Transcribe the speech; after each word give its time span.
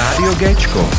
Rádio 0.00 0.34
Géčko. 0.34 0.90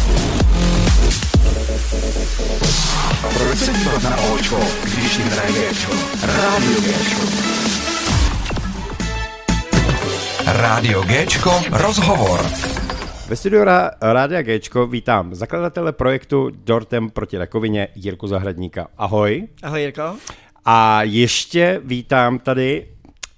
Proč 3.38 3.58
se 3.58 3.74
dívat 3.74 4.04
na 4.04 4.18
Očko, 4.18 4.60
když 4.84 5.18
jim 5.18 5.28
hraje 5.28 5.52
Géčko? 5.54 5.92
Rádio 6.24 6.82
Géčko. 6.82 7.22
Rádio 10.46 11.02
Géčko, 11.04 11.52
rozhovor. 11.72 12.46
Ve 13.28 13.36
studiu 13.36 13.64
Rádia 14.02 14.42
Géčko 14.42 14.88
vítám 14.88 15.36
zakladatele 15.36 15.92
projektu 15.92 16.50
Dortem 16.54 17.10
proti 17.10 17.38
rakovině 17.38 17.88
Jirku 17.96 18.28
Zahradníka. 18.28 18.88
Ahoj. 18.98 19.48
Ahoj 19.64 19.82
Jirko. 19.82 20.16
A 20.66 21.04
ještě 21.04 21.82
vítám 21.84 22.40
tady, 22.40 22.88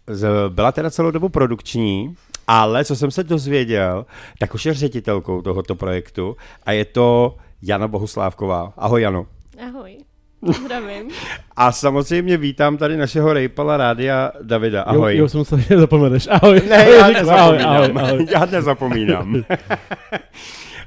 z- 0.08 0.30
byla 0.50 0.72
teda 0.72 0.90
celou 0.92 1.12
dobu 1.12 1.30
produkční, 1.30 2.16
ale 2.48 2.86
co 2.86 2.96
jsem 2.96 3.12
se 3.12 3.24
dozvěděl, 3.24 4.06
tak 4.40 4.54
už 4.54 4.66
je 4.66 4.74
ředitelkou 4.74 5.42
tohoto 5.42 5.76
projektu 5.76 6.38
a 6.64 6.72
je 6.72 6.86
to 6.86 7.36
Jana 7.62 7.88
Bohuslávková. 7.88 8.74
Ahoj 8.78 9.02
Jano. 9.02 9.26
Ahoj. 9.68 9.98
Zdravím. 10.64 11.10
A 11.56 11.72
samozřejmě 11.72 12.38
vítám 12.38 12.78
tady 12.78 12.98
našeho 12.98 13.34
rejpala 13.34 13.78
rádia 13.78 14.32
Davida. 14.42 14.82
Ahoj. 14.82 15.16
Jo, 15.16 15.22
jo 15.22 15.30
jsem 15.30 15.38
musel, 15.38 15.58
že 15.60 15.80
zapomeneš. 15.80 16.28
Ahoj. 16.32 16.62
Ne, 16.70 16.90
já 16.90 17.08
Jirko, 17.08 17.32
ahoj, 17.32 17.58
nezapomínám. 17.58 17.98
ahoj, 17.98 18.04
ahoj. 18.04 18.28
Já 18.34 18.46
nezapomínám. 18.46 19.44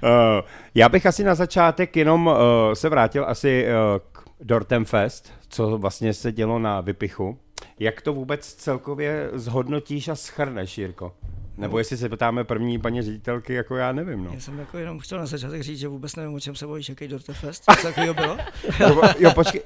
Eh, 0.05 0.43
já 0.75 0.89
bych 0.89 1.07
asi 1.07 1.25
na 1.25 1.35
začátek 1.35 1.97
jenom 1.97 2.27
uh, 2.27 2.35
se 2.75 2.89
vrátil 2.89 3.25
asi 3.29 3.67
uh, 3.67 4.01
k 4.13 4.25
Dortem 4.41 4.85
Fest, 4.85 5.33
co 5.49 5.79
vlastně 5.79 6.15
se 6.15 6.33
dělo 6.33 6.59
na 6.59 6.81
Vypichu. 6.81 7.39
Jak 7.79 8.01
to 8.01 8.13
vůbec 8.13 8.55
celkově 8.55 9.31
zhodnotíš 9.33 10.09
a 10.09 10.15
schrneš, 10.15 10.79
Jirko? 10.79 11.13
Nebo 11.59 11.79
jestli 11.79 11.97
se 11.97 12.09
ptáme 12.09 12.45
první 12.45 12.79
paní 12.79 13.03
ředitelky, 13.03 13.55
jako 13.55 13.77
já 13.77 13.93
nevím, 13.93 14.25
no. 14.25 14.31
Já 14.35 14.41
jsem 14.41 14.59
jako 14.59 14.79
jenom 14.79 14.99
chtěl 14.99 15.19
na 15.19 15.27
začátek 15.27 15.63
říct, 15.63 15.79
že 15.79 15.89
vůbec 15.89 16.17
nevím, 16.17 16.35
o 16.35 16.41
čem 16.41 16.55
se 16.55 16.67
bojíš, 16.67 16.89
jaký 16.89 17.09
Dorte 17.09 17.35
Fest, 17.35 17.65
co 17.65 17.83
takového 17.83 18.15
bylo. 18.15 18.37
Jo, 18.81 19.03
jo, 19.19 19.31
počkej. 19.35 19.61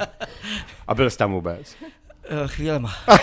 A 0.86 0.94
byl 0.94 1.10
jsi 1.10 1.18
tam 1.18 1.32
vůbec? 1.32 1.76
Uh, 1.82 2.46
chvílema. 2.46 2.92
Uh, 3.08 3.16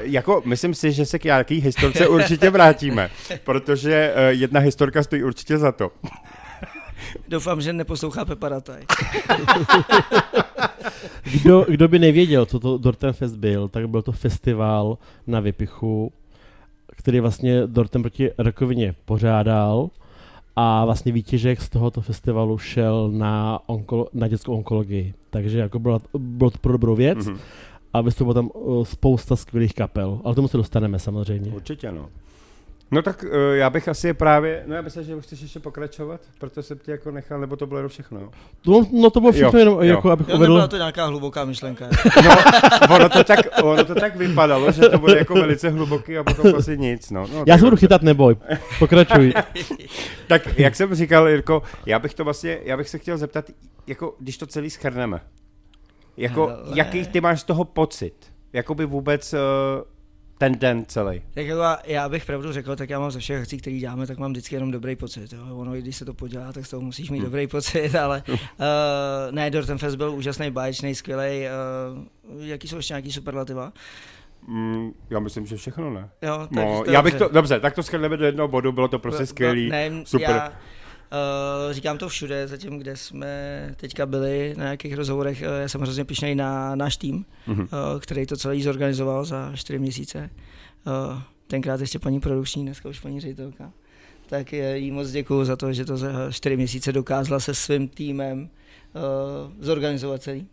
jako, 0.00 0.42
myslím 0.44 0.74
si, 0.74 0.92
že 0.92 1.06
se 1.06 1.18
k 1.18 1.24
nějaký 1.24 1.60
historce 1.60 2.08
určitě 2.08 2.50
vrátíme, 2.50 3.10
protože 3.44 4.14
uh, 4.14 4.20
jedna 4.28 4.60
historka 4.60 5.02
stojí 5.02 5.24
určitě 5.24 5.58
za 5.58 5.72
to. 5.72 5.92
Doufám, 7.28 7.60
že 7.60 7.72
neposlouchá 7.72 8.24
Pepa 8.24 8.48
Rataj. 8.48 8.82
Kdo, 11.22 11.66
kdo 11.68 11.88
by 11.88 11.98
nevěděl, 11.98 12.46
co 12.46 12.60
to 12.60 12.78
Dorten 12.78 13.12
Fest 13.12 13.36
byl, 13.36 13.68
tak 13.68 13.88
byl 13.88 14.02
to 14.02 14.12
festival 14.12 14.98
na 15.26 15.40
Vypichu, 15.40 16.12
který 17.06 17.20
vlastně 17.20 17.66
Dorten 17.66 18.02
proti 18.02 18.30
rakovině 18.38 18.94
pořádal 19.04 19.90
a 20.56 20.84
vlastně 20.84 21.12
výtěžek 21.12 21.62
z 21.62 21.68
tohoto 21.68 22.00
festivalu 22.00 22.58
šel 22.58 23.10
na, 23.12 23.60
onkolo, 23.66 24.08
na 24.12 24.28
dětskou 24.28 24.54
onkologii. 24.54 25.14
Takže 25.30 25.58
jako 25.58 25.78
bylo, 25.78 26.00
bylo 26.18 26.50
to 26.50 26.58
pro 26.58 26.72
dobrou 26.72 26.94
věc 26.94 27.18
Mhm. 27.26 27.34
mm-hmm. 27.34 27.40
a 27.92 28.00
vystoupilo 28.00 28.34
tam 28.34 28.50
uh, 28.54 28.84
spousta 28.84 29.36
skvělých 29.36 29.74
kapel, 29.74 30.20
ale 30.24 30.34
k 30.34 30.36
tomu 30.36 30.48
se 30.48 30.56
dostaneme 30.56 30.98
samozřejmě. 30.98 31.50
Určitě, 31.50 31.92
no. 31.92 32.08
No 32.90 33.02
tak 33.02 33.24
uh, 33.24 33.30
já 33.54 33.70
bych 33.70 33.88
asi 33.88 34.14
právě, 34.14 34.62
no 34.66 34.74
já 34.74 34.82
myslím, 34.82 35.04
že 35.04 35.14
už 35.14 35.24
chceš 35.24 35.40
ještě 35.40 35.60
pokračovat, 35.60 36.20
proto 36.38 36.62
jsem 36.62 36.78
tě 36.78 36.90
jako 36.90 37.10
nechal, 37.10 37.40
nebo 37.40 37.56
to 37.56 37.66
bylo 37.66 37.78
jenom 37.78 37.88
všechno. 37.88 38.20
jo? 38.20 38.30
No, 38.66 38.86
no 38.92 39.10
to 39.10 39.20
bylo 39.20 39.32
všechno 39.32 39.50
Jo, 39.52 39.58
jenom, 39.58 39.74
jo. 39.74 39.82
jako 39.82 40.10
abych 40.10 40.28
Jo, 40.28 40.36
uvedl. 40.36 40.68
to 40.68 40.76
nějaká 40.76 41.06
hluboká 41.06 41.44
myšlenka. 41.44 41.88
No, 42.24 42.94
ono 42.96 43.08
to, 43.08 43.24
tak, 43.24 43.38
ono 43.62 43.84
to 43.84 43.94
tak 43.94 44.16
vypadalo, 44.16 44.72
že 44.72 44.88
to 44.88 44.98
bude 44.98 45.18
jako 45.18 45.34
velice 45.34 45.68
hluboký 45.70 46.18
a 46.18 46.24
potom 46.24 46.54
asi 46.56 46.78
nic, 46.78 47.10
no. 47.10 47.26
no 47.34 47.44
Já 47.46 47.58
se 47.58 47.64
budu 47.64 47.76
chytat, 47.76 48.02
neboj. 48.02 48.36
Pokračuj. 48.78 49.34
Tak 50.28 50.58
jak 50.58 50.76
jsem 50.76 50.94
říkal, 50.94 51.28
Jirko, 51.28 51.62
já 51.86 51.98
bych 51.98 52.14
to 52.14 52.24
vlastně, 52.24 52.58
já 52.64 52.76
bych 52.76 52.88
se 52.88 52.98
chtěl 52.98 53.18
zeptat, 53.18 53.44
jako 53.86 54.14
když 54.18 54.38
to 54.38 54.46
celý 54.46 54.70
schrneme, 54.70 55.20
jako 56.16 56.46
Hele. 56.46 56.60
jaký 56.74 57.06
ty 57.06 57.20
máš 57.20 57.40
z 57.40 57.44
toho 57.44 57.64
pocit? 57.64 58.14
Jakoby 58.52 58.86
vůbec 58.86 59.32
uh, 59.34 59.38
ten 60.38 60.58
den 60.58 60.84
celý. 60.88 61.22
Tak 61.34 61.46
jako 61.46 61.60
já- 61.84 62.08
bych 62.08 62.24
pravdu 62.26 62.52
řekl, 62.52 62.76
tak 62.76 62.90
já 62.90 63.00
mám 63.00 63.10
ze 63.10 63.18
všech 63.18 63.40
akcí, 63.42 63.56
které 63.58 63.76
děláme, 63.78 64.06
tak 64.06 64.18
mám 64.18 64.30
vždycky 64.32 64.54
jenom 64.56 64.70
dobrý 64.70 64.96
pocit. 64.96 65.32
Jo. 65.32 65.56
Ono, 65.56 65.76
i 65.76 65.82
když 65.82 65.96
se 65.96 66.04
to 66.04 66.14
podělá, 66.14 66.52
tak 66.52 66.66
z 66.66 66.70
toho 66.70 66.80
musíš 66.80 67.10
mít 67.10 67.20
dobrý 67.22 67.46
pocit, 67.46 67.94
ale 67.94 68.22
uh, 68.28 68.36
ne, 69.30 69.50
Dorten 69.50 69.78
Fest 69.78 69.96
byl 69.96 70.10
úžasný, 70.10 70.50
báječný, 70.50 70.94
skvělý. 70.94 71.44
Uh, 72.34 72.44
jaký 72.44 72.68
jsou 72.68 72.76
ještě 72.76 72.92
nějaký 72.94 73.12
superlativa? 73.12 73.72
Mm, 74.48 74.92
já 75.10 75.20
myslím, 75.20 75.46
že 75.46 75.56
všechno 75.56 75.90
ne. 75.90 76.08
Jo, 76.22 76.38
tak 76.38 76.50
No, 76.52 76.84
já 76.90 77.02
bych 77.02 77.12
dobře. 77.14 77.28
to, 77.28 77.34
dobře, 77.34 77.60
tak 77.60 77.74
to 77.74 77.82
schrneme 77.82 78.16
do 78.16 78.24
jednoho 78.24 78.48
bodu, 78.48 78.72
bylo 78.72 78.88
to 78.88 78.98
prostě 78.98 79.22
No, 79.22 79.26
skvělý, 79.26 79.70
Ne, 79.70 79.90
super. 80.04 80.30
Já, 80.30 80.52
Uh, 81.12 81.72
říkám 81.72 81.98
to 81.98 82.08
všude, 82.08 82.48
zatím, 82.48 82.78
kde 82.78 82.96
jsme 82.96 83.28
teďka 83.76 84.06
byli 84.06 84.54
na 84.56 84.64
nějakých 84.64 84.94
rozhovorech, 84.94 85.42
uh, 85.42 85.60
já 85.62 85.68
jsem 85.68 85.80
hrozně 85.80 86.04
pišnej 86.04 86.34
na 86.34 86.74
náš 86.74 86.96
tým, 86.96 87.24
Mhm. 87.46 87.60
uh, 87.60 87.68
který 88.00 88.26
to 88.26 88.36
celý 88.36 88.62
zorganizoval 88.62 89.24
za 89.24 89.52
čtyři 89.54 89.78
měsíce. 89.78 90.30
Uh, 90.86 91.22
tenkrát 91.46 91.80
ještě 91.80 91.98
paní 91.98 92.20
produkční, 92.20 92.62
dneska 92.64 92.88
už 92.88 93.00
paní 93.00 93.20
ředitelka. 93.20 93.72
Tak 94.28 94.52
eh, 94.54 94.78
jí 94.78 94.90
moc 94.90 95.10
děkuju 95.10 95.44
za 95.44 95.56
to, 95.56 95.72
že 95.72 95.84
to 95.84 95.96
za 95.96 96.08
čtyři 96.30 96.56
měsíce 96.56 96.92
dokázala 96.92 97.40
se 97.40 97.54
svým 97.54 97.88
týmem 97.88 98.40
uh, 98.40 99.52
zorganizovat 99.60 100.22
celý. 100.22 100.48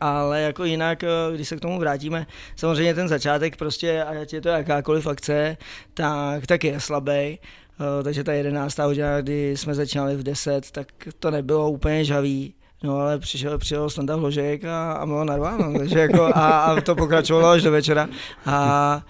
Ale 0.00 0.40
jako 0.40 0.64
jinak, 0.64 1.04
eh, 1.04 1.08
když 1.34 1.48
se 1.48 1.56
k 1.56 1.60
tomu 1.60 1.78
vrátíme, 1.78 2.26
samozřejmě 2.56 2.94
ten 2.94 3.08
začátek 3.08 3.56
prostě, 3.56 4.02
ať 4.04 4.32
je 4.32 4.40
to 4.40 4.48
jakákoliv 4.48 5.06
akce, 5.06 5.56
tak, 5.94 6.46
tak 6.46 6.64
je 6.64 6.80
slabý. 6.80 7.38
Uh, 7.80 8.04
takže 8.04 8.24
ta 8.24 8.32
jedenáctá 8.32 8.84
hodina, 8.84 9.20
kdy 9.20 9.56
jsme 9.56 9.74
začínali 9.74 10.16
v 10.16 10.22
10, 10.22 10.70
tak 10.70 10.86
to 11.18 11.30
nebylo 11.30 11.70
úplně 11.70 12.04
žavý. 12.04 12.54
No 12.84 12.96
ale 12.96 13.18
přišel, 13.18 13.58
přišel 13.58 13.90
Standa 13.90 14.16
Vložek 14.16 14.64
a, 14.64 14.92
a 14.92 15.06
bylo 15.06 15.24
narváno, 15.24 15.78
takže 15.78 15.98
jako 15.98 16.24
a, 16.24 16.60
a, 16.60 16.80
to 16.80 16.94
pokračovalo 16.94 17.48
až 17.48 17.62
do 17.62 17.70
večera. 17.70 18.08
A 18.46 19.00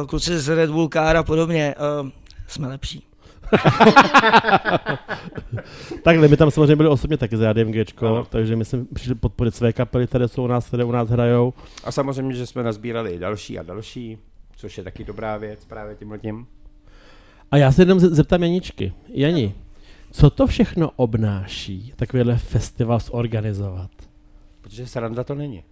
uh, 0.00 0.06
kluci 0.06 0.38
z 0.38 0.48
Red 0.48 0.70
Bull 0.70 0.88
Car 0.88 1.16
a 1.16 1.22
podobně, 1.22 1.74
uh, 2.02 2.10
jsme 2.46 2.68
lepší. 2.68 3.06
Takhle, 6.02 6.28
my 6.28 6.36
tam 6.36 6.50
samozřejmě 6.50 6.76
byli 6.76 6.88
osobně 6.88 7.16
taky 7.16 7.36
za 7.36 7.50
ADMGčko, 7.50 8.06
Ano. 8.06 8.24
takže 8.24 8.56
my 8.56 8.64
jsme 8.64 8.84
přišli 8.94 9.14
podporit 9.14 9.54
své 9.54 9.72
kapely, 9.72 10.06
které 10.06 10.28
jsou 10.28 10.44
u 10.44 10.46
nás, 10.46 10.66
které 10.66 10.84
u 10.84 10.92
nás 10.92 11.08
hrajou. 11.08 11.54
A 11.84 11.92
samozřejmě, 11.92 12.34
že 12.34 12.46
jsme 12.46 12.62
nazbírali 12.62 13.12
i 13.12 13.18
další 13.18 13.58
a 13.58 13.62
další, 13.62 14.18
což 14.56 14.78
je 14.78 14.84
taky 14.84 15.04
dobrá 15.04 15.36
věc 15.36 15.64
právě 15.64 15.94
tímhle 15.94 16.18
tím. 16.18 16.46
A 17.50 17.56
já 17.56 17.72
se 17.72 17.82
jenom 17.82 18.00
ze- 18.00 18.08
zeptám 18.08 18.42
Janičky. 18.42 18.92
Jani, 19.08 19.54
co 20.10 20.30
to 20.30 20.46
všechno 20.46 20.90
obnáší 20.96 21.92
takovýhle 21.96 22.36
festival 22.36 23.00
zorganizovat? 23.00 23.90
Protože 24.60 24.86
sranda 24.86 25.24
to 25.24 25.34
není. 25.34 25.62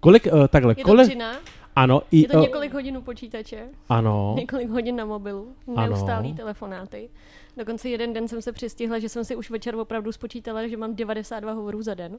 Kolik, 0.00 0.26
uh, 0.32 0.46
takhle, 0.48 0.72
Je 0.72 0.76
to 0.76 0.82
kolik, 0.82 1.06
dřina, 1.06 1.32
ano, 1.76 2.02
i, 2.10 2.20
je 2.22 2.28
to 2.28 2.38
eh, 2.38 2.40
několik 2.42 2.72
hodin 2.72 2.96
u 2.96 3.02
počítače, 3.02 3.68
ano, 3.88 4.34
několik 4.38 4.68
hodin 4.70 4.96
na 4.96 5.04
mobilu, 5.04 5.54
Ano. 5.76 5.86
neustálý 5.86 6.34
telefonáty. 6.34 7.08
Dokonce 7.56 7.88
jeden 7.88 8.12
den 8.12 8.28
jsem 8.28 8.42
se 8.42 8.52
přistihla, 8.52 8.98
že 8.98 9.08
jsem 9.08 9.24
si 9.24 9.36
už 9.36 9.50
večer 9.50 9.74
opravdu 9.76 10.12
spočítala, 10.12 10.68
že 10.68 10.76
mám 10.76 10.94
92 10.94 11.52
hovorů 11.52 11.82
za 11.82 11.94
den. 11.94 12.18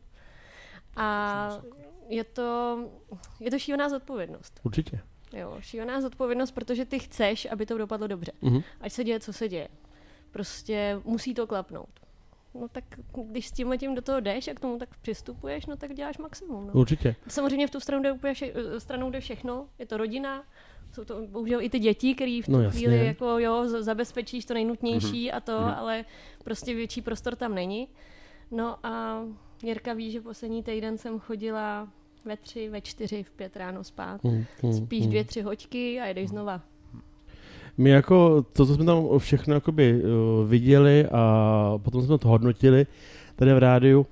A 0.96 1.50
je 2.10 2.24
to, 2.24 2.78
je 3.40 3.52
to 3.52 3.60
šílená 3.60 3.90
zodpovědnost. 3.90 4.60
určitě. 4.64 5.00
Jo, 5.34 5.58
šílená 5.60 6.02
zodpovědnost, 6.02 6.52
protože 6.52 6.86
ty 6.86 7.00
chceš, 7.00 7.48
aby 7.52 7.66
to 7.66 7.78
dopadlo 7.78 8.08
dobře. 8.08 8.32
Mhm. 8.42 8.62
Ať 8.82 8.92
se 8.92 9.04
děje, 9.04 9.20
co 9.20 9.34
se 9.34 9.48
děje. 9.50 9.68
Prostě 10.32 11.02
musí 11.06 11.34
to 11.34 11.48
klapnout. 11.48 11.90
No 12.54 12.68
tak 12.68 12.84
když 13.26 13.48
s 13.48 13.52
tím 13.52 13.74
tím 13.78 13.96
do 13.96 14.02
toho 14.02 14.20
jdeš 14.20 14.48
a 14.48 14.54
k 14.54 14.60
tomu 14.60 14.78
tak 14.78 14.90
přistupuješ, 15.02 15.66
no 15.66 15.78
tak 15.78 15.94
děláš 15.94 16.18
maximum. 16.18 16.68
No. 16.68 16.74
Určitě. 16.74 17.16
Samozřejmě 17.28 17.68
v 17.68 17.72
tu 17.72 17.80
stranu 17.80 18.04
jde 18.04 18.12
úplně 18.12 18.34
vše, 18.34 18.54
stranou 18.78 19.10
jde 19.12 19.20
všechno, 19.20 19.68
je 19.80 19.86
to 19.86 19.98
rodina, 19.98 20.44
jsou 20.94 21.06
to 21.06 21.22
bohužel 21.28 21.62
i 21.62 21.70
ty 21.70 21.80
děti, 21.80 22.16
který 22.16 22.42
v 22.42 22.46
tu 22.46 22.52
No 22.52 22.62
jasně. 22.62 22.80
chvíli 22.80 23.06
jako 23.06 23.40
jo, 23.40 23.68
zabezpečíš 23.68 24.46
to 24.46 24.54
nejnutnější 24.54 25.32
a 25.32 25.40
to, 25.40 25.58
ale 25.78 26.06
prostě 26.44 26.74
větší 26.74 27.02
prostor 27.02 27.36
tam 27.36 27.56
není. 27.56 27.88
No 28.52 28.86
a 28.86 29.24
Jirka 29.64 29.94
ví, 29.94 30.12
že 30.12 30.22
poslední 30.22 30.64
týden 30.64 30.98
jsem 30.98 31.20
chodila 31.20 31.88
ve 32.26 32.38
tři, 32.38 32.70
ve 32.70 32.82
čtyři, 32.82 33.24
v 33.24 33.32
pět 33.32 33.58
ráno 33.58 33.84
spát. 33.84 34.24
Mm, 34.24 34.46
mm, 34.64 34.74
Spíš 34.74 35.04
mm. 35.04 35.10
dvě, 35.10 35.24
tři 35.24 35.42
hoďky 35.42 36.00
a 36.00 36.06
jedeš 36.06 36.30
znova. 36.30 36.62
My 37.78 37.90
jako 37.90 38.42
to, 38.54 38.66
co 38.66 38.76
jsme 38.76 38.86
tam 38.86 39.08
všechno 39.18 39.54
jakoby 39.54 40.04
uh, 40.04 40.50
viděli 40.50 41.06
a 41.12 41.74
potom 41.78 42.02
jsme 42.02 42.18
to 42.18 42.28
hodnotili 42.28 42.86
tady 43.36 43.54
v 43.54 43.58
rádiu, 43.58 44.06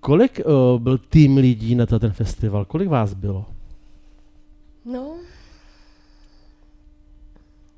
kolik 0.00 0.40
uh, 0.44 0.80
byl 0.80 0.98
tým 0.98 1.36
lidí 1.36 1.74
na 1.74 1.86
ten 1.86 2.12
festival? 2.12 2.64
Kolik 2.64 2.88
vás 2.88 3.14
bylo? 3.14 3.46
No, 4.84 5.14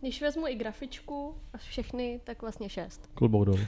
Když 0.05 0.23
vezmu 0.23 0.49
i 0.49 0.55
grafičku 0.55 1.35
a 1.55 1.59
všechny, 1.59 2.21
tak 2.25 2.43
vlastně 2.43 2.69
šest. 2.69 3.11
Klobouk 3.15 3.45
dolů. 3.47 3.59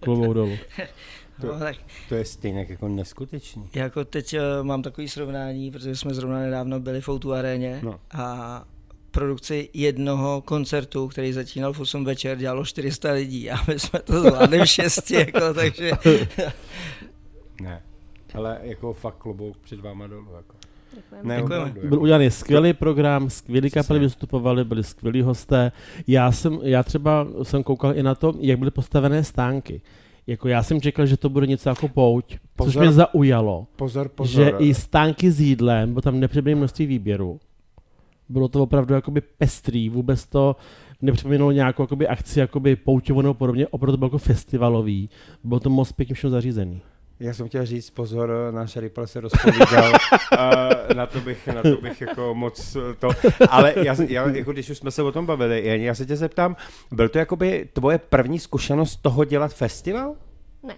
Klobouk 0.00 0.34
dolů. 0.34 0.56
No, 1.44 1.58
tak 1.58 1.76
To 2.08 2.14
je 2.14 2.24
stejně 2.24 2.66
jako 2.68 2.88
neskutečný. 2.88 3.70
jako 3.74 4.04
teď 4.04 4.34
uh, 4.34 4.40
mám 4.66 4.82
takový 4.82 5.08
srovnání, 5.08 5.70
protože 5.70 5.96
jsme 5.96 6.14
zrovna 6.14 6.38
nedávno 6.38 6.80
byli 6.80 7.00
v 7.00 7.08
Outu 7.08 7.32
aréně 7.32 7.80
No. 7.82 8.00
a 8.10 8.64
produkci 9.10 9.68
jednoho 9.72 10.42
koncertu, 10.42 11.08
který 11.08 11.32
začínal 11.32 11.72
v 11.72 11.80
8 11.80 12.04
večer, 12.04 12.38
dělalo 12.38 12.64
400 12.64 13.12
lidí 13.12 13.50
a 13.50 13.56
my 13.68 13.78
jsme 13.78 13.98
to 13.98 14.20
zvládli 14.20 14.58
v 14.60 14.66
6, 14.66 15.10
jako, 15.10 15.54
takže 15.54 15.90
Ne. 17.60 17.82
Ale 18.34 18.58
jako 18.62 18.92
fakt 18.92 19.16
klobouk 19.16 19.56
před 19.56 19.80
váma 19.80 20.06
dolů. 20.06 20.28
Jako. 20.36 20.54
Děkujeme. 20.96 21.28
Ne, 21.28 21.36
Děkujeme. 21.36 21.64
opravdu. 21.70 21.88
Byl 21.88 22.00
udělaný 22.02 22.30
skvělý 22.30 22.72
program, 22.72 23.30
skvělí 23.30 23.70
kapely 23.70 23.98
vystupovali, 24.00 24.64
byli 24.64 24.84
skvělí 24.84 25.22
hosté. 25.22 25.72
Já 26.06 26.32
jsem, 26.32 26.58
já 26.62 26.82
třeba 26.82 27.26
jsem 27.42 27.62
koukal 27.62 27.96
i 27.96 28.02
na 28.02 28.14
to, 28.14 28.34
jak 28.40 28.58
byly 28.58 28.70
postavené 28.70 29.24
stánky. 29.24 29.80
Jako 30.26 30.48
já 30.48 30.62
jsem 30.62 30.80
čekal, 30.80 31.06
že 31.06 31.16
to 31.16 31.28
bude 31.28 31.46
něco 31.46 31.68
jako 31.68 31.88
pouť, 31.88 32.32
což 32.32 32.38
Pozor. 32.56 32.82
mě 32.82 32.92
zaujalo. 32.92 33.66
Pozor, 33.76 34.08
pozor. 34.08 34.44
Že 34.44 34.52
i 34.58 34.74
stánky 34.74 35.30
s 35.30 35.40
jídlem, 35.40 35.94
bo 35.94 36.00
tam 36.00 36.20
nepřibyly 36.20 36.54
množství 36.54 36.86
výběru. 36.86 37.40
Bylo 38.28 38.48
to 38.48 38.62
opravdu 38.62 38.94
jakoby 38.94 39.20
pestrý, 39.20 39.88
vůbec 39.88 40.26
to 40.26 40.56
nepřipomínalo 41.02 41.52
nějakou 41.52 41.82
jakoby 41.82 42.08
akci 42.08 42.40
jakoby 42.40 42.76
pouťovou 42.76 43.20
nebo 43.22 43.34
podobně, 43.34 43.66
opravdu 43.68 43.92
to 43.92 43.96
bylo 43.96 44.06
jako 44.06 44.18
festivalový. 44.18 45.10
Bylo 45.44 45.60
to 45.60 45.70
moc 45.70 45.92
pěkně 45.92 46.14
všechno 46.14 46.30
zařízený. 46.30 46.82
Já 47.20 47.34
jsem 47.34 47.48
chtěl 47.48 47.66
říct, 47.66 47.90
pozor, 47.90 48.30
náš 48.50 48.76
Ripple 48.76 49.06
se 49.06 49.20
rozpovídal, 49.20 49.92
a 50.38 50.60
na 50.94 51.06
to 51.06 51.20
bych, 51.20 51.46
na 51.46 51.62
to 51.62 51.76
bych 51.76 52.00
jako 52.00 52.34
moc 52.34 52.76
to, 52.98 53.08
ale 53.50 53.74
já, 53.76 53.96
já, 54.08 54.28
jako 54.28 54.52
když 54.52 54.70
už 54.70 54.78
jsme 54.78 54.90
se 54.90 55.02
o 55.02 55.12
tom 55.12 55.26
bavili, 55.26 55.82
já 55.84 55.94
se 55.94 56.06
tě 56.06 56.16
zeptám, 56.16 56.56
byl 56.92 57.08
to 57.08 57.18
jakoby 57.18 57.68
tvoje 57.72 57.98
první 57.98 58.38
zkušenost 58.38 58.96
toho 58.96 59.24
dělat 59.24 59.54
festival? 59.54 60.14
Ne. 60.62 60.74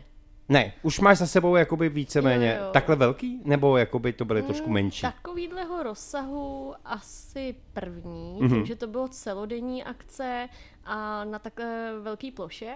Ne, 0.49 0.73
už 0.83 1.01
máš 1.01 1.19
za 1.19 1.27
sebou 1.27 1.57
jakoby 1.57 1.89
víceméně 1.89 2.57
Jo, 2.59 2.65
jo. 2.67 2.71
takhle 2.73 2.97
velký, 2.97 3.41
nebo 3.45 3.77
jakoby 3.77 4.13
to 4.13 4.25
byly 4.25 4.43
trošku 4.43 4.67
Mm, 4.69 4.75
menší? 4.75 5.03
Takovýhleho 5.03 5.83
rozsahu 5.83 6.75
asi 6.85 7.55
první, 7.73 8.39
Mhm. 8.41 8.47
mm-hmm. 8.51 8.55
tím, 8.57 8.67
že 8.67 8.77
to 8.77 8.87
bylo 8.87 9.09
celodenní 9.09 9.85
akce 9.85 10.49
a 10.85 11.25
na 11.25 11.39
takhle 11.39 11.93
velké 12.03 12.31
ploše. 12.37 12.75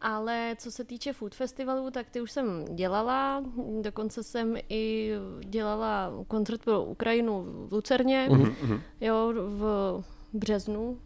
Ale 0.00 0.54
co 0.58 0.70
se 0.70 0.84
týče 0.84 1.12
food 1.12 1.34
festivalů, 1.34 1.90
tak 1.90 2.10
ty 2.10 2.20
už 2.20 2.32
jsem 2.32 2.64
dělala, 2.74 3.42
dokonce 3.82 4.22
jsem 4.22 4.56
i 4.68 5.12
dělala 5.44 6.12
koncert 6.28 6.64
pro 6.64 6.84
Ukrajinu 6.84 7.44
v 7.68 7.72
Lucerně, 7.72 8.28
Mhm, 8.30 8.54
mhm. 8.62 8.80
jo, 9.00 9.32
v 9.36 10.04
březnu. 10.32 10.98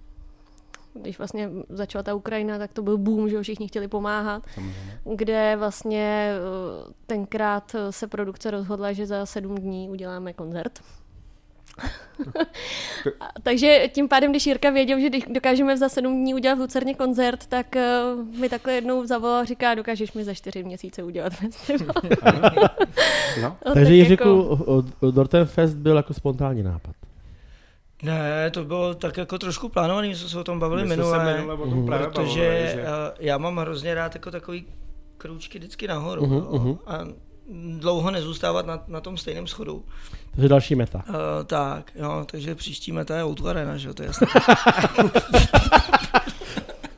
Když 0.94 1.19
vlastně 1.19 1.50
začala 1.69 2.03
ta 2.03 2.15
Ukrajina, 2.15 2.59
tak 2.59 2.73
to 2.73 2.83
byl 2.83 2.99
boom, 2.99 3.29
že 3.29 3.43
všichni 3.43 3.69
chtěli 3.69 3.89
pomáhat 3.89 4.43
Samozřejmě. 4.55 4.99
kde 5.17 5.56
vlastně 5.59 6.33
eh, 6.35 6.93
tenkrát 7.06 7.77
se 7.91 8.06
produkce 8.06 8.50
rozhodla, 8.50 8.93
že 8.93 9.06
za 9.06 9.27
sedm 9.27 9.55
dní 9.55 9.89
uděláme 9.91 10.33
koncert. 10.33 10.81
Takže 13.43 13.89
tím 13.93 14.09
pádem, 14.09 14.31
když 14.31 14.47
Jirka 14.47 14.71
věděl, 14.71 15.01
že 15.01 15.09
když 15.09 15.25
dokážeme 15.29 15.77
za 15.77 15.89
sedm 15.89 16.21
dní 16.21 16.35
udělat 16.35 16.55
v 16.55 16.61
Lucerně 16.61 16.95
koncert, 16.95 17.47
tak 17.47 17.77
eh, 17.77 18.01
mi 18.39 18.49
takhle 18.49 18.73
jednou 18.73 19.07
zavolal 19.07 19.37
a 19.41 19.45
říká, 19.45 19.75
dokážeš 19.75 20.13
mi 20.13 20.25
za 20.25 20.35
čtyři 20.35 20.65
měsíce 20.65 21.03
udělat 21.03 21.33
festival. 21.35 21.95
No, 22.03 22.13
No, 23.43 23.57
Takže 23.65 23.85
tak 23.85 23.93
Jiříku, 23.95 24.49
jako- 24.61 25.11
Dorten 25.11 25.45
Fest 25.47 25.77
byl 25.77 25.97
jako 25.97 26.15
spontánní 26.15 26.63
nápad. 26.63 26.95
ne, 28.03 28.51
to 28.51 28.65
bylo 28.65 28.95
tak 28.95 29.17
jako 29.17 29.39
trošku 29.39 29.69
plánovaný, 29.69 30.09
my 30.09 30.15
jsme 30.17 30.29
se 30.29 30.39
o 30.39 30.45
tom 30.45 30.59
bavili 30.59 30.83
my 30.83 30.95
jsme 30.95 30.97
se 30.97 31.03
minule, 31.03 31.35
minule 31.37 31.55
o 31.55 31.71
tom 31.71 31.87
právě 31.87 32.07
protože 32.07 32.41
bavili, 32.41 32.69
že... 32.73 32.81
eh, 32.83 32.87
já 33.21 33.39
mám 33.39 33.57
hrozně 33.57 33.95
rád 33.95 34.15
jako 34.15 34.31
takový 34.31 34.67
krůčky 35.19 35.59
vždycky 35.59 35.87
nahoru 35.89 36.27
Mhm, 36.27 36.35
jo, 36.37 36.49
mhm. 36.53 36.79
a 36.87 36.99
dlouho 37.79 38.11
nezůstávat 38.11 38.67
na, 38.67 38.83
na 38.89 39.01
tom 39.01 39.17
stejném 39.17 39.47
schodu. 39.47 39.85
Takže 40.35 40.49
další 40.49 40.75
meta. 40.75 41.03
Uh, 41.09 41.15
tak, 41.47 41.93
jo, 41.95 42.27
takže 42.31 42.55
příští 42.55 42.93
meta 42.93 43.17
je 43.17 43.25
Outu 43.25 43.49
Arena, 43.49 43.77
že 43.77 43.89
jo, 43.89 43.95
to 43.95 44.03
je 44.03 44.07
jasné. 44.07 44.27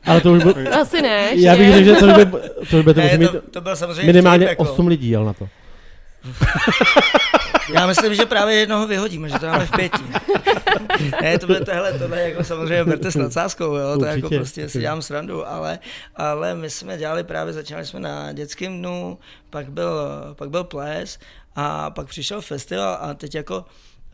Ale 0.05 0.21
to 0.21 0.33
už 0.33 0.43
byl, 0.43 0.55
Asi 0.81 1.01
ne, 1.01 1.31
já 1.35 1.55
bych 1.55 1.67
že? 1.67 1.73
řekl, 1.73 1.85
že 1.85 1.95
to 1.95 2.05
už 2.05 2.13
by, 2.13 2.25
to 2.69 2.77
už 2.77 2.85
by 2.85 2.93
to 2.93 2.99
ne, 2.99 3.05
musí 3.05 3.17
mít 3.17 3.31
to, 3.31 3.41
to 3.41 3.61
byl 3.61 3.75
samozřejmě 3.75 4.03
minimálně 4.03 4.45
vtip, 4.45 4.59
jako. 4.59 4.71
8 4.71 4.87
lidí 4.87 5.09
jel 5.09 5.25
na 5.25 5.33
to. 5.33 5.47
Já 7.73 7.87
myslím, 7.87 8.15
že 8.15 8.25
právě 8.25 8.55
jednoho 8.55 8.87
vyhodíme, 8.87 9.29
že 9.29 9.39
to 9.39 9.45
máme 9.45 9.65
v 9.65 9.71
pěti. 9.71 10.03
ne, 11.21 11.39
tohle, 11.39 11.59
tohle, 11.59 11.99
tohle 11.99 12.21
jako 12.21 12.43
samozřejmě 12.43 12.83
berte 12.83 13.11
s 13.11 13.15
nadsázkou, 13.15 13.75
jo, 13.75 13.97
to 13.99 14.05
je 14.05 14.11
jako 14.11 14.25
Určitě. 14.25 14.37
prostě 14.37 14.69
si 14.69 14.79
dělám 14.79 15.01
srandu, 15.01 15.47
ale, 15.47 15.79
ale 16.15 16.55
my 16.55 16.69
jsme 16.69 16.97
dělali 16.97 17.23
právě, 17.23 17.53
začínali 17.53 17.85
jsme 17.85 17.99
na 17.99 18.31
dětském 18.31 18.79
dnu, 18.79 19.19
pak 19.49 19.69
byl, 19.71 19.99
pak 20.33 20.49
byl 20.49 20.63
ples 20.63 21.19
a 21.55 21.89
pak 21.89 22.07
přišel 22.07 22.41
festival 22.41 22.97
a 23.01 23.13
teď 23.13 23.35
jako 23.35 23.65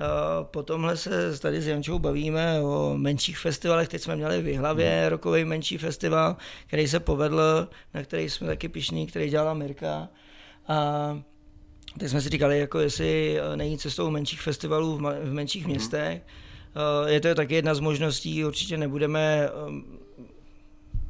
Uh, 0.01 0.43
po 0.43 0.63
tomhle 0.63 0.97
se 0.97 1.39
tady 1.39 1.61
s 1.61 1.67
Jančou 1.67 1.99
bavíme 1.99 2.61
o 2.61 2.93
menších 2.97 3.39
festivalech. 3.39 3.87
Teď 3.87 4.01
jsme 4.01 4.15
měli 4.15 4.41
v 4.41 4.47
Jihlavě 4.47 5.09
rokový 5.09 5.45
menší 5.45 5.77
festival, 5.77 6.35
který 6.67 6.87
se 6.87 6.99
povedl, 6.99 7.67
na 7.93 8.03
který 8.03 8.29
jsme 8.29 8.47
taky 8.47 8.69
pišní, 8.69 9.07
který 9.07 9.29
dělala 9.29 9.53
Mirka. 9.53 10.07
A 10.67 11.19
Teď 11.99 12.09
jsme 12.09 12.21
si 12.21 12.29
říkali, 12.29 12.59
jako 12.59 12.79
jestli 12.79 13.39
eh, 13.39 13.57
není 13.57 13.77
cestou 13.77 14.09
menších 14.09 14.41
festivalů 14.41 14.97
v, 14.97 15.01
v 15.23 15.33
menších 15.33 15.67
městech. 15.67 16.21
Eh, 17.05 17.11
Je 17.11 17.19
to 17.19 17.35
taky 17.35 17.55
jedna 17.55 17.73
z 17.73 17.79
možností, 17.79 18.45
určitě 18.45 18.77
nebudeme 18.77 19.49
ehm, 19.67 19.83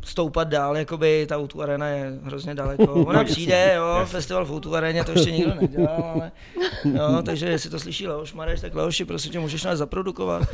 stoupat 0.03 0.47
dál, 0.47 0.77
jakoby 0.77 1.25
ta 1.29 1.37
Outu 1.37 1.61
Arena 1.61 1.87
je 1.87 2.19
hrozně 2.23 2.55
daleko. 2.55 2.93
Ona 3.07 3.23
přijde, 3.23 3.73
jo, 3.75 4.05
festival 4.05 4.45
v 4.45 4.51
Outu 4.51 4.75
Areně, 4.75 5.03
to 5.03 5.11
ještě 5.11 5.31
nikdo 5.31 5.53
nedělal, 5.61 6.11
ale 6.15 6.31
jo, 6.85 7.21
takže 7.25 7.45
jestli 7.49 7.69
to 7.69 7.79
slyší 7.79 8.07
Leoš 8.07 8.33
Mareš, 8.33 8.61
tak 8.61 8.75
Leoši, 8.75 9.05
prosím 9.05 9.31
tě, 9.31 9.39
můžeš 9.39 9.63
nás 9.63 9.77
zaprodukovat. 9.77 10.43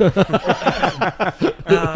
a, 1.76 1.94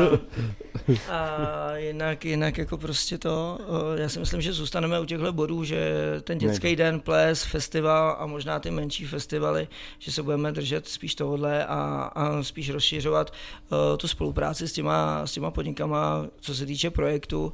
a 1.11 1.77
jinak, 1.77 2.25
jinak 2.25 2.59
jako 2.59 2.79
prostě 2.79 3.19
to, 3.19 3.59
eh, 3.97 4.01
já 4.03 4.09
si 4.09 4.19
myslím, 4.19 4.41
že 4.41 4.53
zůstaneme 4.53 5.01
u 5.01 5.05
těchto 5.05 5.33
bodů, 5.33 5.65
že 5.65 5.95
ten 6.25 6.39
dětský 6.39 6.77
den, 6.77 7.01
ples, 7.01 7.43
festival 7.45 8.17
a 8.19 8.27
možná 8.27 8.61
ty 8.61 8.71
menší 8.71 9.05
festivaly, 9.07 9.69
že 9.99 10.13
se 10.13 10.23
budeme 10.23 10.53
držet 10.53 10.89
spíš 10.89 11.15
tohodle 11.15 11.67
a, 11.67 12.11
a 12.15 12.43
spíš 12.43 12.71
rozšiřovat 12.71 13.31
uh, 13.31 13.79
tu 13.97 14.09
spolupráci 14.09 14.69
s 14.69 14.73
těma, 14.73 15.27
s 15.27 15.33
těma 15.33 15.51
podnikama, 15.51 16.27
co 16.41 16.55
se 16.55 16.67
týče 16.67 16.91
projektu 16.91 17.53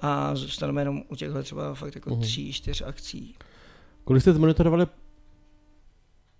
a 0.00 0.34
zůstaneme 0.34 0.80
jenom 0.80 1.02
u 1.08 1.16
těchto 1.16 1.42
třeba 1.42 1.74
fakt 1.74 1.94
jako 1.94 2.10
Mhm. 2.10 2.20
tří, 2.22 2.52
čtyř 2.52 2.82
akcí. 2.86 3.34
Kolik 4.04 4.22
jste 4.22 4.32
zmonitorovali 4.32 4.86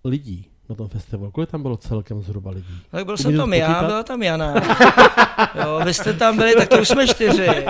lidí 0.03 0.49
na 0.69 0.75
tom 0.75 0.87
festivalu? 0.87 1.31
Kolik 1.31 1.51
tam 1.51 1.61
bylo 1.61 1.77
celkem 1.77 2.21
zhruba 2.21 2.51
lidí? 2.51 2.81
Tak 2.91 3.05
byl 3.05 3.17
jsem 3.17 3.31
to 3.31 3.37
tam 3.37 3.53
já, 3.53 3.83
byla 3.83 4.03
tam 4.03 4.23
Jana. 4.23 4.53
Jo, 5.55 5.81
vy 5.85 5.93
jste 5.93 6.13
tam 6.13 6.37
byli, 6.37 6.55
tak 6.55 6.69
to 6.69 6.81
už 6.81 6.87
jsme 6.87 7.07
čtyři. 7.07 7.47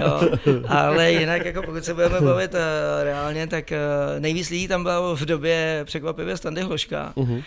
Jo, 0.00 0.20
ale 0.68 1.12
jinak, 1.12 1.44
jako 1.44 1.62
pokud 1.62 1.84
se 1.84 1.94
budeme 1.94 2.20
bavit 2.20 2.54
uh, 2.54 2.60
reálně, 3.02 3.46
tak 3.46 3.72
uh, 3.72 4.20
nejvíc 4.20 4.50
lidí 4.50 4.68
tam 4.68 4.82
bylo 4.82 5.16
v 5.16 5.20
době 5.20 5.82
překvapivě 5.84 6.36
Standy 6.36 6.60
Hloška. 6.60 7.12
Uh-huh. 7.16 7.36
Uh, 7.36 7.42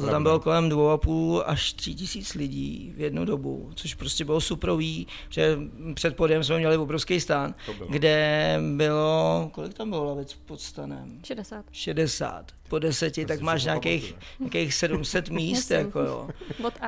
to 0.00 0.06
tam 0.06 0.22
bylo 0.22 0.40
kolem 0.40 0.68
dvou 0.68 0.88
a 0.88 0.98
půl 0.98 1.42
až 1.46 1.72
tři 1.72 1.94
tisíc 1.94 2.34
lidí 2.34 2.92
v 2.96 3.00
jednu 3.00 3.24
dobu, 3.24 3.70
což 3.74 3.94
prostě 3.94 4.24
bylo 4.24 4.40
suprový, 4.40 5.06
že 5.28 5.58
před 5.94 6.16
podjem 6.16 6.44
jsme 6.44 6.58
měli 6.58 6.76
obrovský 6.76 7.20
stán, 7.20 7.54
kde 7.88 8.58
bylo, 8.76 9.50
kolik 9.52 9.74
tam 9.74 9.90
bylo 9.90 10.04
lavic 10.04 10.34
pod 10.34 10.60
stanem? 10.60 11.18
60. 11.24 11.64
60. 11.72 12.52
Po 12.74 12.78
deseti, 12.78 13.26
tak 13.26 13.40
máš 13.40 13.64
nějakých, 13.64 14.16
nějakých 14.40 14.74
700 14.74 15.30
míst, 15.40 15.70
jako 15.70 16.00
jo, 16.00 16.28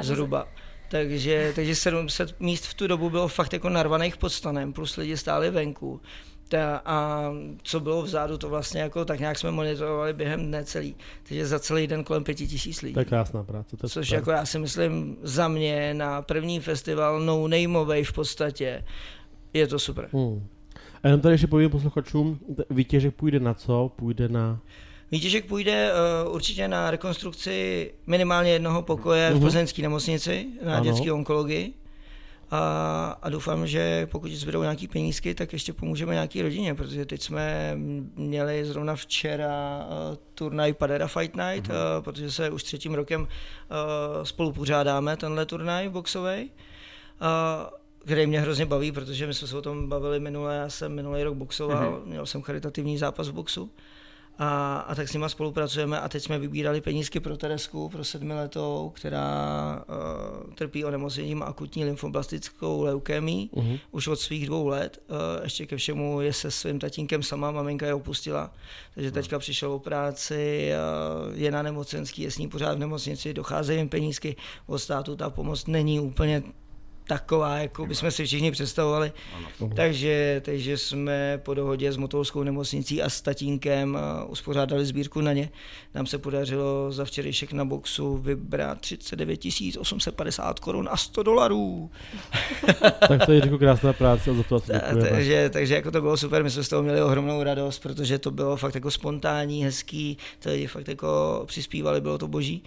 zhruba. 0.02 0.48
Takže, 0.90 1.52
takže 1.54 1.74
700 1.74 2.40
míst 2.40 2.66
v 2.66 2.74
tu 2.74 2.86
dobu 2.86 3.10
bylo 3.10 3.28
fakt 3.28 3.52
jako 3.52 3.68
narvaných 3.68 4.16
pod 4.16 4.28
stanem, 4.28 4.72
plus 4.72 4.96
lidi 4.96 5.16
stáli 5.16 5.50
venku. 5.50 6.00
Ta, 6.48 6.82
a 6.84 7.30
co 7.62 7.80
bylo 7.80 8.02
vzadu, 8.02 8.38
to 8.38 8.48
vlastně 8.48 8.80
jako 8.80 9.04
tak 9.04 9.20
nějak 9.20 9.38
jsme 9.38 9.50
monitorovali 9.50 10.12
během 10.12 10.46
dne 10.46 10.64
celý. 10.64 10.96
Takže 11.28 11.46
za 11.46 11.58
celý 11.58 11.86
den 11.86 12.04
kolem 12.04 12.24
pěti 12.24 12.46
tisíc 12.46 12.82
lidí. 12.82 12.94
To 12.94 13.00
je 13.00 13.04
krásná 13.04 13.44
práce. 13.44 13.76
To 13.76 13.86
je 13.86 13.90
Což 13.90 14.06
super. 14.08 14.18
jako 14.18 14.30
já 14.30 14.46
si 14.46 14.58
myslím 14.58 15.16
za 15.22 15.48
mě 15.48 15.94
na 15.94 16.22
první 16.22 16.60
festival 16.60 17.20
no 17.20 17.48
nameovej 17.48 18.04
v 18.04 18.12
podstatě 18.12 18.84
je 19.52 19.66
to 19.66 19.78
super. 19.78 20.08
Hmm. 20.12 20.46
A 21.02 21.08
jenom 21.08 21.20
tady 21.20 21.34
ještě 21.34 21.46
povím 21.46 21.70
posluchačům, 21.70 22.38
výtěžek 22.70 23.14
půjde 23.14 23.40
na 23.40 23.54
co? 23.54 23.92
Půjde 23.96 24.28
na... 24.28 24.60
Výtěžek 25.10 25.44
půjde 25.46 25.92
uh, 26.26 26.34
určitě 26.34 26.68
na 26.68 26.90
rekonstrukci 26.90 27.92
minimálně 28.06 28.50
jednoho 28.52 28.82
pokoje 28.82 29.30
v 29.30 29.32
Mhm. 29.32 29.40
plzeňské 29.40 29.82
nemocnici 29.82 30.46
na 30.64 30.75
Ano. 30.76 30.84
dětské 30.84 31.12
onkologii. 31.12 31.75
A, 32.50 33.18
a 33.22 33.28
doufám, 33.30 33.66
že 33.66 34.06
pokud 34.10 34.30
zbydou 34.30 34.62
nějaký 34.62 34.88
penízky, 34.88 35.34
tak 35.34 35.52
ještě 35.52 35.72
pomůžeme 35.72 36.14
nějaký 36.14 36.42
rodině, 36.42 36.75
protože 36.75 37.06
teď 37.06 37.22
jsme 37.22 37.72
měli 38.16 38.64
zrovna 38.64 38.96
včera 38.96 39.86
uh, 39.88 40.16
turnaj 40.34 40.72
Padera 40.72 41.06
Fight 41.06 41.36
Night, 41.36 41.68
uh, 41.70 41.75
protože 42.00 42.30
se 42.32 42.50
už 42.50 42.62
třetím 42.62 42.94
rokem 42.94 43.20
uh, 43.22 43.26
spolu 44.25 44.52
pořádáme 44.52 45.16
tenhle 45.16 45.46
turnaj 45.46 45.88
boxový. 45.88 46.50
Uh, 47.20 47.76
který 48.04 48.26
mě 48.26 48.40
hrozně 48.40 48.66
baví, 48.66 48.92
protože 48.92 49.26
my 49.26 49.34
jsme 49.34 49.48
se 49.48 49.56
o 49.56 49.62
tom 49.62 49.88
bavili 49.88 50.20
minule, 50.20 50.56
já 50.56 50.68
jsem 50.68 50.94
minulý 50.94 51.22
rok 51.22 51.34
boxoval, 51.34 52.02
měl 52.04 52.26
jsem 52.26 52.42
charitativní 52.42 52.98
zápas 52.98 53.28
v 53.28 53.32
boxu. 53.32 53.70
A, 54.38 54.76
a 54.78 54.94
tak 54.94 55.08
s 55.08 55.12
nima 55.12 55.28
spolupracujeme 55.28 56.00
a 56.00 56.08
teď 56.08 56.22
jsme 56.22 56.38
vybírali 56.38 56.80
penízky 56.80 57.20
pro 57.20 57.36
Teresku, 57.36 57.88
pro 57.88 58.04
sedmiletou, 58.04 58.92
která 58.94 59.84
uh, 60.44 60.54
trpí 60.54 60.84
onemocněním 60.84 61.42
akutní 61.42 61.84
lymfoblastickou 61.84 62.82
leukémii 62.82 63.48
uh-huh. 63.48 63.80
už 63.90 64.08
od 64.08 64.20
svých 64.20 64.46
dvou 64.46 64.66
let. 64.66 65.02
Uh, 65.08 65.16
ještě 65.44 65.66
ke 65.66 65.76
všemu 65.76 66.20
je 66.20 66.32
se 66.32 66.50
svým 66.50 66.78
tatínkem 66.78 67.22
sama, 67.22 67.50
maminka 67.50 67.86
je 67.86 67.94
opustila, 67.94 68.52
takže 68.94 69.10
teďka 69.10 69.38
přišel 69.38 69.72
o 69.72 69.78
práci, 69.78 70.70
uh, 71.28 71.38
je 71.38 71.50
na 71.50 71.62
nemocenský, 71.62 72.22
je 72.22 72.30
s 72.30 72.38
ní 72.38 72.48
pořád 72.48 72.74
v 72.74 72.78
nemocnici, 72.78 73.34
docházejí 73.34 73.78
jim 73.78 73.88
penízky 73.88 74.36
od 74.66 74.78
státu, 74.78 75.16
ta 75.16 75.30
pomoc 75.30 75.66
není 75.66 76.00
úplně 76.00 76.42
taková, 77.06 77.58
jako 77.58 77.86
bychom 77.86 78.10
si 78.10 78.25
všichni 78.25 78.50
představovali. 78.50 79.12
Ano. 79.36 79.70
Takže, 79.76 80.42
takže 80.44 80.78
jsme 80.78 81.40
po 81.42 81.54
dohodě 81.54 81.92
s 81.92 81.96
Motolskou 81.96 82.42
nemocnicí 82.42 83.02
a 83.02 83.10
s 83.10 83.20
tatínkem 83.20 83.98
uspořádali 84.28 84.86
sbírku 84.86 85.20
na 85.20 85.32
ně. 85.32 85.48
Nám 85.94 86.06
se 86.06 86.18
podařilo 86.18 86.92
za 86.92 87.04
včerejšek 87.04 87.52
na 87.52 87.64
boxu 87.64 88.16
vybrat 88.16 88.80
39 88.80 89.40
850 89.78 90.58
korun 90.58 90.88
a 90.90 90.96
100 90.96 91.22
dolarů. 91.22 91.90
tak 93.08 93.26
to 93.26 93.32
je 93.32 93.40
jako 93.44 93.58
krásná 93.58 93.92
práce 93.92 94.30
a 94.30 94.34
za 94.34 94.42
to 94.42 94.60
takže, 95.10 95.50
takže 95.52 95.75
jako 95.75 95.90
to 95.90 96.00
bylo 96.00 96.16
super, 96.16 96.44
my 96.44 96.50
jsme 96.50 96.64
z 96.64 96.68
toho 96.68 96.82
měli 96.82 97.02
ohromnou 97.02 97.42
radost, 97.42 97.78
protože 97.78 98.18
to 98.18 98.30
bylo 98.30 98.56
fakt 98.56 98.75
jako 98.75 98.90
spontánní, 98.90 99.64
hezký, 99.64 100.18
to 100.38 100.48
lidi 100.48 100.66
fakt 100.66 100.88
jako 100.88 101.42
přispívali, 101.46 102.00
bylo 102.00 102.18
to 102.18 102.28
boží. 102.28 102.62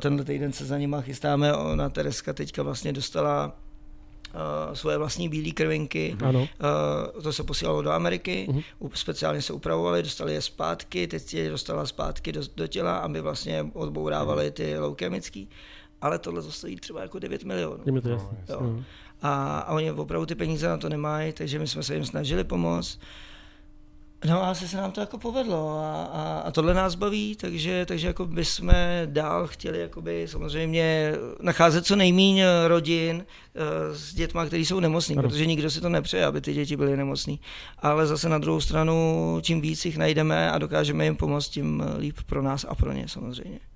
Tenhle 0.00 0.24
týden 0.24 0.52
se 0.52 0.64
za 0.64 0.78
nima 0.78 1.00
chystáme, 1.00 1.54
ona 1.54 1.88
Tereska 1.88 2.32
teďka 2.32 2.62
vlastně 2.62 2.92
dostala 2.92 3.56
uh, 4.34 4.74
svoje 4.74 4.98
vlastní 4.98 5.28
bílé 5.28 5.50
krvinky. 5.50 6.16
Ano. 6.24 6.40
Uh, 6.40 7.22
to 7.22 7.32
se 7.32 7.44
posílalo 7.44 7.82
do 7.82 7.90
Ameriky, 7.90 8.46
uh-huh. 8.50 8.90
speciálně 8.94 9.42
se 9.42 9.52
upravovali, 9.52 10.02
dostali 10.02 10.34
je 10.34 10.42
zpátky, 10.42 11.06
teď 11.06 11.34
je 11.34 11.50
dostala 11.50 11.86
zpátky 11.86 12.32
do, 12.32 12.40
do 12.56 12.66
těla, 12.66 12.98
aby 12.98 13.20
vlastně 13.20 13.66
odbourávali 13.72 14.50
ty 14.50 14.78
leukemický. 14.78 15.48
Ale 16.00 16.18
tohle 16.18 16.42
to 16.42 16.52
stojí 16.52 16.76
třeba 16.76 17.02
jako 17.02 17.18
9 17.18 17.44
milionů. 17.44 17.84
Je 17.94 18.00
to 18.00 18.08
jasný. 18.08 18.38
Jo. 18.48 18.80
A, 19.22 19.58
a 19.58 19.74
oni 19.74 19.92
opravdu 19.92 20.26
ty 20.26 20.34
peníze 20.34 20.68
na 20.68 20.76
to 20.78 20.88
nemají, 20.88 21.32
takže 21.32 21.58
my 21.58 21.66
jsme 21.66 21.82
se 21.82 21.94
jim 21.94 22.04
snažili 22.04 22.44
pomoct. 22.44 22.98
No 24.24 24.42
a 24.42 24.50
asi 24.50 24.68
se 24.68 24.76
nám 24.76 24.92
to 24.92 25.00
jako 25.00 25.18
povedlo 25.18 25.78
a, 25.78 26.04
a, 26.04 26.42
a 26.44 26.50
tohle 26.50 26.74
nás 26.74 26.94
baví, 26.94 27.36
takže, 27.36 27.86
takže 27.86 28.06
jako 28.06 28.26
bychom 28.26 28.70
dál 29.06 29.46
chtěli 29.46 29.80
jakoby 29.80 30.28
samozřejmě 30.28 31.12
nacházet 31.40 31.86
co 31.86 31.96
nejméně 31.96 32.46
rodin 32.66 33.16
uh, 33.16 33.96
s 33.96 34.14
dětma, 34.14 34.46
kteří 34.46 34.66
jsou 34.66 34.80
nemocní, 34.80 35.16
ano. 35.16 35.28
protože 35.28 35.46
nikdo 35.46 35.70
si 35.70 35.80
to 35.80 35.88
nepřeje, 35.88 36.26
aby 36.26 36.40
ty 36.40 36.54
děti 36.54 36.76
byly 36.76 36.96
nemocní. 36.96 37.40
Ale 37.78 38.06
zase 38.06 38.28
na 38.28 38.38
druhou 38.38 38.60
stranu, 38.60 39.38
čím 39.42 39.60
víc 39.60 39.84
jich 39.84 39.98
najdeme 39.98 40.50
a 40.50 40.58
dokážeme 40.58 41.04
jim 41.04 41.16
pomoct, 41.16 41.48
tím 41.48 41.82
líp 41.98 42.16
pro 42.26 42.42
nás 42.42 42.66
a 42.68 42.74
pro 42.74 42.92
ně 42.92 43.08
samozřejmě. 43.08 43.71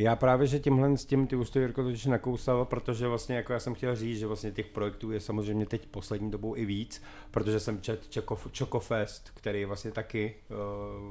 Já 0.00 0.16
právě, 0.16 0.46
že 0.46 0.58
tímhle 0.58 0.96
s 0.96 1.04
tím 1.04 1.26
ty 1.26 1.36
už 1.36 1.50
to 1.50 1.58
Jirko 1.58 1.82
totiž 1.82 2.06
nakousal, 2.06 2.64
protože 2.64 3.06
vlastně 3.06 3.36
jako 3.36 3.52
já 3.52 3.60
jsem 3.60 3.74
chtěl 3.74 3.96
říct, 3.96 4.18
že 4.18 4.26
vlastně 4.26 4.52
těch 4.52 4.66
projektů 4.66 5.12
je 5.12 5.20
samozřejmě 5.20 5.66
teď 5.66 5.86
poslední 5.86 6.30
dobou 6.30 6.56
i 6.56 6.64
víc, 6.64 7.02
protože 7.30 7.60
jsem 7.60 7.80
čet 7.80 8.18
Chocofest, 8.26 9.30
který 9.34 9.64
vlastně 9.64 9.90
taky, 9.90 10.34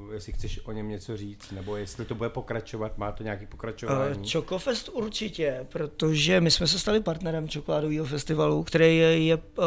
uh, 0.06 0.14
jestli 0.14 0.32
chceš 0.32 0.60
o 0.64 0.72
něm 0.72 0.88
něco 0.88 1.16
říct, 1.16 1.50
nebo 1.50 1.76
jestli 1.76 2.04
to 2.04 2.14
bude 2.14 2.30
pokračovat, 2.30 2.98
má 2.98 3.12
to 3.12 3.22
nějaký 3.22 3.46
pokračování? 3.46 4.18
Uh, 4.18 4.24
Chocofest 4.32 4.88
určitě, 4.88 5.66
protože 5.68 6.40
my 6.40 6.50
jsme 6.50 6.66
se 6.66 6.78
stali 6.78 7.00
partnerem 7.00 7.48
čokoládového 7.48 8.06
festivalu, 8.06 8.62
který 8.62 8.96
je, 8.96 9.24
je 9.24 9.36
uh, 9.36 9.64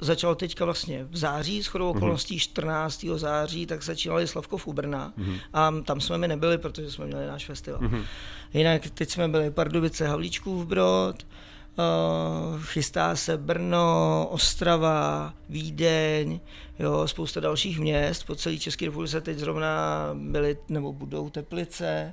začal 0.00 0.34
teďka 0.34 0.64
vlastně 0.64 1.04
v 1.04 1.16
září, 1.16 1.62
s 1.62 1.66
chodou 1.66 1.88
mhm. 1.88 1.96
okolností 1.96 2.38
14. 2.38 3.06
září, 3.16 3.66
tak 3.66 3.82
začínali 3.82 4.26
Slavkov 4.26 4.66
u 4.66 4.72
Brna 4.72 5.12
mm-hmm. 5.18 5.40
a 5.52 5.74
tam 5.84 6.00
jsme 6.00 6.18
mi 6.18 6.28
nebyli, 6.28 6.58
protože 6.58 6.90
jsme 6.90 7.06
měli 7.06 7.26
náš 7.26 7.46
festival. 7.46 7.80
Mm-hmm. 7.80 8.04
Jinak 8.64 8.90
teď 8.90 9.10
jsme 9.10 9.28
byli 9.28 9.50
Pardubice, 9.50 10.08
Havlíčkův 10.08 10.66
Brod, 10.66 11.26
uh, 11.26 12.62
chystá 12.62 13.16
se 13.16 13.36
Brno, 13.36 14.28
Ostrava, 14.30 15.34
Vídeň, 15.48 16.40
jo, 16.78 17.08
spousta 17.08 17.40
dalších 17.40 17.78
měst. 17.78 18.26
Po 18.26 18.34
celé 18.34 18.58
České 18.58 18.84
republice 18.84 19.20
teď 19.20 19.38
zrovna 19.38 19.70
byly 20.14 20.58
nebo 20.68 20.92
budou 20.92 21.30
Teplice, 21.30 22.12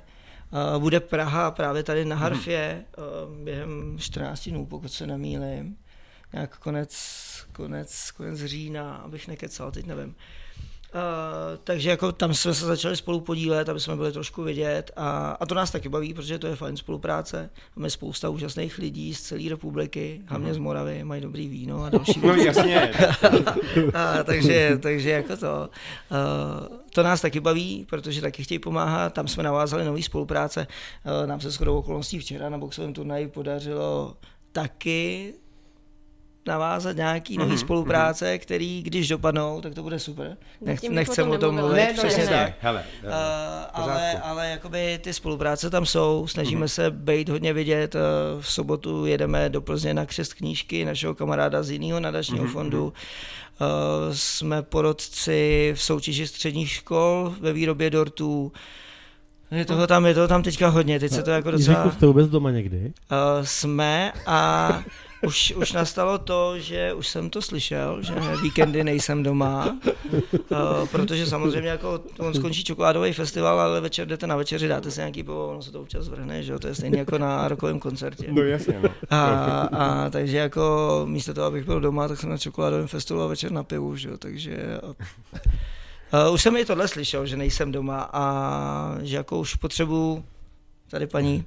uh, 0.74 0.82
bude 0.82 1.00
Praha 1.00 1.50
právě 1.50 1.82
tady 1.82 2.04
na 2.04 2.16
Harfě 2.16 2.84
uh, 2.98 3.44
během 3.44 3.98
14 3.98 4.48
dnů, 4.48 4.66
pokud 4.66 4.92
se 4.92 5.06
nemýlím. 5.06 5.76
Nějak 6.32 6.58
konec, 6.58 6.96
konec, 7.52 8.10
konec 8.10 8.44
října, 8.44 8.94
abych 8.94 9.28
nekecal, 9.28 9.70
teď 9.70 9.86
nevím. 9.86 10.14
Uh, 10.94 11.58
takže 11.64 11.90
jako 11.90 12.12
tam 12.12 12.34
jsme 12.34 12.54
se 12.54 12.66
začali 12.66 12.96
spolu 12.96 13.20
podílet, 13.20 13.68
aby 13.68 13.80
jsme 13.80 13.96
byli 13.96 14.12
trošku 14.12 14.42
vidět 14.42 14.90
a, 14.96 15.36
a 15.40 15.46
to 15.46 15.54
nás 15.54 15.70
taky 15.70 15.88
baví, 15.88 16.14
protože 16.14 16.38
to 16.38 16.46
je 16.46 16.56
fajn 16.56 16.76
spolupráce. 16.76 17.50
Máme 17.76 17.90
spousta 17.90 18.28
úžasných 18.28 18.78
lidí 18.78 19.14
z 19.14 19.22
celé 19.22 19.48
republiky, 19.48 20.20
hlavně 20.26 20.54
z 20.54 20.58
Moravy, 20.58 21.04
mají 21.04 21.22
dobrý 21.22 21.48
víno 21.48 21.84
a 21.84 21.88
další 21.90 22.20
No 22.22 22.34
jasně. 22.34 22.92
a, 23.94 24.22
takže, 24.22 24.78
takže 24.82 25.10
jako 25.10 25.36
to. 25.36 25.70
Uh, 26.70 26.78
to 26.94 27.02
nás 27.02 27.20
taky 27.20 27.40
baví, 27.40 27.86
protože 27.90 28.20
taky 28.20 28.44
chtějí 28.44 28.58
pomáhat. 28.58 29.12
Tam 29.12 29.28
jsme 29.28 29.42
navázali 29.42 29.84
nový 29.84 30.02
spolupráce. 30.02 30.66
Uh, 31.20 31.26
nám 31.26 31.40
se 31.40 31.50
shodou 31.50 31.78
okolností 31.78 32.18
včera 32.18 32.48
na 32.48 32.58
boxovém 32.58 32.92
turnaji 32.92 33.28
podařilo 33.28 34.16
taky 34.52 35.34
navázat 36.46 36.96
nějaký 36.96 37.38
nový 37.38 37.52
mm-hmm. 37.52 37.58
spolupráce, 37.58 38.38
který 38.38 38.82
když 38.82 39.08
dopadnou, 39.08 39.60
tak 39.60 39.74
to 39.74 39.82
bude 39.82 39.98
super. 39.98 40.36
Nech, 40.60 40.82
nechcem 40.82 41.30
o 41.30 41.38
tom 41.38 41.54
mluvit, 41.54 41.76
ne, 41.76 41.92
no, 41.92 42.02
přesně 42.02 42.26
tak. 42.26 42.52
Hele, 42.60 42.84
uh, 43.04 43.10
ale, 43.72 44.12
ale 44.12 44.48
jakoby 44.48 44.98
ty 45.02 45.12
spolupráce 45.12 45.70
tam 45.70 45.86
jsou, 45.86 46.26
snažíme 46.26 46.66
mm-hmm. 46.66 46.68
se 46.68 46.90
být 46.90 47.28
hodně 47.28 47.52
vidět. 47.52 47.94
Uh, 47.94 48.00
v 48.40 48.52
sobotu 48.52 49.06
jedeme 49.06 49.48
do 49.48 49.60
Plzně 49.60 49.94
na 49.94 50.06
křest 50.06 50.34
knížky 50.34 50.84
našeho 50.84 51.14
kamaráda 51.14 51.62
z 51.62 51.70
jiného 51.70 52.00
nadačního 52.00 52.44
mm-hmm. 52.44 52.52
fondu. 52.52 52.84
Uh, 52.84 54.14
jsme 54.14 54.62
porodci 54.62 55.72
v 55.76 55.82
soutěži 55.82 56.26
středních 56.26 56.70
škol 56.70 57.34
ve 57.40 57.52
výrobě 57.52 57.90
dortů. 57.90 58.52
Je 59.50 59.64
toho 59.64 59.86
tam, 59.86 60.06
je 60.06 60.14
toho 60.14 60.28
tam 60.28 60.42
teďka 60.42 60.68
hodně, 60.68 61.00
teď 61.00 61.12
se 61.12 61.22
to 61.22 61.30
jako 61.30 61.50
docela... 61.50 61.90
Jste 61.90 62.06
vůbec 62.06 62.28
doma 62.28 62.50
někdy? 62.50 62.78
Uh, 62.78 63.44
jsme 63.44 64.12
a 64.26 64.82
už, 65.26 65.52
už 65.56 65.72
nastalo 65.72 66.18
to, 66.18 66.58
že 66.58 66.92
už 66.92 67.08
jsem 67.08 67.30
to 67.30 67.42
slyšel, 67.42 68.02
že 68.02 68.14
víkendy 68.42 68.84
nejsem 68.84 69.22
doma, 69.22 69.78
uh, 70.12 70.88
protože 70.90 71.26
samozřejmě 71.26 71.68
jako 71.68 72.00
on 72.18 72.34
skončí 72.34 72.64
čokoládový 72.64 73.12
festival, 73.12 73.60
ale 73.60 73.80
večer 73.80 74.08
jdete 74.08 74.26
na 74.26 74.36
večeři, 74.36 74.68
dáte 74.68 74.90
si 74.90 75.00
nějaký 75.00 75.22
pivo, 75.22 75.48
ono 75.48 75.62
se 75.62 75.72
to 75.72 75.80
občas 75.80 76.08
vrhne, 76.08 76.42
že 76.42 76.52
jo, 76.52 76.58
to 76.58 76.66
je 76.66 76.74
stejně 76.74 76.98
jako 76.98 77.18
na 77.18 77.48
rokovém 77.48 77.80
koncertě. 77.80 78.26
No 78.30 78.42
jasně, 78.42 78.80
no. 78.82 78.88
A, 79.10 79.26
a, 79.60 80.10
takže 80.10 80.36
jako 80.36 81.02
místo 81.08 81.34
toho, 81.34 81.46
abych 81.46 81.64
byl 81.64 81.80
doma, 81.80 82.08
tak 82.08 82.20
jsem 82.20 82.30
na 82.30 82.38
čokoládovém 82.38 82.86
festivalu 82.86 83.24
a 83.24 83.28
večer 83.28 83.52
na 83.52 83.62
pivu, 83.62 83.96
že 83.96 84.08
jo, 84.08 84.16
takže... 84.16 84.56
Uh, 86.28 86.34
už 86.34 86.42
jsem 86.42 86.56
i 86.56 86.64
tohle 86.64 86.88
slyšel, 86.88 87.26
že 87.26 87.36
nejsem 87.36 87.72
doma 87.72 88.10
a 88.12 88.96
že 89.02 89.16
jako 89.16 89.38
už 89.38 89.54
potřebuji 89.54 90.24
tady 90.92 91.06
paní, 91.06 91.44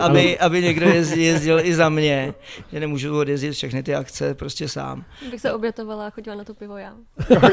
aby, 0.00 0.38
aby 0.38 0.62
někdo 0.62 0.86
jezdil, 0.86 1.24
jezdil 1.24 1.60
i 1.60 1.74
za 1.74 1.88
mě, 1.88 2.34
že 2.72 2.80
nemůžu 2.80 3.18
odjezdit 3.18 3.54
všechny 3.54 3.82
ty 3.82 3.94
akce 3.94 4.34
prostě 4.34 4.68
sám. 4.68 5.04
Bych 5.30 5.40
se 5.40 5.52
obětovala 5.52 6.06
a 6.06 6.10
chodila 6.10 6.36
na 6.36 6.44
to 6.44 6.54
pivo 6.54 6.76
já. 6.76 6.94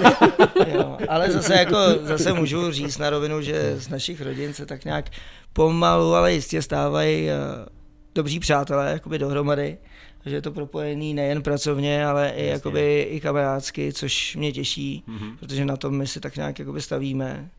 jo, 0.67 0.97
ale 1.09 1.31
zase 1.31 1.53
jako, 1.53 1.77
zase 2.01 2.33
můžu 2.33 2.71
říct 2.71 2.97
na 2.97 3.09
rovinu, 3.09 3.41
že 3.41 3.75
z 3.79 3.89
našich 3.89 4.21
rodin 4.21 4.53
se 4.53 4.65
tak 4.65 4.85
nějak 4.85 5.05
pomalu, 5.53 6.13
ale 6.15 6.33
jistě 6.33 6.61
stávají 6.61 7.25
uh, 7.25 7.31
dobří 8.15 8.39
přátelé 8.39 8.91
jakoby 8.91 9.19
dohromady 9.19 9.77
že 10.25 10.35
je 10.35 10.41
to 10.41 10.51
propojený 10.51 11.13
nejen 11.13 11.43
pracovně, 11.43 12.05
ale 12.05 12.29
i, 12.29 12.45
jakoby, 12.45 13.07
i 13.11 13.19
kamarádsky, 13.19 13.93
což 13.93 14.35
mě 14.35 14.51
těší, 14.51 15.03
mm-hmm. 15.07 15.37
protože 15.39 15.65
na 15.65 15.77
tom 15.77 15.97
my 15.97 16.07
si 16.07 16.19
tak 16.19 16.35
nějak 16.35 16.59
jakoby 16.59 16.81
stavíme. 16.81 17.49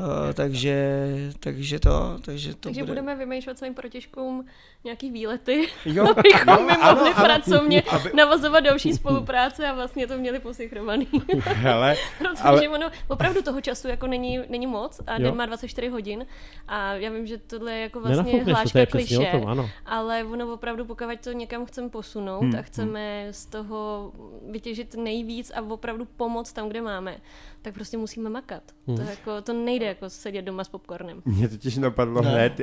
Uh, 0.00 0.06
takže, 0.34 0.96
takže 1.40 1.78
to, 1.80 2.18
takže 2.24 2.50
to 2.54 2.60
Takže 2.60 2.80
bude. 2.80 2.90
budeme 2.92 3.16
vymýšlet 3.16 3.58
svým 3.58 3.74
protěžkům 3.74 4.46
nějaký 4.84 5.10
výlety, 5.10 5.68
Jo, 5.84 6.06
abychom 6.18 6.54
jo, 6.58 6.64
my 6.66 6.72
ano, 6.72 6.94
mohli 6.94 7.14
ano. 7.14 7.24
pracovně 7.24 7.82
Aby- 7.90 8.10
navazovat 8.14 8.64
další 8.64 8.92
spolupráce 8.92 9.66
a 9.68 9.74
vlastně 9.74 10.06
to 10.06 10.18
měli 10.18 10.38
posynchronovaný. 10.38 11.06
Hele, 11.44 11.96
Protože 12.18 12.42
ale 12.42 12.68
ono 12.68 12.90
opravdu 13.08 13.42
toho 13.42 13.60
času 13.60 13.88
jako 13.88 14.06
není, 14.06 14.40
není 14.48 14.66
moc 14.66 15.00
a 15.06 15.12
Jo. 15.12 15.18
den 15.18 15.36
má 15.36 15.46
24 15.46 15.88
hodin 15.88 16.26
a 16.68 16.92
já 16.92 17.10
vím, 17.10 17.26
že 17.26 17.38
tohle 17.38 17.72
je 17.72 17.80
jako 17.80 18.00
vlastně 18.00 18.38
to, 18.38 18.44
to 18.44 18.50
hláška 18.50 18.78
je 18.80 18.86
přesně 18.86 19.16
kliše, 19.16 19.30
tom, 19.38 19.48
ano. 19.48 19.70
ale 19.86 20.24
ono 20.24 20.52
opravdu, 20.52 20.84
pokud 20.84 21.08
to 21.24 21.32
někam 21.32 21.66
chceme 21.66 21.88
posunout 21.88 22.40
Hmm, 22.42 22.56
a 22.58 22.62
chceme 22.62 23.26
z 23.30 23.46
toho 23.46 24.12
vytěžit 24.50 24.94
nejvíc 24.94 25.52
a 25.54 25.62
opravdu 25.62 26.04
pomoct 26.16 26.52
tam, 26.52 26.68
kde 26.68 26.80
máme, 26.82 27.16
tak 27.64 27.74
prostě 27.74 27.96
musíme 27.96 28.30
makat. 28.30 28.62
Hmm. 28.86 28.96
To, 28.96 29.02
jako, 29.02 29.42
to 29.42 29.52
nejde 29.52 29.86
jako 29.86 30.10
sedět 30.10 30.42
doma 30.42 30.64
s 30.64 30.68
popcornem. 30.68 31.22
Mě 31.24 31.48
totiž 31.48 31.76
napadlo 31.76 32.22
Ne. 32.22 32.30
hned. 32.30 32.60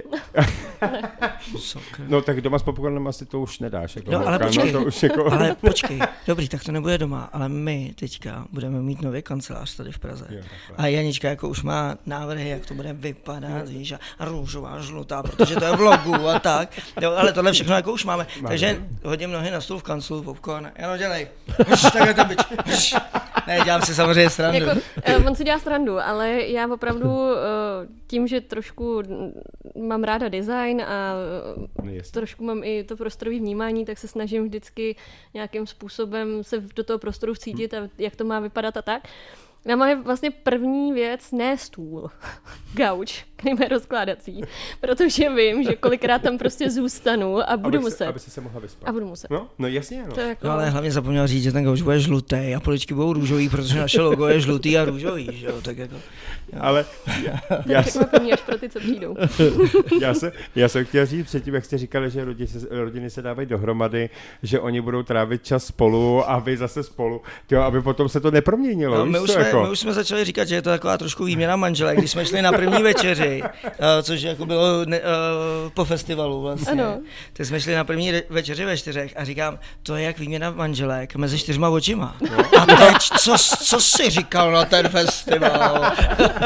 No 2.07 2.21
tak 2.21 2.41
doma 2.41 2.59
s 2.59 2.63
popcornem 2.63 3.07
asi 3.07 3.25
to 3.25 3.39
už 3.39 3.59
nedáš. 3.59 3.95
Jako 3.95 4.11
No, 4.11 4.27
ale 4.27 4.39
počkej. 4.39 4.71
no, 4.71 4.79
to 4.79 4.85
už 4.87 5.03
jako... 5.03 5.31
Ale 5.33 5.55
počkej, 5.61 5.99
dobrý, 6.27 6.49
tak 6.49 6.63
to 6.63 6.71
nebude 6.71 6.97
doma, 6.97 7.29
ale 7.33 7.49
my 7.49 7.93
teďka 7.99 8.45
budeme 8.51 8.81
mít 8.81 9.01
nový 9.01 9.21
kancelář 9.21 9.75
tady 9.75 9.91
v 9.91 9.99
Praze. 9.99 10.25
Jo. 10.29 10.41
A 10.77 10.87
Janička 10.87 11.29
jako 11.29 11.49
už 11.49 11.63
má 11.63 11.97
návrhy, 12.05 12.49
jak 12.49 12.65
to 12.65 12.73
bude 12.73 12.93
vypadat, 12.93 13.69
víš, 13.69 13.93
a 14.19 14.25
růžová, 14.25 14.81
žlutá, 14.81 15.23
protože 15.23 15.55
to 15.55 15.65
je 15.65 15.75
v 15.75 15.79
logu 15.81 16.27
a 16.27 16.39
tak. 16.39 16.79
Jo, 17.01 17.11
ale 17.11 17.33
tohle 17.33 17.51
všechno 17.53 17.75
jako 17.75 17.91
už 17.93 18.05
máme. 18.05 18.27
Takže 18.47 18.83
hodím 19.03 19.31
nohy 19.31 19.51
na 19.51 19.61
stůl 19.61 19.79
v 19.79 19.83
kanclu, 19.83 20.23
popcorn, 20.23 20.71
jenom 20.79 20.97
dělej. 20.97 21.27
Takhle 21.93 22.13
to 22.13 22.25
byč. 22.25 22.39
Ne, 23.47 23.59
dělám 23.65 23.81
si 23.81 23.95
samozřejmě 23.95 24.29
srandu. 24.29 24.65
Jako, 24.65 24.81
on 25.27 25.35
si 25.35 25.43
dělá 25.43 25.59
srandu, 25.59 25.99
ale 25.99 26.41
já 26.41 26.73
opravdu 26.73 27.09
eh, 27.09 27.37
tím, 28.07 28.27
že 28.27 28.41
trošku 28.41 29.01
mám 29.87 30.03
ráda 30.03 30.29
design 30.29 30.81
a 30.81 31.13
eh, 31.13 31.83
No, 31.83 31.91
jasně. 31.91 32.11
trošku 32.11 32.43
mám 32.43 32.63
i 32.63 32.83
to 32.83 32.97
prostorové 32.97 33.37
vnímání, 33.37 33.85
tak 33.85 33.97
se 33.97 34.07
snažím 34.07 34.43
vždycky 34.43 34.95
nějakým 35.33 35.67
způsobem 35.67 36.43
se 36.43 36.59
do 36.75 36.83
toho 36.83 36.99
prostoru 36.99 37.33
vcítit 37.33 37.73
a 37.73 37.89
jak 37.97 38.15
to 38.15 38.23
má 38.23 38.39
vypadat 38.39 38.77
a 38.77 38.81
tak. 38.81 39.07
Na 39.65 39.75
moje 39.75 39.95
vlastně 39.95 40.31
první 40.31 40.93
věc, 40.93 41.31
ne 41.31 41.57
stůl, 41.57 42.09
gauč, 42.73 43.25
který 43.35 43.55
je 43.59 43.67
rozkládací, 43.67 44.41
protože 44.79 45.29
vím, 45.29 45.63
že 45.63 45.75
kolikrát 45.75 46.21
tam 46.21 46.37
prostě 46.37 46.69
zůstanu 46.69 47.49
a 47.49 47.57
budu 47.57 47.67
aby 47.67 47.79
muset. 47.79 47.97
Se, 47.97 48.07
aby 48.07 48.19
se, 48.19 48.31
se 48.31 48.41
mohla 48.41 48.59
vyspat. 48.59 48.89
A 48.89 48.91
budu 48.91 49.07
muset. 49.07 49.31
No, 49.31 49.49
no 49.59 49.67
jasně, 49.67 50.03
no. 50.07 50.23
Jako... 50.23 50.47
No 50.47 50.53
ale 50.53 50.69
hlavně 50.69 50.91
zapomněl 50.91 51.27
říct, 51.27 51.43
že 51.43 51.51
ten 51.51 51.63
gauč 51.63 51.81
bude 51.81 51.99
žlutý 51.99 52.55
a 52.55 52.59
poličky 52.59 52.93
budou 52.93 53.13
růžový, 53.13 53.49
protože 53.49 53.79
naše 53.79 54.01
logo 54.01 54.27
je 54.27 54.39
žlutý 54.39 54.77
a 54.77 54.85
růžový, 54.85 55.29
že 55.33 55.47
jo, 55.47 55.61
tak 55.61 55.77
jako. 55.77 55.95
Ale 56.59 56.85
já, 57.25 57.39
já, 57.65 57.83
jsem, 57.83 58.01
Překvapení 58.01 58.33
až 58.33 58.41
pro 58.41 58.57
ty, 58.57 58.69
co 58.69 58.79
přijdou. 58.79 59.15
já, 60.01 60.13
jsem, 60.13 60.31
já 60.55 60.69
jsem 60.69 60.85
chtěl 60.85 61.05
říct 61.05 61.25
předtím, 61.25 61.53
jak 61.53 61.65
jste 61.65 61.77
říkali, 61.77 62.09
že 62.09 62.25
rodiny 62.25 62.47
se, 62.47 62.67
rodiny 62.69 63.09
se 63.09 63.21
dávají 63.21 63.47
dohromady, 63.47 64.09
že 64.43 64.59
oni 64.59 64.81
budou 64.81 65.03
trávit 65.03 65.43
čas 65.43 65.65
spolu 65.65 66.29
a 66.29 66.39
vy 66.39 66.57
zase 66.57 66.83
spolu, 66.83 67.21
tyjo, 67.47 67.61
aby 67.61 67.81
potom 67.81 68.09
se 68.09 68.19
to 68.19 68.31
neproměnilo. 68.31 68.97
No, 68.97 69.05
my, 69.05 69.19
už 69.19 69.31
jsme, 69.31 69.43
jako? 69.43 69.63
my 69.63 69.69
už 69.69 69.79
jsme 69.79 69.93
začali 69.93 70.25
říkat, 70.25 70.47
že 70.47 70.55
je 70.55 70.61
to 70.61 70.69
taková 70.69 70.97
trošku 70.97 71.25
výměna 71.25 71.55
manželek, 71.55 71.97
když 71.97 72.11
jsme 72.11 72.25
šli 72.25 72.41
na 72.41 72.51
první 72.51 72.83
večeři, 72.83 73.43
uh, 73.43 73.69
což 74.01 74.21
jako 74.21 74.45
bylo 74.45 74.85
ne, 74.85 74.99
uh, 74.99 75.05
po 75.73 75.85
festivalu 75.85 76.41
vlastně. 76.41 76.71
Ano. 76.71 76.99
Tak 77.33 77.45
jsme 77.45 77.61
šli 77.61 77.75
na 77.75 77.83
první 77.83 78.13
večeři 78.29 78.65
ve 78.65 78.77
čtyřech 78.77 79.13
a 79.15 79.23
říkám, 79.23 79.59
to 79.83 79.95
je 79.95 80.03
jak 80.03 80.19
výměna 80.19 80.51
manželek 80.51 81.15
mezi 81.15 81.39
čtyřma 81.39 81.69
očima. 81.69 82.15
A 82.59 82.65
teď, 82.65 82.97
co, 83.19 83.35
co 83.63 83.81
jsi 83.81 84.09
říkal 84.09 84.51
na 84.51 84.65
ten 84.65 84.89
festival? 84.89 85.91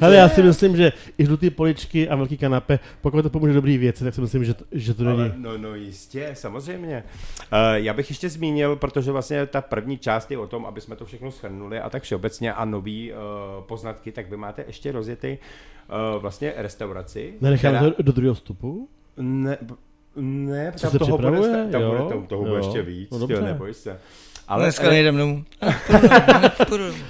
Ale 0.00 0.16
já 0.16 0.28
si 0.28 0.42
myslím, 0.42 0.76
že 0.76 0.92
i 1.18 1.24
žlutý 1.26 1.50
poličky 1.50 2.08
a 2.08 2.16
velký 2.16 2.36
kanape, 2.38 2.78
pokud 3.00 3.22
to 3.22 3.30
pomůže 3.30 3.52
dobrý 3.52 3.78
věci, 3.78 4.04
tak 4.04 4.14
si 4.14 4.20
myslím, 4.20 4.44
že 4.44 4.54
to, 4.54 4.64
že 4.72 4.94
to 4.94 5.08
Ale, 5.08 5.28
není. 5.28 5.34
no, 5.42 5.58
no 5.58 5.74
jistě, 5.74 6.30
samozřejmě. 6.32 7.04
Uh, 7.52 7.58
já 7.74 7.92
bych 7.94 8.10
ještě 8.10 8.28
zmínil, 8.28 8.76
protože 8.76 9.12
vlastně 9.12 9.46
ta 9.46 9.60
první 9.60 9.98
část 9.98 10.30
je 10.30 10.38
o 10.38 10.46
tom, 10.46 10.66
aby 10.66 10.80
jsme 10.80 10.96
to 10.96 11.04
všechno 11.04 11.30
shrnuli 11.30 11.80
a 11.80 11.90
tak 11.90 12.02
všeobecně 12.02 12.52
a 12.54 12.64
nový 12.64 13.12
uh, 13.12 13.18
poznatky, 13.64 14.12
tak 14.12 14.30
vy 14.30 14.36
máte 14.36 14.64
ještě 14.66 14.92
rozjetý 14.92 15.38
uh, 16.16 16.22
vlastně 16.22 16.52
restauraci. 16.56 17.34
Nenecháme 17.40 17.78
která- 17.78 17.90
to 17.90 18.02
do 18.02 18.12
druhého 18.12 18.34
vstupu? 18.34 18.88
Ne, 19.16 19.58
ne, 20.16 20.72
tam 20.80 20.98
toho 20.98 21.18
bude, 21.18 21.68
tam 21.72 21.82
Jo, 21.82 21.90
bude, 21.90 22.08
tam 22.08 22.26
toho 22.26 22.42
bude 22.42 22.50
jo. 22.52 22.56
ještě 22.56 22.82
víc, 22.82 23.10
No 23.10 23.18
no, 23.18 23.26
dobře. 23.26 23.42
neboj 23.44 23.74
se. 23.74 23.98
Ale 24.48 24.62
Ale 24.62 24.64
Dneska 24.64 24.90
nejdem 24.90 25.16
domů. 25.16 25.44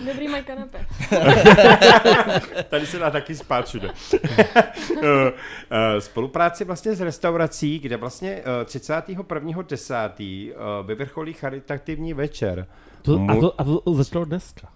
Dobrý 0.06 0.28
mají 0.28 0.44
kanape. 0.44 0.86
Tady 2.68 2.86
se 2.86 2.98
dá 2.98 3.10
taky 3.10 3.34
spát 3.34 3.66
všude. 3.66 3.90
Eh, 5.02 5.32
eh, 5.70 6.00
Spolupráci 6.00 6.64
vlastně 6.64 6.94
s 6.94 7.00
restaurací, 7.00 7.78
kde 7.78 7.96
vlastně 7.96 8.30
eh, 8.30 8.64
31.10. 8.64 10.10
eh, 10.50 10.54
vyvrcholí 10.86 11.32
charitativní 11.32 12.14
večer. 12.14 12.66
To, 13.02 13.26
a, 13.28 13.34
to, 13.40 13.60
a 13.60 13.64
to 13.64 13.94
začalo 13.94 14.24
dneska. 14.24 14.68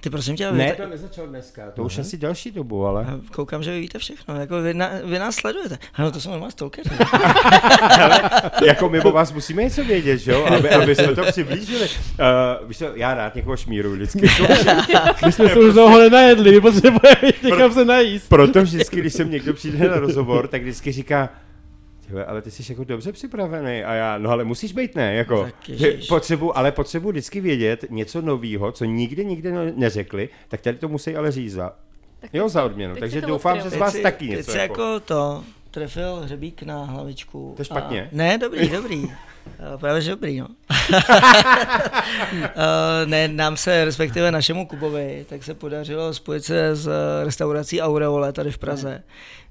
Ty 0.00 0.10
prosím 0.10 0.36
tě, 0.36 0.52
Ne, 0.52 0.72
to 0.72 0.86
nezačalo 0.86 1.26
dneska, 1.26 1.70
to 1.70 1.84
už 1.84 1.98
asi 1.98 2.16
další 2.16 2.50
dobu, 2.50 2.86
ale... 2.86 3.06
já 3.08 3.20
koukám, 3.32 3.62
že 3.62 3.72
vy 3.72 3.80
víte 3.80 3.98
všechno, 3.98 4.40
jako 4.40 4.62
vy, 4.62 4.74
na, 4.74 4.90
vy 5.04 5.18
nás 5.18 5.34
sledujete. 5.34 5.78
Ano, 5.94 6.12
to 6.12 6.20
jsou 6.20 6.30
normálně 6.30 6.52
stalkeři. 6.52 6.90
jako 8.66 8.88
my 8.88 9.00
o 9.00 9.12
vás 9.12 9.32
musíme 9.32 9.62
něco 9.62 9.84
vědět, 9.84 10.18
že 10.18 10.32
jo, 10.32 10.44
aby, 10.44 10.70
aby 10.70 10.94
jsme 10.94 11.14
to 11.14 11.22
přiblížili. 11.22 11.88
Uh, 11.88 12.68
víš 12.68 12.78
co, 12.78 12.84
já 12.94 13.14
rád 13.14 13.34
někoho 13.34 13.56
šmíru 13.56 13.92
vždycky. 13.92 14.20
My 15.26 15.32
jsme 15.32 15.48
se 15.48 15.58
už 15.58 15.72
dlouho 15.72 15.98
nenajedli, 15.98 16.52
my 16.52 16.60
potřebujeme 16.60 17.32
někam 17.42 17.72
se 17.72 17.84
najíst. 17.84 18.28
Proto 18.28 18.62
vždycky, 18.62 19.00
když 19.00 19.12
sem 19.12 19.30
někdo 19.30 19.54
přijde 19.54 19.88
na 19.88 19.98
rozhovor, 19.98 20.48
tak 20.48 20.62
vždycky 20.62 20.92
říká, 20.92 21.28
"Tyhle, 22.10 22.24
ale 22.24 22.42
ty 22.42 22.50
jsi 22.50 22.72
jako 22.72 22.84
dobře 22.84 23.12
připravený 23.12 23.84
a 23.84 23.94
já, 23.94 24.18
no 24.18 24.30
ale 24.30 24.44
musíš 24.44 24.72
být 24.72 24.94
ne, 24.94 25.14
jako, 25.14 25.42
Tak 25.44 25.54
že 25.68 25.88
ježiš. 25.88 26.08
potřebu, 26.08 26.58
ale 26.58 26.72
potřebuji 26.72 27.10
vždycky 27.10 27.40
vědět 27.40 27.84
něco 27.90 28.20
nového, 28.20 28.72
co 28.72 28.84
nikdy 28.84 29.24
nikdy 29.24 29.52
ne- 29.52 29.72
neřekli, 29.76 30.28
tak 30.48 30.60
tady 30.60 30.76
to 30.78 30.88
musí 30.88 31.16
ale 31.16 31.32
říct 31.32 31.52
za, 31.52 31.72
Tak 32.20 32.34
jo, 32.34 32.48
za 32.48 32.64
odměnu, 32.64 32.94
teď 32.94 33.00
takže 33.00 33.20
doufám, 33.20 33.56
že 33.56 33.62
odkryl. 33.62 33.78
z 33.78 33.80
vás 33.80 33.92
si- 33.92 34.02
taky 34.02 34.28
teď 34.28 34.36
něco 34.36 34.50
si 34.52 34.58
jako. 34.58 34.82
jako 34.82 35.00
to 35.00 35.44
trefil 35.70 36.16
hřebík 36.16 36.62
na 36.62 36.84
hlavičku. 36.84 37.52
To 37.56 37.60
je 37.60 37.64
špatně. 37.64 38.02
A, 38.02 38.08
ne, 38.12 38.38
dobrý, 38.38 38.68
dobrý. 38.68 39.02
Eh, 39.58 39.78
Právě, 39.78 40.00
že 40.02 40.10
dobrý, 40.10 40.40
no. 40.40 40.46
Eh, 42.44 43.06
ne, 43.06 43.28
nám 43.28 43.56
se, 43.56 43.84
respektive 43.84 44.30
našemu 44.30 44.66
Kubovi, 44.66 45.26
tak 45.28 45.42
se 45.44 45.54
podařilo 45.54 46.14
spojit 46.14 46.44
se 46.44 46.76
s 46.76 46.86
eh, 46.86 47.24
restaurací 47.24 47.80
Aureole 47.82 48.32
tady 48.32 48.50
v 48.50 48.58
Praze, 48.58 49.02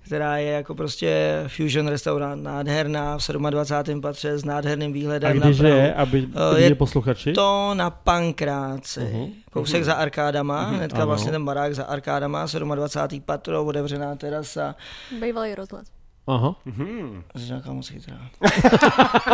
která 0.06 0.38
je 0.38 0.52
jako 0.52 0.76
prostě 0.76 1.44
fusion 1.48 1.88
restaurant, 1.88 2.44
nádherná, 2.44 3.18
v 3.18 3.24
27. 3.50 4.02
patře 4.02 4.38
s 4.38 4.46
nádherným 4.46 4.92
A 4.92 4.94
výhledem 4.94 5.40
na 5.40 5.46
kdeže 5.46 5.64
Prahu. 5.64 5.76
je, 5.80 5.94
aby 5.94 6.28
je 6.58 6.76
posluchači? 6.76 7.34
To 7.34 7.72
na 7.74 7.90
Pankráci. 7.90 9.00
Uh-huh. 9.00 9.30
Kousek 9.52 9.84
za 9.84 9.94
arkádama, 9.94 10.64
hnedka 10.64 10.98
Ano. 10.98 11.08
vlastně 11.08 11.32
ten 11.32 11.46
barák 11.46 11.76
za 11.76 11.84
arkádama, 11.84 12.46
27. 12.76 13.22
patro, 13.22 13.66
otevřená 13.66 14.16
terasa. 14.16 14.76
Bývalý 15.22 15.56
rozhlas. 15.56 15.88
Aha. 16.30 16.56
Hmm. 16.66 17.24
Jsi 17.38 17.46
nějaká 17.46 17.74
moc 17.74 17.90
chytrá. 17.90 18.18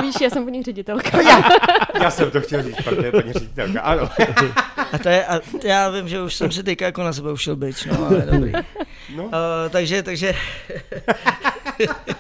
Víš, 0.01 0.15
já 0.21 0.29
jsem 0.29 0.43
po 0.43 0.49
ní 0.49 0.63
ředitelka. 0.63 1.21
Já 2.01 2.09
jsem 2.11 2.31
to 2.31 2.41
chtěl 2.41 2.63
říct, 2.63 2.75
protože 2.83 3.11
paní 3.11 3.33
ředitelka, 3.33 3.81
ano. 3.81 4.09
A 4.93 4.97
to 4.97 5.09
je, 5.09 5.25
a 5.25 5.39
já 5.63 5.89
vím, 5.89 6.07
že 6.07 6.21
už 6.21 6.35
jsem 6.35 6.51
si 6.51 6.63
teďka 6.63 6.85
jako 6.85 7.03
na 7.03 7.13
sebe 7.13 7.31
ušel 7.31 7.55
byč, 7.55 7.85
no 7.85 8.05
ale 8.05 8.27
dobrý. 8.31 8.51
No. 9.15 9.23
Uh, 9.23 9.31
takže, 9.69 10.03
takže, 10.03 10.33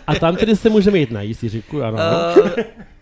A 0.07 0.15
tam 0.15 0.35
tedy 0.35 0.55
se 0.55 0.69
můžeme 0.69 0.97
jít 0.97 1.11
najíst, 1.11 1.43
Jiříku, 1.43 1.83
ano. 1.83 1.97
uh, 1.97 2.49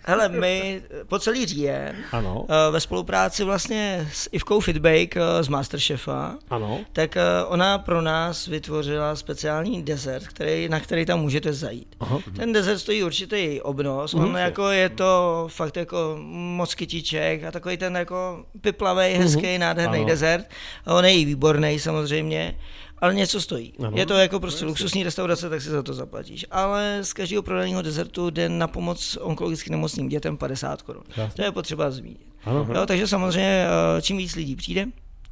hele, 0.04 0.30
my 0.30 0.82
po 1.08 1.20
celý 1.20 1.46
říjen 1.46 1.96
Ano, 2.12 2.40
uh, 2.42 2.48
ve 2.72 2.80
spolupráci 2.80 3.44
vlastně 3.44 4.08
s 4.14 4.30
Ivkou 4.32 4.60
Fitbake 4.60 5.16
uh, 5.16 5.22
z 5.42 5.48
Masterchefa, 5.48 6.36
ano. 6.50 6.80
tak 6.94 7.16
uh, 7.16 7.52
ona 7.54 7.78
pro 7.78 8.02
nás 8.02 8.48
vytvořila 8.48 9.16
speciální 9.16 9.84
dezert, 9.84 10.28
který, 10.28 10.70
na 10.70 10.80
který 10.80 11.06
tam 11.06 11.20
můžete 11.20 11.54
zajít. 11.54 11.96
Aha. 12.00 12.20
Ten 12.36 12.54
dezert 12.54 12.80
stojí 12.80 13.04
určitý 13.04 13.62
obnos, 13.62 14.14
on 14.14 14.36
jako 14.38 14.70
je 14.70 14.90
to 14.90 15.48
fakt 15.52 15.78
jako 15.78 16.16
moc 16.32 16.76
kytiček 16.76 17.44
a 17.44 17.52
takový 17.52 17.78
ten 17.78 17.96
jako 17.96 18.46
piplavý, 18.62 19.14
hezký, 19.14 19.58
nádherný 19.58 19.98
Ano. 19.98 20.08
dezert. 20.08 20.46
A 20.86 20.94
on 20.94 21.06
je 21.06 21.14
i 21.14 21.26
výborný 21.26 21.80
samozřejmě, 21.80 22.56
ale 23.04 23.16
něco 23.16 23.42
stojí. 23.42 23.74
Ano. 23.80 23.98
Je 23.98 24.06
to 24.06 24.14
jako 24.14 24.40
prostě 24.40 24.66
luxusní 24.66 25.04
restaurace, 25.04 25.50
tak 25.50 25.62
si 25.62 25.70
za 25.70 25.84
to 25.84 25.94
zaplatíš. 25.94 26.46
Ale 26.52 27.00
z 27.02 27.14
každého 27.14 27.44
prodaného 27.44 27.82
dezertu 27.82 28.30
jde 28.30 28.50
na 28.50 28.68
pomoc 28.68 29.18
onkologicky 29.22 29.70
nemocným 29.70 30.10
dětem 30.10 30.38
50 30.38 30.82
korun. 30.82 31.04
To 31.36 31.44
je 31.44 31.52
potřeba 31.52 31.92
zmínit. 31.92 32.28
Ano. 32.44 32.68
Jo, 32.76 32.86
takže 32.86 33.08
samozřejmě 33.08 33.66
eh, 33.98 34.02
čím 34.02 34.18
víc 34.18 34.36
lidí 34.36 34.56
přijde, 34.56 34.86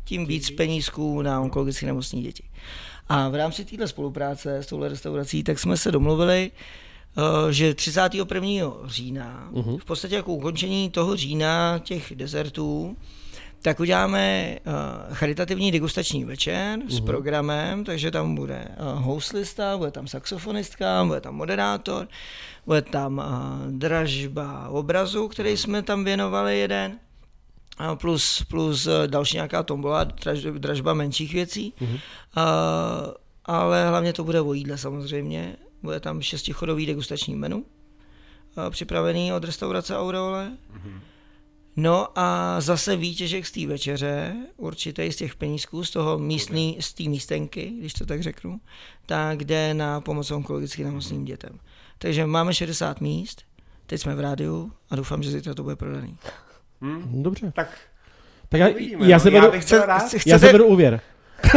tím 0.03 0.25
víc 0.25 0.51
penízků 0.51 1.21
na 1.21 1.41
onkologicky 1.41 1.85
nemocní 1.85 2.21
děti. 2.21 2.43
A 3.09 3.29
v 3.29 3.35
rámci 3.35 3.65
této 3.65 3.87
spolupráce 3.87 4.57
s 4.57 4.65
touhle 4.67 4.89
restaurací, 4.89 5.43
tak 5.43 5.59
jsme 5.59 5.77
se 5.77 5.91
domluvili, 5.91 6.51
eh, 7.17 7.53
že 7.53 7.73
31. 7.73 8.73
října, 8.85 9.49
v 9.77 9.85
podstatě 9.85 10.15
jako 10.15 10.33
ukončení 10.33 10.89
toho 10.89 11.15
října 11.15 11.79
těch 11.79 12.13
dezertů, 12.15 12.97
tak 13.61 13.79
uděláme 13.79 14.57
uh, 14.65 15.15
charitativní 15.15 15.71
degustační 15.71 16.25
večer 16.25 16.79
s 16.87 16.99
programem, 16.99 17.83
takže 17.83 18.11
tam 18.11 18.35
bude 18.35 18.67
uh, 18.79 19.01
houslista, 19.01 19.77
bude 19.77 19.91
tam 19.91 20.07
saxofonistka, 20.07 21.03
bude 21.05 21.21
tam 21.21 21.35
moderátor, 21.35 22.07
bude 22.65 22.81
tam 22.81 23.17
uh, 23.17 23.71
dražba 23.71 24.69
obrazu, 24.69 25.27
který 25.27 25.57
jsme 25.57 25.81
tam 25.81 26.03
věnovali 26.03 26.59
jeden, 26.59 26.99
a 27.77 27.95
plus, 27.95 28.43
plus 28.49 28.87
další 29.07 29.37
nějaká 29.37 29.63
tombola, 29.63 30.03
draž, 30.03 30.43
dražba 30.43 30.93
menších 30.93 31.33
věcí. 31.33 31.73
Uh, 31.81 31.93
ale 33.45 33.89
hlavně 33.89 34.13
to 34.13 34.23
bude 34.23 34.41
o 34.41 34.53
jídle 34.53 34.77
samozřejmě. 34.77 35.55
Bude 35.83 35.99
tam 35.99 36.21
šestichodový 36.21 36.85
degustační 36.85 37.35
menu, 37.35 37.57
uh, 37.57 38.69
připravený 38.69 39.33
od 39.33 39.43
restaurace 39.43 39.97
Aureole. 39.97 40.51
No 41.75 42.07
a 42.15 42.55
zase 42.61 42.95
výtěžek 42.95 43.45
z 43.45 43.51
té 43.51 43.67
večeře, 43.67 44.35
určitý 44.57 45.11
z 45.11 45.15
těch 45.15 45.35
penízků, 45.35 45.83
z 45.85 45.91
toho 45.91 46.19
místní, 46.19 46.77
z 46.79 46.93
té 46.93 47.03
místenky, 47.03 47.73
když 47.79 47.93
to 47.93 48.05
tak 48.05 48.21
řeknu, 48.23 48.59
tak 49.05 49.43
jde 49.43 49.73
na 49.73 50.01
pomoc 50.01 50.31
onkologicky 50.31 50.83
nemocným 50.83 51.25
dětem. 51.25 51.59
Takže 51.97 52.25
máme 52.25 52.53
60 52.53 53.01
míst, 53.01 53.41
teď 53.85 54.01
jsme 54.01 54.15
v 54.15 54.19
rádiu 54.19 54.71
a 54.89 54.95
doufám, 54.95 55.23
že 55.23 55.31
zítra 55.31 55.53
to 55.53 55.63
bude 55.63 55.75
prodaný. 55.75 56.17
Dobře. 57.05 57.51
Tak 57.55 57.77
Tak 58.49 58.59
já, 58.59 58.69
uvidíme, 58.69 59.07
já, 59.09 59.17
no. 59.17 59.19
se 59.23 59.31
Já 59.31 59.41
beru, 59.41 59.51
bych 59.51 59.63
chtěl 59.65 59.85
rád. 59.85 59.99
Chce- 59.99 60.15
já 60.15 60.19
se 60.19 60.19
chcete- 60.19 60.51
beru 60.51 60.65
úvěr. 60.65 61.01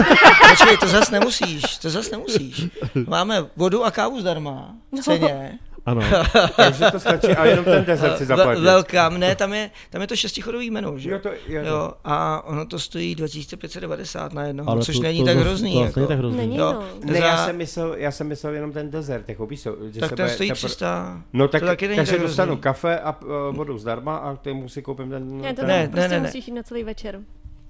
Počkej, 0.50 0.76
to 0.80 0.88
zase 0.88 1.12
nemusíš, 1.12 1.78
to 1.78 1.90
zase 1.90 2.10
nemusíš. 2.10 2.66
Máme 3.06 3.46
vodu 3.56 3.84
a 3.84 3.90
kávu 3.90 4.20
zdarma 4.20 4.76
v 4.92 5.02
ceně. 5.02 5.58
Ano. 5.86 6.00
Takže 6.56 6.84
to 6.92 7.00
stačí 7.00 7.26
a 7.26 7.44
jenom 7.44 7.64
ten 7.64 7.84
desert 7.84 8.18
si 8.18 8.24
zaplatit. 8.24 8.60
Welcome, 8.62 9.18
ne, 9.18 9.36
tam 9.36 9.52
je, 9.54 9.70
tam 9.90 10.00
je 10.00 10.06
to 10.06 10.16
šestichodový 10.16 10.70
menu, 10.70 10.98
že? 10.98 11.10
Jo, 11.10 11.18
to, 11.18 11.28
jo, 11.46 11.62
Jo, 11.64 11.92
a 12.04 12.44
ono 12.46 12.66
to 12.66 12.78
stojí 12.78 13.14
2590 13.14 14.32
na 14.32 14.42
jednoho, 14.44 14.70
Ale 14.70 14.82
což 14.82 14.96
to- 14.96 15.02
není 15.02 15.18
to 15.20 15.24
tak 15.24 15.36
hrozný. 15.36 15.72
To 15.74 15.84
jako. 15.84 16.00
není 16.00 16.08
tak 16.08 16.18
hrozný. 16.18 16.38
Není 16.38 16.56
Jo. 16.56 16.72
no. 16.72 17.12
Ne, 17.12 17.18
já 17.18 17.44
jsem 17.46 17.56
myslel, 17.56 17.94
já 17.98 18.10
jsem 18.10 18.26
myslel 18.26 18.54
jenom 18.54 18.72
ten 18.72 18.90
desert, 18.90 19.28
jako 19.28 19.46
víš, 19.46 19.60
že 19.90 20.00
Tak 20.00 20.10
se 20.10 20.16
ten 20.16 20.28
stojí 20.28 20.50
tepr- 20.52 20.54
300. 20.54 21.22
No 21.32 21.48
tak, 21.48 21.60
to 21.60 21.66
taky 21.66 21.88
není 21.88 21.96
takže 21.96 22.12
tak 22.12 22.20
dostanu 22.20 22.46
hrozný. 22.52 22.62
kafe 22.62 22.98
a 23.00 23.16
uh, 23.22 23.28
vodu 23.56 23.78
zdarma 23.78 24.16
a 24.16 24.36
k 24.36 24.38
tomu 24.40 24.68
si 24.68 24.82
koupím 24.82 25.10
ten... 25.10 25.40
Ne, 25.40 25.54
to 25.54 25.60
ten... 25.60 25.68
Ne, 25.68 25.74
ne, 25.76 25.82
ne, 25.82 25.88
prostě 25.88 26.08
ne, 26.08 26.20
ne. 26.20 26.26
musíš 26.26 26.48
jít 26.48 26.54
na 26.54 26.62
celý 26.62 26.84
večer. 26.84 27.20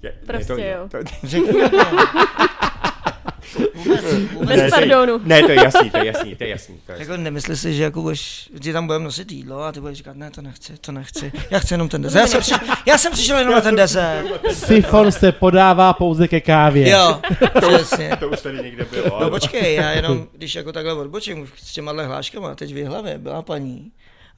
Je, 0.03 0.15
prostě 0.27 0.55
to, 0.55 0.61
jo. 0.61 0.89
To, 0.89 0.99
to. 1.05 1.75
Vůbec, 3.75 4.05
vůbec. 4.33 4.49
Bez 4.61 4.73
to 4.73 4.79
pardonu. 4.81 5.21
Ne, 5.25 5.43
to 5.43 5.51
je 5.51 5.65
jasný, 5.65 5.91
to 5.91 5.99
je 5.99 6.07
jasný, 6.07 6.37
to 6.37 6.45
je 6.45 6.51
jasný. 6.51 6.75
To 6.87 6.93
je 6.93 6.99
jasný. 6.99 7.05
Jako 7.09 7.17
nemysli 7.23 7.57
si, 7.57 7.75
že 7.75 7.83
jako 7.83 8.03
budeš, 8.03 8.51
že 8.63 8.73
tam 8.73 8.87
budeme 8.87 9.05
nosit 9.05 9.33
jídlo 9.33 9.63
a 9.63 9.73
ty 9.73 9.81
budeš 9.81 9.97
říkat, 9.99 10.17
ne, 10.17 10.31
to 10.31 10.43
nechci, 10.43 10.73
to 10.79 10.93
nechci, 10.93 11.33
já 11.51 11.59
chci 11.59 11.75
jenom 11.75 11.89
ten 11.89 12.03
dezert. 12.03 12.21
Já 12.21 12.27
jsem, 12.27 12.41
přišel, 12.41 12.59
já 12.87 12.99
jsem 12.99 13.13
přišel 13.13 13.39
jenom 13.39 13.55
na 13.55 13.61
ten 13.61 13.77
dezert. 13.77 14.27
Sifon 14.53 15.13
se 15.13 15.33
podává 15.33 15.93
pouze 15.93 16.29
ke 16.29 16.41
kávě. 16.41 16.89
Jo, 16.91 17.21
přesně. 17.61 18.17
To 18.21 18.29
už 18.29 18.41
tady 18.41 18.59
někde 18.63 18.85
bylo. 18.91 19.07
No 19.09 19.17
ale- 19.17 19.31
počkej, 19.31 19.75
já 19.75 19.91
jenom, 19.91 20.27
když 20.33 20.55
jako 20.55 20.73
takhle 20.73 20.93
odbočím 20.93 21.49
s 21.57 21.73
těma 21.73 21.93
hláškama, 21.93 22.55
teď 22.55 22.75
v 22.75 22.85
hlavě 22.87 23.19
byla 23.19 23.43
paní 23.43 23.91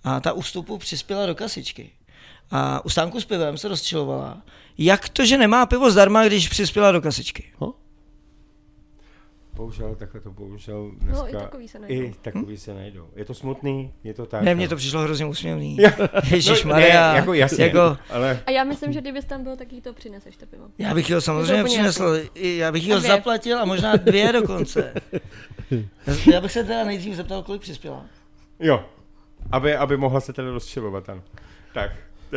a 0.04 0.20
ta 0.20 0.32
u 0.32 0.40
vstupu 0.40 0.78
přispěla 0.78 1.26
do 1.26 1.34
kasičky. 1.34 1.90
A 2.50 2.84
u 2.84 2.88
stánku 2.88 3.20
s 3.20 3.24
pivem 3.24 3.58
se 3.58 3.68
rozčilovala. 3.68 4.38
Jak 4.78 5.08
to, 5.08 5.24
že 5.26 5.38
nemá 5.38 5.66
pivo 5.66 5.90
zdarma, 5.90 6.24
když 6.24 6.48
přispěla 6.48 6.92
do 6.92 7.00
kasičky? 7.00 7.44
Bohužel, 9.56 9.94
takhle 9.94 10.20
to 10.20 10.30
bohužel 10.30 10.90
No, 10.92 11.06
dneska... 11.06 11.28
i 11.28 11.32
takový 11.32 11.68
se 11.68 11.78
najdou. 11.78 11.94
I 12.04 12.14
takový 12.22 12.56
se 12.56 12.74
najdou. 12.74 13.06
Je 13.16 13.24
to 13.24 13.34
smutný, 13.34 13.92
je 14.04 14.14
to 14.14 14.26
tak. 14.26 14.42
Ne, 14.42 14.50
no. 14.54 14.56
mně 14.56 14.68
to 14.68 14.76
přišlo 14.76 15.00
hrozně 15.00 15.26
úsměvný. 15.26 15.76
No, 15.98 16.08
Ježíš 16.30 16.64
ne, 16.64 16.70
Maria. 16.70 17.14
jako 17.16 17.34
jasně, 17.34 17.64
Jako, 17.64 17.96
ale 18.10 18.40
A 18.46 18.50
já 18.50 18.64
myslím, 18.64 18.92
že 18.92 19.00
kdybys 19.00 19.24
tam 19.24 19.42
byl, 19.42 19.56
tak 19.56 19.72
jí 19.72 19.80
to 19.80 19.92
přineseš 19.92 20.36
to 20.36 20.46
pivo. 20.46 20.64
já 20.78 20.94
bych 20.94 21.10
ho 21.10 21.20
samozřejmě 21.20 21.64
přinesl, 21.64 22.16
i 22.34 22.56
já 22.56 22.72
bych 22.72 22.88
ho 22.90 23.00
zaplatil 23.00 23.58
a 23.58 23.64
možná 23.64 23.96
dvě 23.96 24.32
dokonce. 24.32 24.92
Já 26.32 26.40
bych 26.40 26.52
se 26.52 26.64
teda 26.64 26.84
nejdřív 26.84 27.14
zeptal, 27.14 27.42
kolik 27.42 27.62
přispěla. 27.62 28.04
jo. 28.60 28.84
Aby, 29.52 29.76
aby 29.76 29.96
mohla 29.96 30.20
se 30.20 30.32
teda 30.32 30.50
rozčilovat, 30.50 31.08
ano. 31.08 31.22
Tak. 31.74 31.90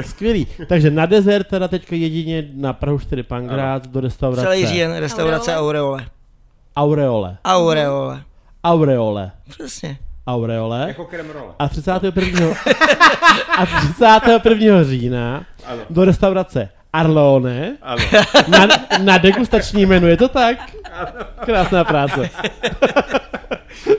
Skvělý. 0.06 0.48
Takže 0.68 0.92
na 0.92 1.06
dezert 1.06 1.48
teda 1.48 1.68
teďka 1.68 1.96
jedině 1.96 2.50
na 2.54 2.74
Prahu 2.74 3.00
4 3.00 3.24
Pankrát 3.24 3.88
do 3.88 4.00
restaurace 4.00 4.42
Celý 4.48 4.66
říjen, 4.66 4.96
restaurace 4.98 5.58
Aureole. 5.58 5.92
Aureole. 6.02 6.10
Aureole. 6.80 8.24
Aureole. 8.64 9.32
Přesně. 9.50 9.98
Aureole. 10.28 10.86
Jako 10.88 11.06
kremrola. 11.06 11.56
A 11.60 11.68
31. 11.68 12.48
a 13.58 13.66
31. 13.66 14.84
října 14.84 15.44
Ano. 15.66 15.82
do 15.90 16.06
restaurace 16.06 16.70
Arlone 16.94 17.78
Ano. 17.82 18.04
na, 18.48 18.68
na 19.02 19.18
degustační 19.18 19.86
menu, 19.86 20.08
je 20.08 20.18
to 20.18 20.28
tak? 20.28 20.58
Krásná 21.46 21.84
práce. 21.84 22.30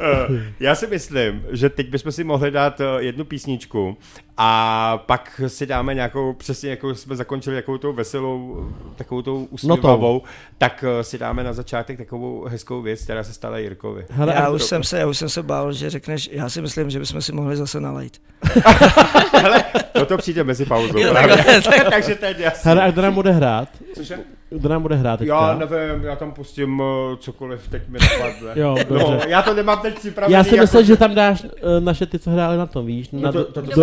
Eh, 0.00 0.52
Já 0.60 0.74
si 0.74 0.86
myslím, 0.86 1.44
že 1.50 1.68
teď 1.70 1.88
bychom 1.90 2.12
si 2.12 2.24
mohli 2.24 2.50
dát 2.50 2.80
eh, 2.80 2.84
jednu 2.98 3.24
písničku 3.24 3.96
a 4.36 4.98
pak 5.06 5.40
si 5.46 5.66
dáme 5.66 5.94
nějakou, 5.94 6.32
přesně 6.32 6.70
jako 6.70 6.94
jsme 6.94 7.16
zakončili 7.16 7.56
jakou 7.56 7.78
tou 7.78 7.92
veselou, 7.92 8.66
takovou 8.96 9.22
tou 9.22 9.44
usměvavou, 9.50 10.22
tak 10.58 10.84
eh, 11.00 11.04
si 11.04 11.18
dáme 11.18 11.44
na 11.44 11.52
začátek 11.52 11.98
takovou 11.98 12.44
hezkou 12.44 12.82
věc, 12.82 13.02
která 13.04 13.24
se 13.24 13.32
stala 13.32 13.58
Jirkovi. 13.58 14.04
Hele, 14.10 14.34
Já 14.34 14.48
už 14.50 14.62
jsem 14.62 14.84
se, 14.84 14.98
já 14.98 15.06
už 15.06 15.18
jsem 15.18 15.28
se 15.28 15.42
bál, 15.42 15.72
že 15.72 15.90
řekneš, 15.90 16.30
já 16.32 16.48
si 16.48 16.62
myslím, 16.62 16.90
že 16.90 16.98
bychom 16.98 17.22
si 17.22 17.32
mohli 17.32 17.56
zase 17.56 17.80
nalejt. 17.80 18.20
Hele, 19.32 19.64
no 19.98 20.06
to 20.06 20.16
přijde 20.16 20.44
mezi 20.44 20.66
pauzou 20.66 20.98
Jo, 20.98 21.14
Takže 21.90 22.14
teď 22.14 22.38
jasně. 22.38 22.68
hele, 22.68 22.82
a 22.82 22.90
kdo 22.90 23.02
nám 23.02 23.14
bude 23.14 23.30
hrát? 23.32 23.68
Cože? 23.94 24.18
Kdo 24.58 24.68
nám 24.68 24.82
bude 24.82 24.96
hrát 24.96 25.16
teďka? 25.16 25.34
Já 25.34 25.58
nevím, 25.58 26.04
já 26.04 26.16
tam 26.16 26.32
pustím 26.32 26.80
uh, 26.80 26.86
cokoliv, 27.18 27.68
teď 27.68 27.88
mi 27.88 27.98
napadne. 27.98 28.60
Jo, 28.62 28.74
no, 28.90 28.98
dobře. 28.98 29.28
já 29.28 29.42
to 29.42 29.54
nemám 29.54 29.78
teď 29.78 29.94
připravený. 29.98 30.34
Já 30.34 30.44
si 30.44 30.50
jako- 30.54 30.60
myslel, 30.60 30.82
že 30.82 30.96
tam 30.96 31.14
dáš 31.14 31.44
uh, 31.44 31.50
naše 31.80 32.06
ty, 32.06 32.18
co 32.18 32.30
hráli 32.30 32.56
na 32.58 32.66
tom, 32.66 32.86
víš? 32.86 33.10
Na, 33.10 33.20
No 33.20 33.32
to, 33.32 33.38
do- 33.38 33.44
to, 33.44 33.62
to, 33.62 33.70
to, 33.70 33.80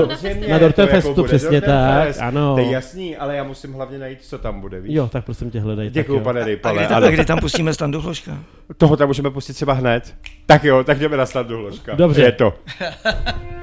na. 0.49 0.57
Na 0.59 0.71
to 0.71 0.81
jako 0.81 1.23
přesně 1.23 1.61
tak, 1.61 2.07
Fest. 2.07 2.19
ano. 2.21 2.55
To 2.55 2.61
je 2.61 2.71
jasný, 2.71 3.17
ale 3.17 3.35
já 3.35 3.43
musím 3.43 3.73
hlavně 3.73 3.97
najít, 3.97 4.19
co 4.21 4.37
tam 4.37 4.61
bude, 4.61 4.81
víš? 4.81 4.95
Jo, 4.95 5.07
tak 5.11 5.25
prosím 5.25 5.51
tě, 5.51 5.59
hledej. 5.59 5.91
jo. 6.07 6.19
pane 6.19 6.41
a, 6.41 6.45
Rejpale, 6.45 6.75
kdy, 6.85 6.85
ale 6.95 7.07
a 7.07 7.11
kdy 7.11 7.25
tam 7.25 7.39
pustíme 7.39 7.73
standu 7.73 8.01
hloška? 8.01 8.37
toho 8.77 8.97
tam 8.97 9.07
můžeme 9.07 9.29
pustit 9.31 9.53
třeba 9.53 9.73
hned. 9.73 10.15
Tak 10.45 10.63
jo, 10.63 10.83
tak 10.83 10.99
jdeme 10.99 11.17
na 11.17 11.25
snadu 11.25 11.57
hložka. 11.57 11.95
Dobře. 11.95 12.21
Je 12.21 12.31
to. 12.31 12.53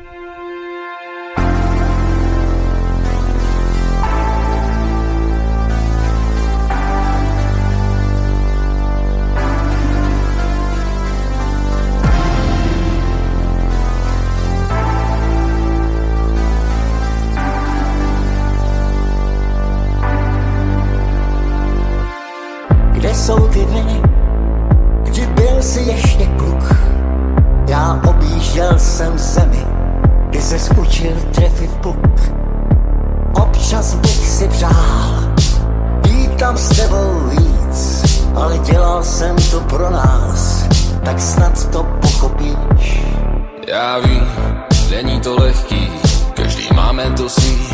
to 46.99 47.29
svý. 47.29 47.69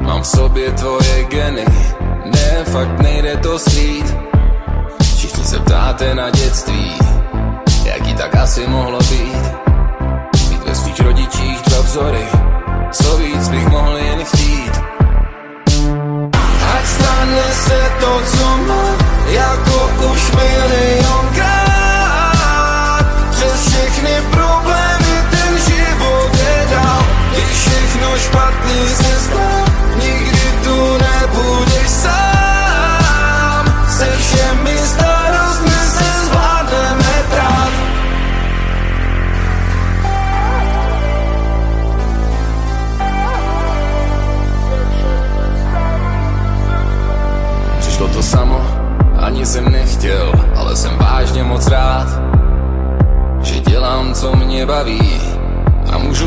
Mám 0.00 0.22
v 0.22 0.26
sobě 0.26 0.72
tvoje 0.72 1.24
geny, 1.24 1.64
ne, 2.24 2.64
fakt 2.64 3.00
nejde 3.00 3.36
to 3.36 3.58
skrýt. 3.58 4.16
Všichni 5.16 5.44
se 5.44 5.58
ptáte 5.58 6.14
na 6.14 6.30
dětství, 6.30 6.92
jaký 7.84 8.14
tak 8.14 8.34
asi 8.34 8.66
mohlo 8.66 8.98
být. 8.98 9.44
Mít 10.50 10.64
ve 10.66 10.74
svých 10.74 11.00
rodičích 11.00 11.62
dva 11.66 11.80
vzory, 11.82 12.26
co 12.92 13.16
víc 13.16 13.48
bych 13.48 13.66
mohl 13.68 13.96
jen 13.96 14.24
chtít. 14.24 14.80
Ať 16.74 16.86
stane 16.86 17.42
se 17.52 17.92
to, 18.00 18.20
co 18.36 18.46
mám, 18.46 18.98
jako 19.26 19.90
už 20.12 20.32
milionkrát. 20.32 21.03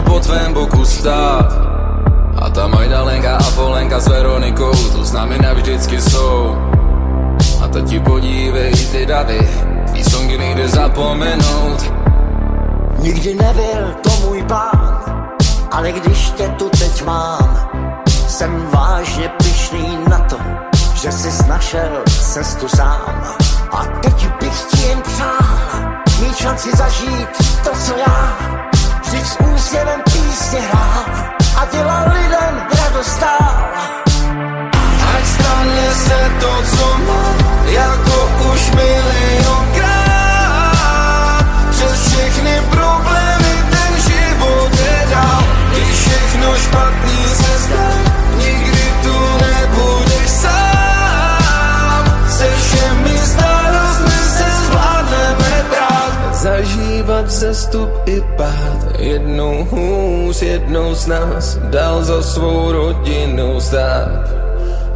Po 0.07 0.19
tvém 0.19 0.53
boku 0.53 0.85
stát. 0.85 1.51
A 2.41 2.49
ta 2.49 2.67
Majdalenka 2.67 3.37
a 3.37 3.51
Polenka 3.55 3.99
s 3.99 4.07
Veronikou 4.07 4.71
tu 4.71 5.03
s 5.03 5.11
námi 5.11 5.37
navždycky 5.37 6.01
jsou. 6.01 6.55
A 7.63 7.67
teď 7.67 7.85
ti 7.89 7.99
podívej 7.99 8.71
ty 8.71 9.05
davy, 9.05 9.49
tvý 9.87 10.03
songy 10.03 10.37
nejde 10.37 10.67
zapomenout. 10.67 11.93
Nikdy 12.99 13.35
nebyl 13.35 13.95
to 14.03 14.09
můj 14.25 14.43
plán, 14.43 15.03
ale 15.71 15.91
když 15.91 16.31
tě 16.31 16.47
tu 16.47 16.69
teď 16.69 17.05
mám, 17.05 17.69
Jsem 18.27 18.67
vážně 18.71 19.29
pišný 19.37 19.97
na 20.09 20.19
to, 20.19 20.37
že 20.95 21.11
jsi 21.11 21.47
našel 21.49 22.03
cestu 22.07 22.67
sám. 22.67 23.23
A 23.71 23.85
teď 23.85 24.27
bych 24.39 24.63
ti 24.63 24.87
jen 24.87 25.01
přál 25.01 25.67
mít 26.21 26.35
šanci 26.35 26.69
zažít 26.77 27.29
to, 27.63 27.69
co 27.85 27.93
já. 27.97 28.66
Vždyť 29.07 29.25
s 29.25 29.37
úsměvem 29.55 30.01
písně 30.03 30.59
hrál 30.59 31.05
a 31.57 31.65
dělal 31.71 32.11
lidem 32.13 32.67
radost 32.83 33.19
dál. 33.19 33.55
Ať 35.15 35.25
stane 35.25 35.91
se 35.91 36.31
to, 36.39 36.63
co 36.77 36.97
má, 36.97 37.23
jako 37.65 38.31
už 38.53 38.71
milionkrát. 38.71 39.16
Vzestup 57.37 57.89
i 58.05 58.21
pád, 58.37 58.99
jednou 58.99 59.63
hůř, 59.69 60.41
jednou 60.41 60.95
z 60.95 61.07
nás, 61.07 61.57
dál 61.57 62.03
za 62.03 62.21
svou 62.21 62.71
rodinu 62.71 63.61
stát 63.61 64.25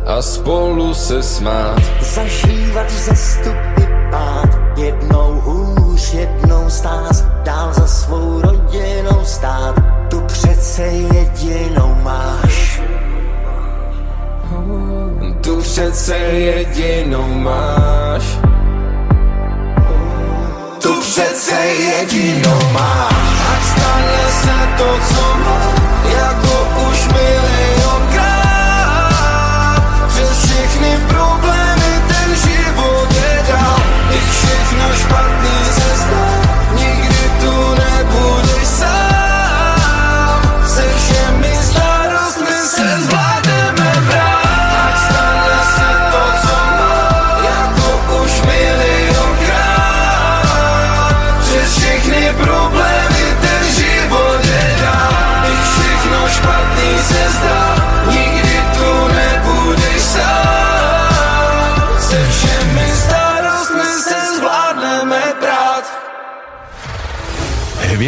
a 0.05 0.21
spolu 0.21 0.93
se 0.93 1.23
smát. 1.23 1.81
Zažívat 2.01 2.87
vzestupy 2.87 3.87
pád, 4.11 4.49
jednou 4.77 5.41
hůř, 5.41 6.13
jednou 6.13 6.69
stát, 6.69 7.43
dál 7.43 7.73
za 7.73 7.87
svou 7.87 8.41
rodinou 8.41 9.21
stát. 9.23 9.75
Tu 10.09 10.21
přece 10.21 10.83
jedinou 10.83 11.95
máš. 12.03 12.81
Tu 15.41 15.61
přece 15.61 16.17
jedinou 16.17 17.27
máš. 17.27 18.50
Tu 20.81 20.99
přece 21.01 21.55
jedinou 21.65 22.59
máš. 22.71 23.13
Ať 23.53 23.63
stane 23.63 24.23
se 24.41 24.57
to, 24.77 24.99
co 25.13 25.37
má, 25.37 25.59
jako 26.03 26.67
už 26.89 27.07
milionkrát. 27.07 28.33
Přes 30.07 30.45
všechny 30.45 30.99
problémy 31.07 31.50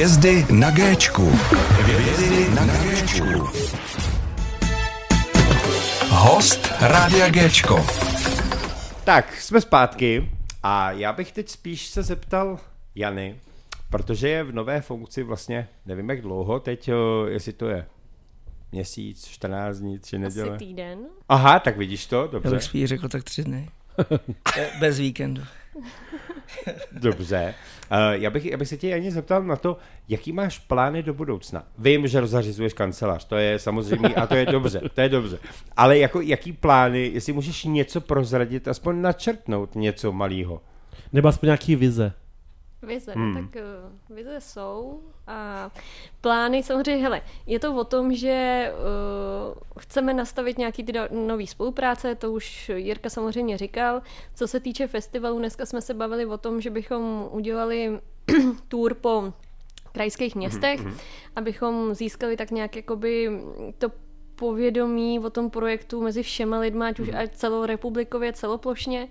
Hvězdy 0.04 0.46
na 0.52 0.72
Géčku. 0.72 1.30
Hvězdy 1.30 2.50
na 2.56 2.66
Géčku. 2.66 3.24
Host 6.10 6.68
Rádia 6.82 7.30
Géčko. 7.30 7.86
Tak, 9.04 9.36
jsme 9.42 9.62
zpátky 9.62 10.30
a 10.64 10.92
já 10.92 11.14
bych 11.14 11.32
teď 11.32 11.50
spíš 11.50 11.88
se 11.88 12.04
zeptal 12.04 12.60
Jany, 12.96 13.40
protože 13.90 14.30
je 14.30 14.44
v 14.44 14.52
nové 14.52 14.82
funkci 14.82 15.24
vlastně, 15.24 15.68
nevím 15.86 16.10
jak 16.10 16.22
dlouho, 16.22 16.60
teď 16.60 16.92
o, 16.92 17.26
jestli 17.28 17.54
to 17.54 17.70
je 17.70 17.86
měsíc, 18.72 19.28
14 19.28 19.78
dní, 19.78 20.00
tři 20.00 20.20
neděle. 20.20 20.50
Asi 20.56 20.66
týden. 20.66 21.00
Aha, 21.30 21.60
tak 21.60 21.78
vidíš 21.78 22.06
to, 22.06 22.22
Já 22.22 22.28
dobře. 22.28 22.50
bych 22.50 22.64
spíš 22.64 22.90
řekl 22.90 23.10
tak 23.10 23.24
tři 23.24 23.44
dny. 23.44 23.70
Be- 24.56 24.70
Bez 24.80 25.00
víkendu. 25.00 25.42
Dobře. 26.92 27.54
Uh, 27.92 27.98
já, 28.12 28.30
bych, 28.30 28.46
já 28.46 28.58
bych 28.58 28.68
se 28.68 28.78
tě 28.78 28.94
ani 28.94 29.12
zeptal 29.12 29.44
na 29.44 29.56
to, 29.56 29.78
jaký 30.10 30.32
máš 30.32 30.60
plány 30.60 31.04
do 31.04 31.14
budoucna. 31.14 31.64
Vím, 31.78 32.08
že 32.08 32.20
rozhařizuješ 32.20 32.74
kancelář, 32.74 33.26
to 33.26 33.36
je 33.36 33.60
samozřejmě 33.60 34.08
a 34.08 34.28
to 34.28 34.36
je 34.36 34.46
dobře, 34.46 34.82
to 34.94 35.02
je 35.02 35.10
dobře. 35.10 35.40
Ale 35.78 35.98
jako, 35.98 36.22
jaký 36.22 36.54
plány, 36.54 37.12
jestli 37.14 37.34
můžeš 37.34 37.64
něco 37.64 38.02
prozradit, 38.02 38.68
aspoň 38.68 39.02
načrtnout 39.02 39.76
něco 39.76 40.12
malého. 40.12 40.62
Nebo 41.14 41.28
aspoň 41.28 41.48
nějaký 41.48 41.76
vize. 41.76 42.14
Vize, 42.84 43.12
hmm. 43.12 43.34
tak 43.34 43.62
uh, 43.62 44.16
vize 44.16 44.42
jsou 44.42 45.02
a 45.28 45.70
plány 46.22 46.64
samozřejmě, 46.64 47.04
hele, 47.04 47.22
je 47.46 47.60
to 47.60 47.76
o 47.76 47.84
tom, 47.84 48.14
že 48.14 48.72
uh, 48.74 49.80
chceme 49.80 50.14
nastavit 50.14 50.58
nějaký 50.58 50.84
ty 50.84 50.94
nové 51.12 51.48
spolupráce, 51.48 52.16
to 52.16 52.32
už 52.32 52.72
Jirka 52.76 53.10
samozřejmě 53.10 53.58
říkal. 53.58 54.02
Co 54.36 54.48
se 54.48 54.60
týče 54.60 54.88
festivalu, 54.88 55.40
dneska 55.40 55.66
jsme 55.66 55.82
se 55.82 55.94
bavili 55.94 56.26
o 56.26 56.38
tom, 56.38 56.62
že 56.62 56.70
bychom 56.70 57.28
udělali 57.32 58.00
tour 58.68 58.94
po 58.94 59.34
krajských 59.92 60.36
městech, 60.36 60.80
mm-hmm. 60.80 60.98
abychom 61.36 61.94
získali 61.94 62.38
tak 62.38 62.52
nějak 62.52 62.76
jakoby 62.76 63.30
to 63.78 63.92
povědomí 64.36 65.20
o 65.20 65.30
tom 65.30 65.50
projektu 65.50 66.02
mezi 66.02 66.24
všema 66.24 66.60
lidma, 66.60 66.88
ať 66.88 67.00
už 67.00 67.10
ať 67.10 67.36
celorepublikově, 67.36 68.34
celoplošně. 68.34 69.08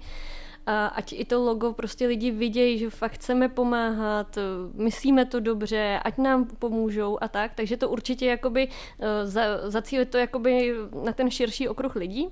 A 0.66 0.86
ať 0.86 1.12
i 1.12 1.24
to 1.24 1.42
logo 1.44 1.72
prostě 1.72 2.06
lidi 2.06 2.30
vidějí, 2.30 2.78
že 2.78 2.90
fakt 2.90 3.12
chceme 3.12 3.48
pomáhat, 3.48 4.38
myslíme 4.74 5.24
to 5.24 5.40
dobře, 5.40 6.00
ať 6.04 6.18
nám 6.18 6.44
pomůžou 6.44 7.18
a 7.20 7.28
tak, 7.28 7.54
takže 7.54 7.76
to 7.76 7.88
určitě 7.88 8.26
jakoby 8.26 8.68
eh, 8.68 9.26
za, 9.26 9.70
zacílit 9.70 10.10
to 10.10 10.18
jakoby 10.18 10.74
na 11.04 11.12
ten 11.12 11.30
širší 11.30 11.68
okruh 11.68 11.96
lidí. 11.96 12.28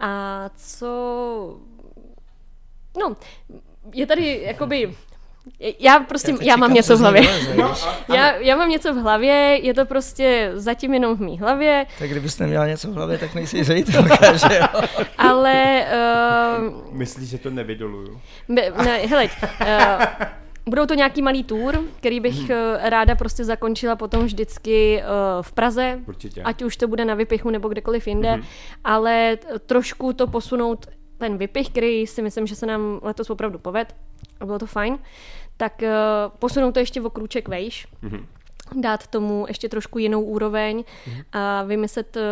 A 0.00 0.50
co... 0.56 1.60
No, 2.98 3.16
je 3.94 4.06
tady 4.06 4.42
jakoby 4.42 4.94
já 5.78 6.00
prostě, 6.00 6.30
já, 6.30 6.36
já 6.42 6.56
mám 6.56 6.74
něco 6.74 6.96
v 6.96 7.00
hlavě. 7.00 7.22
No, 7.56 7.74
já, 8.14 8.36
já 8.36 8.56
mám 8.56 8.68
něco 8.68 8.94
v 8.94 8.96
hlavě, 8.96 9.58
je 9.62 9.74
to 9.74 9.86
prostě 9.86 10.50
zatím 10.54 10.94
jenom 10.94 11.16
v 11.16 11.20
mý 11.20 11.38
hlavě. 11.38 11.86
tak 11.98 12.10
kdybyste 12.10 12.46
měla 12.46 12.66
něco 12.66 12.90
v 12.90 12.94
hlavě, 12.94 13.18
tak 13.18 13.34
nejsi 13.34 13.64
ředitelka, 13.64 14.36
že 14.36 14.58
jo? 14.60 14.82
Ale... 15.18 15.86
Uh, 16.58 16.94
Myslíš, 16.96 17.28
že 17.28 17.38
to 17.38 17.50
nevydoluju? 17.50 18.20
ne, 18.48 18.62
hele, 19.08 19.28
uh, 19.60 20.04
budou 20.66 20.86
to 20.86 20.94
nějaký 20.94 21.22
malý 21.22 21.44
tour, 21.44 21.80
který 21.96 22.20
bych 22.20 22.38
uh, 22.40 22.48
ráda 22.82 23.14
prostě 23.14 23.44
zakončila 23.44 23.96
potom 23.96 24.24
vždycky 24.24 25.02
uh, 25.02 25.42
v 25.42 25.52
Praze. 25.52 25.98
Určitě. 26.06 26.42
Ať 26.42 26.62
už 26.62 26.76
to 26.76 26.88
bude 26.88 27.04
na 27.04 27.14
Vypichu 27.14 27.50
nebo 27.50 27.68
kdekoliv 27.68 28.06
jinde. 28.06 28.28
Mm-hmm. 28.28 28.44
Ale 28.84 29.38
trošku 29.66 30.12
to 30.12 30.26
posunout 30.26 30.86
ten 31.18 31.38
Vypich, 31.38 31.68
který 31.68 32.06
si 32.06 32.22
myslím, 32.22 32.46
že 32.46 32.56
se 32.56 32.66
nám 32.66 33.00
letos 33.02 33.30
opravdu 33.30 33.58
poved. 33.58 33.94
A 34.40 34.46
bylo 34.46 34.58
to 34.58 34.66
fajn. 34.66 34.98
Tak 35.56 35.82
uh, 35.82 35.88
posunout 36.38 36.72
to 36.72 36.78
ještě 36.78 37.02
o 37.02 37.10
krůček 37.10 37.48
vejš. 37.48 37.86
Mm-hmm 38.02 38.26
dát 38.76 39.06
tomu 39.06 39.44
ještě 39.48 39.68
trošku 39.68 39.98
jinou 39.98 40.22
úroveň 40.22 40.78
mm-hmm. 40.78 41.24
a 41.32 41.62
vymyslet 41.62 42.16
uh, 42.16 42.22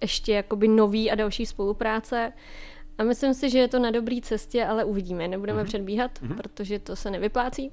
ještě 0.00 0.32
jakoby 0.32 0.68
nový 0.68 1.10
a 1.10 1.14
další 1.14 1.46
spolupráce. 1.46 2.32
A 2.98 3.04
myslím 3.04 3.34
si, 3.34 3.50
že 3.50 3.58
je 3.58 3.68
to 3.68 3.78
na 3.78 3.90
dobré 3.90 4.16
cestě, 4.22 4.64
ale 4.64 4.84
uvidíme. 4.84 5.28
Nebudeme 5.28 5.62
mm-hmm. 5.62 5.66
předbíhat, 5.66 6.10
mm-hmm. 6.22 6.36
protože 6.36 6.78
to 6.78 6.96
se 6.96 7.10
nevyplácí. 7.10 7.70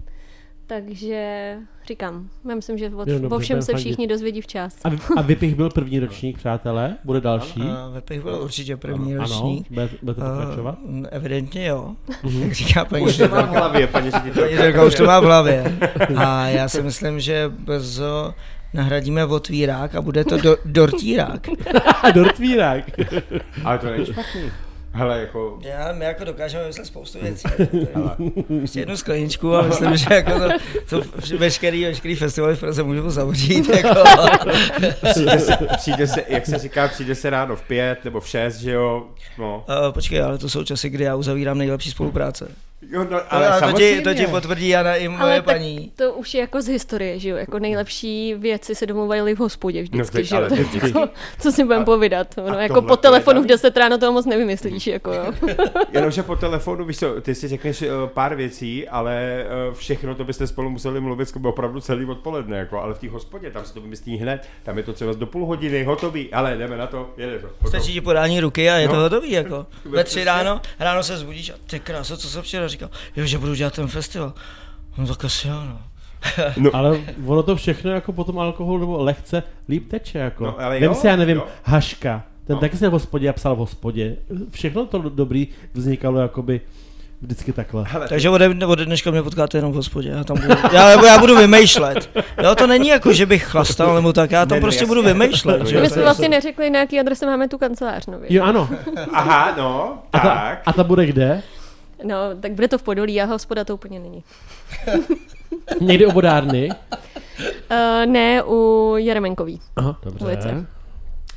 Takže 0.69 1.55
říkám, 1.87 2.29
já 2.49 2.55
myslím, 2.55 2.77
že 2.77 2.89
o, 2.89 3.05
dobře, 3.05 3.27
o 3.27 3.39
všem 3.39 3.61
se 3.61 3.75
všichni 3.75 4.07
dozvědí 4.07 4.41
včas. 4.41 4.75
A, 4.83 4.89
a 5.17 5.21
Vypich 5.21 5.55
byl 5.55 5.69
první 5.69 5.99
ročník, 5.99 6.37
přátelé? 6.37 6.95
Bude 7.03 7.21
další? 7.21 7.61
A 7.61 7.89
Vepich 7.93 8.21
byl 8.21 8.39
určitě 8.41 8.77
první 8.77 9.15
ano, 9.15 9.23
ročník. 9.23 9.67
bude, 9.69 9.89
budete 10.01 10.21
pokračovat? 10.21 10.77
Uh, 10.81 11.05
evidentně 11.11 11.65
jo, 11.65 11.95
jak 12.39 12.51
říká 12.51 12.85
paní 12.85 13.05
Už 13.05 13.17
to 13.17 13.27
mám 13.27 13.45
v 13.45 13.49
hlavě, 13.49 13.87
paní 13.87 14.11
ředitelka. 14.11 14.83
už 14.85 14.95
to 14.95 15.05
má 15.05 15.19
v 15.19 15.23
hlavě. 15.23 15.77
A 16.15 16.47
já 16.47 16.69
si 16.69 16.81
myslím, 16.81 17.19
že 17.19 17.51
brzo 17.59 18.33
nahradíme 18.73 19.25
otvírák 19.25 19.95
a 19.95 20.01
bude 20.01 20.25
to 20.25 20.37
do, 20.37 20.57
dortírák. 20.65 21.49
A 22.03 22.11
dortvírák. 22.11 22.83
Ale 23.63 23.77
to 23.77 23.85
není 23.85 24.05
špatný. 24.05 24.51
Hele, 24.91 25.19
jako... 25.19 25.59
Já, 25.61 25.91
my 25.91 26.05
jako 26.05 26.23
dokážeme 26.23 26.63
vymyslet 26.63 26.85
spoustu 26.85 27.19
věcí. 27.21 27.47
Ještě 28.61 28.79
jednu 28.79 28.97
skleničku 28.97 29.55
a 29.55 29.61
myslím, 29.61 29.97
že 29.97 30.13
jako 30.13 30.31
to, 30.89 31.01
to 31.01 31.37
veškerý, 31.37 31.85
veškerý 31.85 32.15
festivaly 32.15 32.55
v 32.55 32.59
Praze 32.59 32.83
můžu 32.83 33.09
zavřít. 33.09 33.69
Jako. 33.79 34.03
Přijde 35.11 35.39
se, 35.39 35.57
přijde 35.77 36.07
se, 36.07 36.23
jak 36.27 36.45
se 36.45 36.57
říká, 36.57 36.87
přijde 36.87 37.15
se 37.15 37.29
ráno 37.29 37.55
v 37.55 37.61
pět 37.61 38.05
nebo 38.05 38.19
v 38.19 38.27
šest, 38.27 38.57
že 38.57 38.71
jo? 38.71 39.07
No. 39.37 39.65
Uh, 39.69 39.93
počkej, 39.93 40.21
ale 40.21 40.37
to 40.37 40.49
jsou 40.49 40.63
časy, 40.63 40.89
kdy 40.89 41.03
já 41.03 41.15
uzavírám 41.15 41.57
nejlepší 41.57 41.91
spolupráce. 41.91 42.51
Jo, 42.81 43.03
no, 43.09 43.19
Ale 43.29 43.47
ale 43.49 43.71
to, 43.73 43.77
ti, 43.77 44.01
to 44.01 44.13
ti 44.13 44.27
potvrdí 44.27 44.69
Jana 44.69 44.95
i 44.95 45.07
moje 45.07 45.21
Ale 45.21 45.35
tak 45.35 45.45
paní. 45.45 45.91
to 45.95 46.13
už 46.13 46.33
je 46.33 46.41
jako 46.41 46.61
z 46.61 46.67
historie, 46.67 47.19
že 47.19 47.29
jo? 47.29 47.37
Jako 47.37 47.59
nejlepší 47.59 48.33
věci 48.37 48.75
se 48.75 48.85
domluvají 48.85 49.33
v 49.35 49.39
hospodě 49.39 49.81
vždycky, 49.83 50.17
teď- 50.17 50.25
že 50.25 50.35
jo? 50.35 50.41
vždycky. 50.49 50.93
Co, 50.93 51.09
co 51.39 51.51
si 51.51 51.63
budeme 51.63 51.85
povídat? 51.85 52.27
No, 52.37 52.59
jako 52.59 52.81
po 52.81 52.97
telefonu 52.97 53.41
v 53.41 53.45
navíc. 53.45 53.61
10 53.61 53.77
ráno 53.77 53.97
toho 53.97 54.11
moc 54.11 54.25
nevymyslíš, 54.25 54.87
jako 54.87 55.13
jo. 55.13 55.33
Jenomže 55.91 56.23
po 56.23 56.35
telefonu, 56.35 56.85
víš 56.85 56.97
co, 56.99 57.21
ty 57.21 57.35
si 57.35 57.47
řekneš 57.47 57.81
uh, 57.81 57.87
pár 58.13 58.35
věcí, 58.35 58.87
ale 58.87 59.45
uh, 59.69 59.73
všechno 59.75 60.15
to 60.15 60.23
byste 60.23 60.47
spolu 60.47 60.69
museli 60.69 61.01
mluvit 61.01 61.27
jako 61.35 61.49
opravdu 61.49 61.79
celý 61.81 62.05
odpoledne, 62.05 62.57
jako, 62.57 62.81
ale 62.81 62.93
v 62.93 62.99
té 62.99 63.09
hospodě, 63.09 63.51
tam 63.51 63.65
se 63.65 63.73
to 63.73 63.81
vymyslí 63.81 64.17
hned, 64.17 64.41
tam 64.63 64.77
je 64.77 64.83
to 64.83 64.93
třeba 64.93 65.13
do 65.13 65.25
půl 65.27 65.45
hodiny, 65.45 65.83
hotový, 65.83 66.33
ale 66.33 66.57
jdeme 66.57 66.77
na 66.77 66.87
to, 66.87 67.09
jede 67.17 67.39
to. 67.39 67.67
Stačí 67.67 67.93
ti 67.93 68.01
podání 68.01 68.39
ruky 68.39 68.69
a 68.69 68.75
je 68.75 68.87
No. 68.87 68.93
to 68.93 68.99
hotový, 68.99 69.31
jako. 69.31 69.65
Ve 69.85 70.03
tři 70.03 70.23
ráno, 70.23 70.61
ráno 70.79 71.03
se 71.03 71.17
zbudíš 71.17 71.49
a 71.49 71.53
ty 71.67 71.79
kráso, 71.79 72.17
co 72.17 72.27
jsem 72.29 72.41
včera 72.41 72.68
říkal? 72.69 72.89
Jo, 73.15 73.25
že 73.25 73.37
budu 73.37 73.55
dělat 73.55 73.73
ten 73.75 73.87
festival. 73.87 74.33
No 74.97 75.07
tak 75.07 75.25
asi 75.25 75.47
jo, 75.47 75.53
no. 75.65 75.79
Ale 76.73 76.97
ono 77.25 77.43
to 77.43 77.55
všechno 77.55 77.91
jako 77.91 78.13
potom 78.13 78.39
alkohol 78.39 78.79
nebo 78.79 79.03
lehce 79.03 79.43
líp 79.69 79.89
teče 79.89 80.17
jako. 80.19 80.43
No, 80.45 80.59
ale 80.59 80.73
Vem 80.79 80.83
jo, 80.83 80.95
si, 80.95 81.07
já 81.07 81.15
nevím, 81.15 81.37
jo. 81.37 81.45
Haška, 81.63 82.23
ten 82.47 82.53
No. 82.55 82.59
taky 82.59 82.77
se 82.77 82.89
v 82.89 82.91
hospodě 82.91 83.29
a 83.29 83.33
psal 83.33 83.55
v 83.55 83.59
hospodě. 83.59 84.15
Všechno 84.49 84.85
to 84.85 84.97
dobrý 85.09 85.47
vznikalo 85.73 86.19
jakoby 86.19 86.61
vždycky 87.21 87.53
takhle. 87.53 87.83
Hele, 87.87 88.07
Takže 88.07 88.29
ode, 88.29 88.65
ode 88.65 88.85
dneška 88.85 89.11
mě 89.11 89.23
potkáte 89.23 89.57
jenom 89.57 89.71
v 89.71 89.75
hospodě. 89.75 90.09
Já, 90.09 90.23
tam 90.23 90.37
budu, 90.37 90.53
já, 90.73 91.05
já 91.05 91.17
budu 91.19 91.37
vymýšlet. 91.37 92.09
Jo, 92.43 92.55
to 92.55 92.67
není 92.67 92.87
jako, 92.89 93.13
že 93.13 93.25
bych 93.25 93.43
chlastal 93.45 93.95
nebo 93.95 94.13
tak, 94.13 94.31
já 94.31 94.45
tam 94.45 94.55
Ne, 94.55 94.59
no, 94.59 94.65
prostě 94.65 94.83
jasně. 94.83 94.87
budu 94.87 95.03
vymýšlet. 95.03 95.67
Že? 95.67 95.81
My 95.81 95.89
jsme 95.89 96.01
vlastně 96.01 96.29
neřekli, 96.29 96.69
na 96.69 96.79
jaký 96.79 96.99
adrese 96.99 97.25
máme 97.25 97.47
tu 97.47 97.57
kancelář 97.57 98.05
nově. 98.05 98.33
Jo, 98.33 98.43
ano. 98.43 98.69
Aha, 99.13 99.53
no, 99.57 99.97
A 100.13 100.19
ta, 100.19 100.27
tak. 100.29 100.61
a 100.65 100.73
ta 100.73 100.83
bude 100.83 101.05
kde? 101.05 101.41
No, 102.03 102.15
tak 102.39 102.51
bude 102.51 102.67
to 102.67 102.77
v 102.77 102.83
Podolí 102.83 103.21
a 103.21 103.25
hospoda 103.25 103.63
to 103.63 103.73
úplně 103.73 103.99
není. 103.99 104.23
Někdy 105.81 106.05
u 106.05 106.11
vodárny. 106.11 106.69
Uh, 106.69 108.05
ne 108.05 108.43
u 108.43 108.93
Jeremenkový. 108.97 109.61
Aha, 109.75 109.99
dobře. 110.03 110.25
Ulice. 110.25 110.65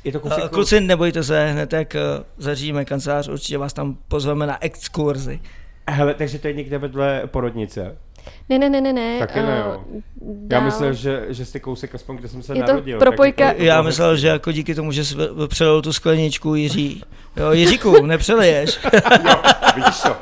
Je 0.03 0.11
to 0.11 0.17
A 0.17 0.21
kousek 0.21 0.51
Kluci, 0.51 0.81
nebojte 0.81 1.23
se, 1.23 1.45
hned 1.45 1.73
jak 1.73 1.95
eh, 1.95 2.01
zařídíme 2.37 2.85
kancelář, 2.85 3.27
určitě 3.27 3.57
vás 3.57 3.73
tam 3.73 3.97
pozveme 4.07 4.47
na 4.47 4.63
exkurzi. 4.63 5.39
Hele, 5.89 6.13
takže 6.13 6.39
to 6.39 6.47
je 6.47 6.53
někde 6.53 6.77
vedle 6.77 7.21
porodnice. 7.25 7.97
Ne, 8.49 8.59
ne, 8.59 8.69
ne, 8.69 8.81
ne, 8.81 8.93
ne. 8.93 9.19
Taky 9.19 9.39
ne, 9.39 9.63
jo. 9.65 9.81
eh, 9.97 10.01
Já 10.51 10.59
myslel, 10.59 10.93
že, 10.93 11.25
že 11.29 11.45
jste 11.45 11.59
kousek 11.59 11.95
aspoň, 11.95 12.15
kde 12.17 12.27
jsem 12.27 12.43
se 12.43 12.53
Je 12.57 12.63
to 12.63 12.71
narodil. 12.71 12.99
propojka- 12.99 13.45
tak 13.47 13.57
jako- 13.57 13.63
Já 13.63 13.81
myslel, 13.81 14.17
že 14.17 14.27
jako 14.27 14.51
díky 14.51 14.75
tomu, 14.75 14.91
že 14.91 15.05
jsi 15.05 15.15
přelil 15.47 15.81
tu 15.81 15.93
skleničku 15.93 16.55
Jiří. 16.55 17.03
Jo, 17.37 17.51
Jiříku, 17.51 18.05
nepřeleješ. 18.05 18.79
Vidíš 19.75 20.01
to? 20.01 20.15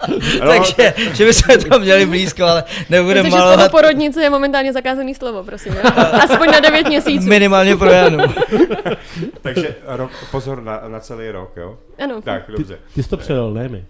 No, 0.45 0.47
Takže, 0.57 0.93
že 1.13 1.25
bychom 1.25 1.57
to 1.71 1.79
měli 1.79 2.05
blízko, 2.05 2.43
ale 2.43 2.63
nebudeme 2.89 3.23
Myslím, 3.23 3.39
že 3.39 3.45
malovat 3.45 3.71
porodnice 3.71 4.23
je 4.23 4.29
momentálně 4.29 4.73
zakázaný 4.73 5.15
slovo, 5.15 5.43
prosím. 5.43 5.73
Jo? 5.73 5.81
Aspoň 6.29 6.47
na 6.51 6.59
9 6.59 6.87
měsíců. 6.87 7.27
minimálně 7.27 7.75
pro 7.75 7.89
Janu. 7.89 8.17
takže 9.41 9.75
rok, 9.87 10.11
pozor 10.31 10.61
na, 10.63 10.81
na 10.87 10.99
celý 10.99 11.29
rok, 11.31 11.51
jo? 11.57 11.77
Ano. 12.03 12.21
Tak, 12.21 12.45
Ty, 12.45 12.51
dobře. 12.51 12.77
ty 12.95 13.03
jsi 13.03 13.09
to 13.09 13.17
předal, 13.17 13.51
ne 13.53 13.67
my. 13.69 13.85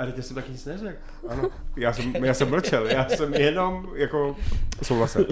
Ale 0.00 0.12
ty 0.12 0.22
jsem 0.22 0.34
taky 0.34 0.52
nic 0.52 0.64
neřekl. 0.64 0.98
Ano, 1.28 1.48
já 1.76 1.92
jsem, 1.92 2.24
já 2.24 2.34
jsem 2.34 2.50
mlčel, 2.50 2.86
já 2.86 3.08
jsem 3.08 3.34
jenom 3.34 3.88
jako 3.94 4.36
souhlasil. 4.82 5.26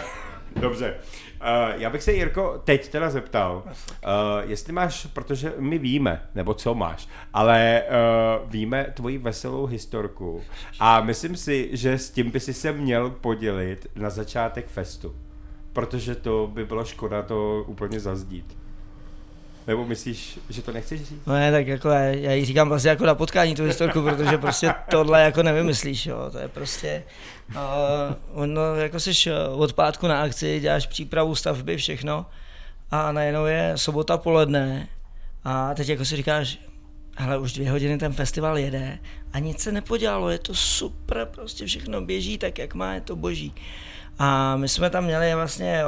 Dobře. 0.60 0.94
Uh, 1.40 1.80
já 1.80 1.90
bych 1.90 2.02
se, 2.02 2.12
Jirko, 2.12 2.60
teď 2.64 2.88
teda 2.88 3.10
zeptal, 3.10 3.62
uh, 3.66 3.70
jestli 4.50 4.72
máš, 4.72 5.06
protože 5.06 5.52
my 5.58 5.78
víme, 5.78 6.22
nebo 6.34 6.54
co 6.54 6.74
máš, 6.74 7.08
ale 7.32 7.82
uh, 8.42 8.50
víme 8.50 8.86
tvoji 8.94 9.18
veselou 9.18 9.66
historku 9.66 10.42
a 10.80 11.00
myslím 11.00 11.36
si, 11.36 11.68
že 11.72 11.98
s 11.98 12.10
tím 12.10 12.30
by 12.30 12.40
si 12.40 12.54
se 12.54 12.72
měl 12.72 13.10
podělit 13.10 13.86
na 13.94 14.10
začátek 14.10 14.66
festu, 14.68 15.16
protože 15.72 16.14
to 16.14 16.50
by 16.52 16.64
bylo 16.64 16.84
škoda 16.84 17.22
to 17.22 17.64
úplně 17.68 18.00
zazdít. 18.00 18.61
Nebo 19.66 19.84
myslíš, 19.84 20.38
že 20.48 20.62
to 20.62 20.72
nechceš 20.72 21.00
říct? 21.00 21.26
No 21.26 21.34
ne, 21.34 21.52
tak 21.52 21.66
jako 21.66 21.88
já, 21.88 22.00
já 22.00 22.32
jí 22.32 22.44
říkám 22.44 22.68
vlastně 22.68 22.90
jako 22.90 23.06
na 23.06 23.14
potkání 23.14 23.54
tu 23.54 23.64
historku, 23.64 24.02
protože 24.02 24.38
prostě 24.38 24.74
tohle 24.90 25.22
jako 25.22 25.42
nevymyslíš, 25.42 26.06
jo, 26.06 26.30
to 26.32 26.38
je 26.38 26.48
prostě, 26.48 27.02
uh, 27.48 27.54
ono 28.32 28.74
jako 28.74 29.00
jsi 29.00 29.12
od 29.52 29.72
pátku 29.72 30.06
na 30.06 30.22
akci, 30.22 30.60
děláš 30.60 30.86
přípravu 30.86 31.34
stavby, 31.34 31.76
všechno 31.76 32.26
a 32.90 33.12
najednou 33.12 33.44
je 33.44 33.72
sobota 33.76 34.18
poledne 34.18 34.88
a 35.44 35.74
teď 35.74 35.88
jako 35.88 36.04
si 36.04 36.16
říkáš, 36.16 36.58
hele, 37.16 37.38
už 37.38 37.52
dvě 37.52 37.70
hodiny 37.70 37.98
ten 37.98 38.12
festival 38.12 38.58
jede 38.58 38.98
a 39.32 39.38
nic 39.38 39.60
se 39.60 39.72
nepodělalo, 39.72 40.30
je 40.30 40.38
to 40.38 40.54
super, 40.54 41.28
prostě 41.30 41.66
všechno 41.66 42.00
běží 42.00 42.38
tak, 42.38 42.58
jak 42.58 42.74
má, 42.74 42.94
je 42.94 43.00
to 43.00 43.16
boží. 43.16 43.54
A 44.18 44.56
my 44.56 44.68
jsme 44.68 44.90
tam 44.90 45.04
měli 45.04 45.34
vlastně 45.34 45.82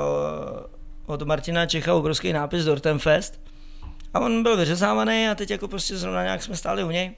od 1.07 1.23
Martina 1.23 1.67
Čecha 1.67 1.95
obrovský 1.95 2.33
nápis 2.33 2.65
Dortenfest, 2.65 3.44
a 4.15 4.21
on 4.21 4.43
byl 4.43 4.57
vyřezávaný 4.57 5.29
a 5.29 5.35
teď 5.35 5.51
jako 5.51 5.69
prostě 5.69 5.97
zrovna 5.97 6.23
nějak 6.23 6.43
jsme 6.43 6.57
stáli 6.57 6.85
u 6.85 6.91
něj. 6.91 7.13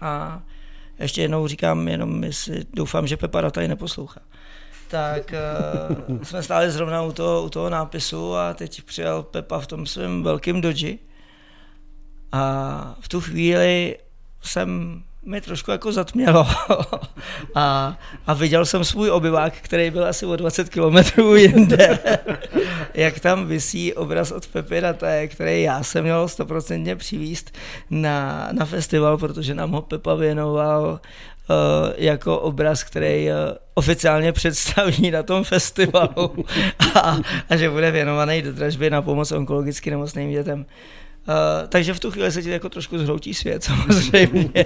A 0.00 0.42
ještě 0.98 1.22
jednou 1.22 1.46
říkám, 1.46 1.88
jenom 1.88 2.24
jestli 2.24 2.64
doufám, 2.74 3.06
že 3.06 3.16
Pepa 3.16 3.50
tady 3.50 3.68
neposlouchá. 3.68 4.20
Tak 4.88 5.34
uh, 6.08 6.18
jsme 6.22 6.42
stáli 6.42 6.70
zrovna 6.70 7.02
u 7.02 7.12
toho, 7.12 7.42
u 7.42 7.48
toho 7.48 7.70
nápisu 7.70 8.34
a 8.34 8.54
teď 8.54 8.82
přijel 8.82 9.22
Pepa 9.22 9.60
v 9.60 9.66
tom 9.66 9.86
svém 9.86 10.22
velkém 10.22 10.60
doji. 10.60 10.98
A 12.32 12.96
v 13.00 13.08
tu 13.08 13.20
chvíli 13.20 13.96
jsem 14.42 15.02
mi 15.26 15.40
trošku 15.40 15.70
jako 15.70 15.92
zatmělo. 15.92 16.46
A, 17.54 17.98
a 18.26 18.34
viděl 18.34 18.64
jsem 18.66 18.84
svůj 18.84 19.10
obyvák, 19.10 19.54
který 19.54 19.90
byl 19.90 20.04
asi 20.04 20.26
o 20.26 20.36
20 20.36 20.68
kilometrů 20.68 21.36
jinde, 21.36 21.98
jak 22.94 23.20
tam 23.20 23.46
visí 23.46 23.94
obraz 23.94 24.30
od 24.30 24.46
Pepy 24.46 24.80
Rataje, 24.80 25.28
který 25.28 25.62
já 25.62 25.82
jsem 25.82 26.04
měl 26.04 26.28
stoprocentně 26.28 26.96
přivíst 26.96 27.56
na, 27.90 28.48
na 28.52 28.64
festival, 28.64 29.18
protože 29.18 29.54
nám 29.54 29.70
ho 29.70 29.82
Pepa 29.82 30.14
věnoval 30.14 31.00
uh, 31.50 31.92
jako 31.96 32.38
obraz, 32.38 32.84
který 32.84 33.28
uh, 33.28 33.34
oficiálně 33.74 34.32
představí 34.32 35.10
na 35.10 35.22
tom 35.22 35.44
festivalu. 35.44 36.44
A, 36.94 37.18
a 37.50 37.56
že 37.56 37.70
bude 37.70 37.90
věnovaný 37.90 38.42
do 38.42 38.52
dražby 38.52 38.90
na 38.90 39.02
pomoc 39.02 39.32
onkologicky 39.32 39.90
nemocným 39.90 40.30
dětem. 40.30 40.66
Takže 41.68 41.94
v 41.94 42.00
tu 42.00 42.10
chvíli 42.10 42.32
se 42.32 42.42
ti 42.42 42.50
jako 42.50 42.68
trošku 42.68 42.98
zhroutí 42.98 43.34
svět 43.34 43.64
samozřejmě, 43.64 44.50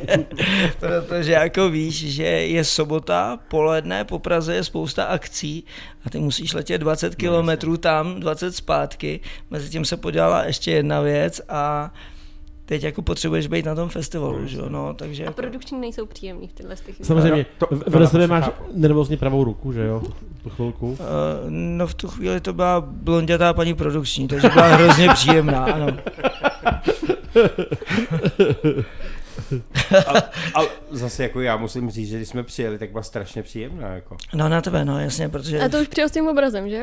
protože 0.80 1.32
jako 1.32 1.70
víš, 1.70 1.94
že 2.14 2.24
je 2.24 2.64
sobota, 2.64 3.38
poledne, 3.48 4.04
po 4.04 4.18
Praze 4.18 4.54
je 4.54 4.64
spousta 4.64 5.04
akcí 5.04 5.64
a 6.04 6.10
ty 6.10 6.18
musíš 6.18 6.52
letět 6.52 6.80
20 6.80 7.14
kilometrů 7.14 7.76
tam, 7.76 8.20
20 8.20 8.52
zpátky, 8.54 9.20
mezi 9.50 9.68
tím 9.70 9.84
se 9.84 9.96
podělala 9.96 10.44
ještě 10.44 10.70
jedna 10.70 11.00
věc 11.00 11.40
a 11.48 11.92
teď 12.64 12.82
jako 12.82 13.02
potřebuješ 13.02 13.46
být 13.46 13.64
na 13.66 13.74
tom 13.74 13.88
festivalu, 13.88 14.46
že 14.46 14.56
jo, 14.58 14.64
no, 14.68 14.94
takže... 14.94 15.24
A 15.26 15.32
produkční 15.32 15.80
nejsou 15.80 16.06
příjemný 16.06 16.48
v 16.48 16.52
tyhle 16.52 16.76
ty 16.76 16.92
chvíli. 16.92 17.06
Samozřejmě, 17.06 17.46
To- 17.58 17.66
v- 17.70 17.84
vedle 17.88 18.06
sebe 18.06 18.26
máš 18.26 18.50
nervózně 18.74 19.16
pravou 19.16 19.44
ruku, 19.44 19.72
že 19.72 19.80
jo? 19.84 20.02
Tu 20.42 20.50
chvilku. 20.50 20.90
Uh, 20.90 20.96
no 21.48 21.86
v 21.86 21.94
tu 21.94 22.08
chvíli 22.08 22.40
to 22.40 22.52
byla 22.52 22.80
blondětá 22.80 23.52
paní 23.54 23.74
produkční, 23.74 24.28
takže 24.28 24.48
byla 24.48 24.66
hrozně 24.66 25.08
příjemná, 25.08 25.64
ano. 25.64 25.86
Ale, 30.06 30.22
ale 30.54 30.68
zase 30.90 31.22
jako 31.22 31.40
já 31.40 31.56
musím 31.56 31.90
říct, 31.90 32.08
že 32.08 32.16
když 32.16 32.28
jsme 32.28 32.42
přijeli, 32.42 32.78
tak 32.78 32.90
byla 32.90 33.02
strašně 33.02 33.42
příjemná. 33.42 33.88
Jako. 33.88 34.16
No 34.34 34.48
na 34.48 34.60
tebe, 34.60 34.84
no 34.84 35.00
jasně, 35.00 35.28
protože... 35.28 35.60
A 35.60 35.68
to 35.68 35.80
už 35.80 35.88
přijel 35.88 36.08
s 36.08 36.12
tím 36.12 36.28
obrazem, 36.28 36.70
že? 36.70 36.82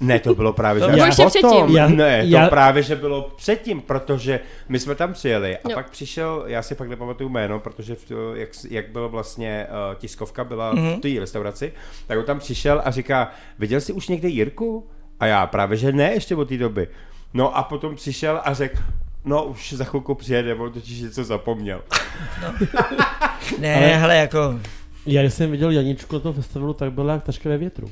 Ne, 0.00 0.18
to 0.20 0.34
bylo 0.34 0.52
právě, 0.52 0.80
To 0.82 0.88
že 0.88 0.92
bylo 0.94 1.06
ještě 1.06 1.22
potom. 1.22 1.50
předtím. 1.50 1.76
Já- 1.76 1.88
ne, 1.88 2.22
to 2.22 2.28
já- 2.28 2.48
právě, 2.48 2.82
že 2.82 2.96
bylo 2.96 3.30
předtím, 3.36 3.80
protože 3.80 4.40
my 4.68 4.78
jsme 4.78 4.94
tam 4.94 5.12
přijeli 5.12 5.56
a 5.56 5.70
Jo. 5.70 5.74
pak 5.74 5.90
přišel, 5.90 6.44
já 6.46 6.62
si 6.62 6.74
fakt 6.74 6.88
nepamatuju 6.88 7.28
jméno, 7.28 7.60
protože 7.60 7.94
v 7.94 8.04
to, 8.04 8.34
jak, 8.34 8.48
jak 8.70 8.88
bylo 8.90 9.08
vlastně 9.08 9.66
uh, 9.70 9.94
tiskovka 9.94 10.44
byla 10.44 10.72
Mhm. 10.72 10.94
v 10.94 11.00
té 11.00 11.20
restauraci, 11.20 11.72
tak 12.06 12.18
on 12.18 12.24
tam 12.24 12.38
přišel 12.38 12.82
a 12.84 12.90
říká, 12.90 13.30
viděl 13.58 13.80
jsi 13.80 13.92
už 13.92 14.08
někde 14.08 14.28
Jirku? 14.28 14.86
A 15.20 15.26
já 15.26 15.46
právě, 15.46 15.76
že 15.76 15.92
ne 15.92 16.12
ještě 16.12 16.36
od 16.36 16.48
té 16.48 16.56
doby. 16.56 16.88
No 17.34 17.56
a 17.56 17.62
potom 17.62 17.94
přišel 17.96 18.40
a 18.44 18.54
řekl, 18.54 18.78
no 19.24 19.44
už 19.44 19.72
za 19.72 19.84
chvilku 19.84 20.14
přijede, 20.14 20.54
on 20.54 20.72
totiž 20.72 21.00
něco 21.00 21.24
zapomněl. 21.24 21.80
Ne, 23.58 23.74
Ale- 23.76 23.86
hele, 23.96 24.16
jako... 24.16 24.60
Já 25.06 25.22
když 25.22 25.34
jsem 25.34 25.50
viděl 25.50 25.70
Janičku 25.70 26.14
na 26.14 26.20
tom 26.20 26.32
festivalu, 26.34 26.72
tak 26.74 26.92
byla 26.92 27.12
jak 27.12 27.22
taška 27.22 27.48
ve 27.48 27.58
větru. 27.58 27.90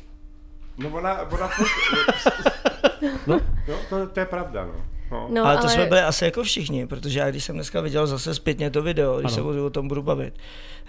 No 0.78 0.88
ona, 0.88 1.20
ona 1.22 1.48
furt, 1.48 1.68
no, 3.26 3.40
no 3.68 3.74
to, 3.90 4.06
to 4.06 4.20
je 4.20 4.26
pravda, 4.26 4.64
no. 4.64 4.74
no. 5.10 5.28
No, 5.30 5.44
ale 5.44 5.58
to 5.58 5.68
jsme 5.68 5.86
byli 5.86 6.00
asi 6.00 6.24
jako 6.24 6.42
všichni, 6.42 6.86
protože 6.86 7.18
já 7.18 7.30
když 7.30 7.44
jsem 7.44 7.54
dneska 7.54 7.80
viděl 7.80 8.06
zase 8.06 8.34
zpětně 8.34 8.70
to 8.70 8.82
video, 8.82 9.20
když 9.20 9.32
Ano. 9.32 9.52
se 9.52 9.60
o, 9.60 9.66
o 9.66 9.70
tom 9.70 9.88
budu 9.88 10.02
bavit, 10.02 10.34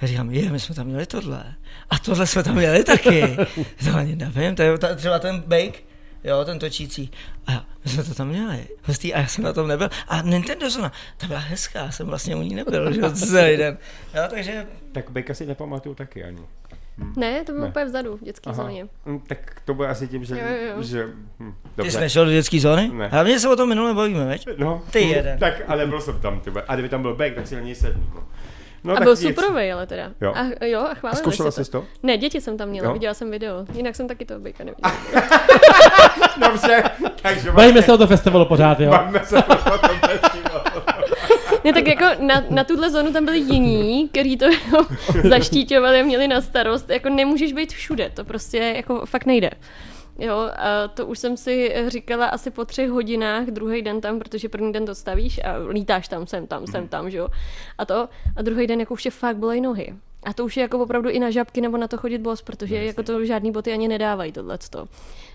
říkám, 0.03 0.31
je, 0.31 0.51
my 0.51 0.59
jsme 0.59 0.75
tam 0.75 0.87
měli 0.87 1.05
tohle. 1.05 1.55
A 1.89 1.99
tohle 1.99 2.27
jsme 2.27 2.43
tam 2.43 2.55
měli 2.55 2.83
taky. 2.83 3.37
to 3.91 3.95
ani 3.97 4.15
nevím, 4.15 4.55
to 4.55 4.61
je 4.61 4.77
ta, 4.77 4.95
třeba 4.95 5.19
ten 5.19 5.39
bake, 5.47 5.79
jo, 6.23 6.45
ten 6.45 6.59
točící. 6.59 7.11
A 7.47 7.51
já, 7.51 7.65
my 7.85 7.91
jsme 7.91 8.03
to 8.03 8.13
tam 8.13 8.27
měli, 8.27 8.67
hustý, 8.83 9.13
a 9.13 9.19
já 9.19 9.27
jsem 9.27 9.43
na 9.43 9.53
tom 9.53 9.67
nebyl. 9.67 9.89
A 10.07 10.21
Nintendo 10.21 10.69
zóna, 10.69 10.91
ta 11.17 11.27
byla 11.27 11.39
hezká, 11.39 11.79
já 11.79 11.91
jsem 11.91 12.07
vlastně 12.07 12.35
u 12.35 12.41
ní 12.41 12.55
nebyl, 12.55 12.93
že 12.93 12.99
jo, 13.01 13.11
celý 13.11 13.57
den. 13.57 13.77
Jo, 14.15 14.23
takže 14.29 14.67
Tak 14.91 15.09
Bejka 15.11 15.33
si 15.33 15.45
nepamatuju 15.45 15.95
taky 15.95 16.23
ani. 16.23 16.41
Ne, 17.17 17.43
to 17.43 17.51
bylo 17.51 17.63
Ne. 17.63 17.69
úplně 17.69 17.85
vzadu 17.85 18.17
v 18.17 18.21
dětské 18.23 18.49
Aha. 18.49 18.63
zóně. 18.63 18.87
Hm, 19.05 19.19
Tak 19.27 19.37
to 19.65 19.73
bude 19.73 19.87
asi 19.87 20.07
tím, 20.07 20.23
že... 20.25 20.39
Jo, 20.39 20.45
jo, 20.75 20.83
že 20.83 21.05
hm, 21.39 21.51
ty 21.61 21.69
dobře. 21.77 21.91
jsi 21.91 21.99
nešel 21.99 22.25
do 22.25 22.31
dětské 22.31 22.59
zóny? 22.59 22.91
Ne. 22.93 23.07
Hlavně 23.07 23.39
se 23.39 23.49
o 23.49 23.55
tom 23.55 23.69
minule 23.69 23.93
bavíme, 23.93 24.25
veď? 24.25 24.47
No, 24.57 24.81
Ty 24.91 24.99
jeden. 25.01 25.39
Tak, 25.39 25.61
ale 25.67 25.85
byl 25.85 26.01
jsem 26.01 26.19
tam, 26.19 26.39
ty. 26.39 26.51
A 26.67 26.73
kdyby 26.75 26.89
tam 26.89 27.01
byl 27.01 27.15
Bejk, 27.15 27.35
tak 27.35 27.47
si 27.47 27.55
na 27.55 27.61
něj 27.61 27.75
sednu. 27.75 28.03
No, 28.13 28.23
no 28.83 28.97
a 28.97 28.99
byl 28.99 29.15
superový, 29.15 29.71
ale 29.71 29.87
teda. 29.87 30.11
Jo. 30.21 30.33
A, 30.35 30.65
jo, 30.65 30.79
a 30.81 30.87
A 30.87 30.93
chválili 30.93 31.17
zkoušela 31.19 31.51
si 31.51 31.65
jsi 31.65 31.71
to. 31.71 31.81
to? 31.81 31.87
Ne, 32.03 32.17
děti 32.17 32.41
jsem 32.41 32.57
tam 32.57 32.69
měla, 32.69 32.87
Jo. 32.87 32.93
viděla 32.93 33.13
jsem 33.13 33.31
video. 33.31 33.65
Jinak 33.73 33.95
jsem 33.95 34.07
taky 34.07 34.25
toho 34.25 34.39
bejka 34.39 34.63
neviděla. 34.63 34.93
Dobře, 36.47 36.83
takže 37.21 37.51
Bavíme 37.51 37.81
se 37.81 37.93
o 37.93 37.97
to 37.97 38.07
festivalu 38.07 38.45
pořád, 38.45 38.79
jo? 38.79 38.89
Bavíme 38.91 39.19
se 39.25 39.37
o 39.37 39.41
tom 39.41 39.57
festivalu. 39.99 40.26
Ne, 41.63 41.73
tak 41.73 41.87
jako 41.87 42.05
na, 42.19 42.43
na 42.49 42.63
tuhle 42.63 42.89
zónu 42.89 43.13
tam 43.13 43.25
byli 43.25 43.39
jiní, 43.39 44.09
kteří 44.09 44.37
to 44.37 44.45
jako 44.45 44.85
zaštíťovali 45.29 45.99
a 45.99 46.03
měli 46.03 46.27
na 46.27 46.41
starost. 46.41 46.89
Jako 46.89 47.09
nemůžeš 47.09 47.53
být 47.53 47.73
všude, 47.73 48.11
to 48.13 48.25
prostě 48.25 48.57
jako 48.57 49.05
fakt 49.05 49.25
nejde. 49.25 49.49
Jo, 50.19 50.49
a 50.57 50.87
to 50.87 51.05
už 51.05 51.19
jsem 51.19 51.37
si 51.37 51.75
říkala 51.87 52.25
asi 52.25 52.51
po 52.51 52.65
třech 52.65 52.89
hodinách, 52.89 53.45
druhý 53.45 53.81
den 53.81 54.01
tam, 54.01 54.19
protože 54.19 54.49
první 54.49 54.73
den 54.73 54.85
to 54.85 54.95
stavíš 54.95 55.39
a 55.43 55.57
lítáš 55.69 56.07
tam, 56.07 56.27
sem 56.27 56.47
tam, 56.47 56.67
sem 56.67 56.87
tam, 56.87 57.09
že 57.09 57.17
jo. 57.17 57.27
A 57.77 57.85
to, 57.85 58.09
a 58.35 58.41
druhý 58.41 58.67
den 58.67 58.79
jako 58.79 58.93
už 58.93 59.05
je 59.05 59.11
fakt 59.11 59.37
bolej 59.37 59.61
nohy. 59.61 59.93
A 60.23 60.33
to 60.33 60.45
už 60.45 60.57
je 60.57 60.61
jako 60.61 60.79
opravdu 60.79 61.09
i 61.09 61.19
na 61.19 61.29
žabky 61.31 61.61
nebo 61.61 61.77
na 61.77 61.87
to 61.87 61.97
chodit 61.97 62.17
bos, 62.17 62.41
protože 62.41 62.75
jako 62.83 63.03
to 63.03 63.25
žádný 63.25 63.51
boty 63.51 63.73
ani 63.73 63.87
nedávají 63.87 64.31
tohleto. 64.31 64.85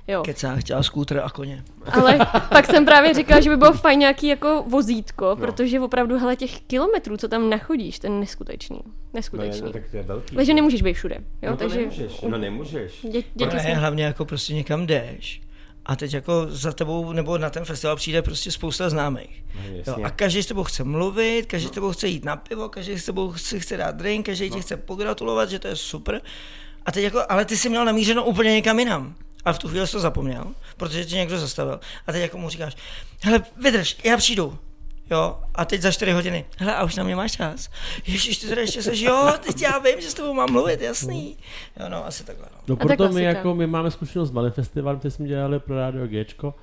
Jo. 0.09 0.23
Kecá, 0.23 0.57
chtěla 0.57 0.83
skútr 0.83 1.21
a 1.25 1.31
koně. 1.31 1.65
Ale 1.93 2.19
pak 2.49 2.67
jsem 2.67 2.85
právě 2.85 3.15
říkala, 3.15 3.41
že 3.41 3.51
by 3.51 3.57
bylo 3.57 3.73
fajn 3.73 3.99
nějaký 3.99 4.27
jako 4.27 4.65
vozítko, 4.69 5.25
No. 5.25 5.37
protože 5.37 5.81
opravdu, 5.81 6.19
hele, 6.19 6.37
těch 6.37 6.61
kilometrů, 6.61 7.17
co 7.17 7.29
tam 7.29 7.51
nachodíš, 7.51 7.99
ten 7.99 8.13
je 8.13 8.21
neskutečný. 8.21 8.81
No, 8.87 8.93
Neskutečný. 9.15 9.63
no, 9.67 9.73
tak 9.73 9.83
to 9.91 9.97
je 9.97 10.03
velký. 10.03 10.37
Takže 10.37 10.55
nemůžeš 10.55 10.83
být 10.83 10.93
všude. 10.95 11.15
Jo? 11.43 11.51
No 11.51 11.57
to 11.57 11.65
takže 11.65 11.79
nemůžeš, 11.79 12.21
no 12.21 12.39
nemůžeš. 12.39 13.01
Dě, 13.03 13.23
děti 13.35 13.55
Ne, 13.55 13.61
jsme... 13.61 13.75
hlavně 13.75 14.05
jako 14.05 14.25
prostě 14.25 14.55
někam 14.55 14.87
jdeš 14.87 15.42
a 15.87 15.97
teď 15.97 16.15
jako 16.15 16.47
za 16.49 16.73
tebou 16.73 17.13
nebo 17.13 17.39
na 17.39 17.51
ten 17.51 17.65
festival 17.65 17.97
přijde 17.97 18.23
prostě 18.23 18.51
spousta 18.53 18.91
známých. 18.91 19.45
No, 19.55 19.93
Jo, 19.99 20.05
a 20.05 20.11
každý 20.11 20.43
s 20.43 20.47
tebou 20.47 20.65
chce 20.65 20.85
mluvit, 20.85 21.47
každý 21.47 21.69
s 21.69 21.71
tebou 21.71 21.93
chce 21.93 22.09
jít 22.09 22.25
na 22.25 22.37
pivo, 22.37 22.69
každý 22.69 22.99
s 22.99 23.05
tebou 23.05 23.33
chce, 23.33 23.61
chce 23.61 23.77
dát 23.77 23.95
drink, 23.97 24.27
každý 24.27 24.51
No. 24.51 24.57
ti 24.57 24.63
chce 24.63 24.77
pogratulovat, 24.77 25.51
že 25.51 25.59
to 25.59 25.69
je 25.69 25.77
super. 25.77 26.21
A 26.87 26.93
teď 26.93 27.05
jako, 27.05 27.23
ale 27.29 27.45
ty 27.45 27.57
jsi 27.57 27.69
měl 27.69 27.85
namířeno 27.85 28.25
úplně 28.25 28.51
někam 28.53 28.79
jinam. 28.79 29.15
A 29.45 29.53
v 29.53 29.59
tu 29.59 29.69
chvíli 29.69 29.87
jsi 29.87 29.93
to 29.93 30.01
zapomněl, 30.01 30.45
protože 30.77 31.05
tě 31.05 31.17
někdo 31.17 31.39
zastavil. 31.39 31.81
A 32.07 32.13
teď 32.13 32.21
jako 32.23 32.39
mu 32.39 32.49
říkáš, 32.49 32.77
hele, 33.23 33.43
vydrž, 33.63 33.97
já 34.05 34.17
přijdu. 34.17 34.59
Jo, 35.13 35.39
a 35.55 35.65
teď 35.65 35.81
za 35.81 35.91
4 35.91 36.13
hodiny, 36.13 36.45
hele, 36.59 36.77
a 36.77 36.85
už 36.85 36.97
na 36.97 37.05
mě 37.05 37.17
máš 37.17 37.33
čas. 37.33 37.71
Ježíš, 38.07 38.39
ty 38.39 38.47
teda 38.47 38.61
ještě 38.61 38.83
seš, 38.83 39.01
jo, 39.01 39.33
teď 39.47 39.63
já 39.63 39.79
vím, 39.79 40.01
že 40.01 40.11
s 40.11 40.15
tebou 40.15 40.35
mám 40.35 40.53
mluvit, 40.53 40.81
jasný. 40.81 41.37
Jo, 41.81 41.89
no, 41.89 42.07
asi 42.07 42.25
takhle, 42.25 42.47
no. 42.53 42.59
No 42.69 42.77
proto 42.77 43.09
my, 43.09 43.23
jako, 43.23 43.55
my 43.55 43.67
máme 43.67 43.91
zkušenost 43.91 44.29
s 44.29 44.33
malým 44.33 44.53
festivalem, 44.53 44.99
který 44.99 45.13
jsme 45.13 45.29
dělali 45.29 45.61
pro 45.61 45.77
Radio 45.77 46.07
Gčko. 46.07 46.55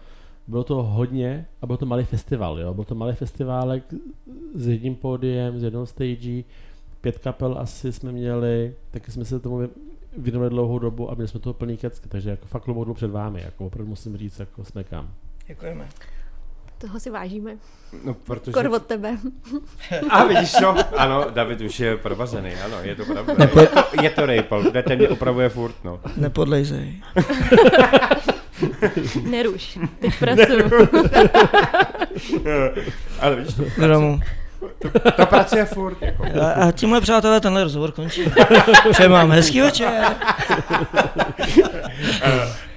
Bylo 0.47 0.63
to 0.63 0.83
hodně 0.83 1.45
a 1.61 1.65
byl 1.65 1.77
to 1.77 1.85
malý 1.85 2.05
festival, 2.05 2.59
jo. 2.59 2.73
Byl 2.73 2.83
to 2.83 2.95
malý 2.95 3.15
festiválek 3.15 3.83
s 4.55 4.67
jedním 4.67 4.95
pódiem, 4.95 5.59
s 5.59 5.63
jednou 5.63 5.85
stage, 5.85 6.43
pět 7.01 7.19
kapel 7.19 7.57
asi 7.59 7.93
jsme 7.93 8.11
měli, 8.11 8.75
taky 8.91 9.11
jsme 9.11 9.25
se 9.25 9.39
tomu 9.39 9.69
věnovali 10.17 10.49
dlouhou 10.49 10.79
dobu 10.79 11.11
a 11.11 11.13
měli 11.13 11.27
jsme 11.27 11.39
toho 11.39 11.53
plný 11.53 11.77
kecky, 11.77 12.09
takže 12.09 12.29
jako 12.29 12.45
fakt 12.45 12.65
dolů 12.65 12.93
před 12.93 13.11
vámi, 13.11 13.41
jako 13.41 13.65
opravdu 13.65 13.89
musím 13.89 14.17
říct, 14.17 14.39
jako 14.39 14.65
jsme 14.65 14.83
kam. 14.83 15.13
Děkujeme. 15.47 15.89
Toho 16.79 16.99
si 16.99 17.09
vážíme. 17.09 17.57
No, 18.03 18.13
protože... 18.13 18.51
Kor 18.51 18.67
od 18.67 18.85
tebe. 18.85 19.17
A 20.09 20.23
vidíš 20.23 20.51
to? 20.51 20.75
Ano, 20.97 21.25
David 21.29 21.61
už 21.61 21.79
je 21.79 21.97
provazený, 21.97 22.53
ano, 22.65 22.77
je 22.81 22.95
to 22.95 23.05
pravda. 23.05 23.33
Je 23.39 23.47
to, 23.47 23.83
je 24.01 24.09
to 24.09 24.25
rejpal, 24.25 24.63
kde 24.63 24.83
ten 24.83 24.97
mě 24.97 25.09
opravuje 25.09 25.49
furt, 25.49 25.75
no. 25.83 25.99
Nepodlejzej. 26.17 27.01
Neruš. 29.23 29.79
Teď 29.99 30.19
pracuju. 30.19 30.63
Ale 33.19 33.35
vidíš 33.35 33.55
to, 33.55 33.63
Do 33.87 34.19
domu. 34.59 34.93
to 35.15 35.25
pracuje 35.25 35.65
furt, 35.65 36.01
jako. 36.01 36.23
A, 36.41 36.51
a 36.51 36.71
tímhle, 36.71 37.01
přátelé, 37.01 37.39
tenhle 37.41 37.63
rozhovor 37.63 37.91
končí. 37.91 38.25
Přeji 38.91 39.09
vám 39.09 39.31
hezký 39.31 39.61
večer. 39.61 40.15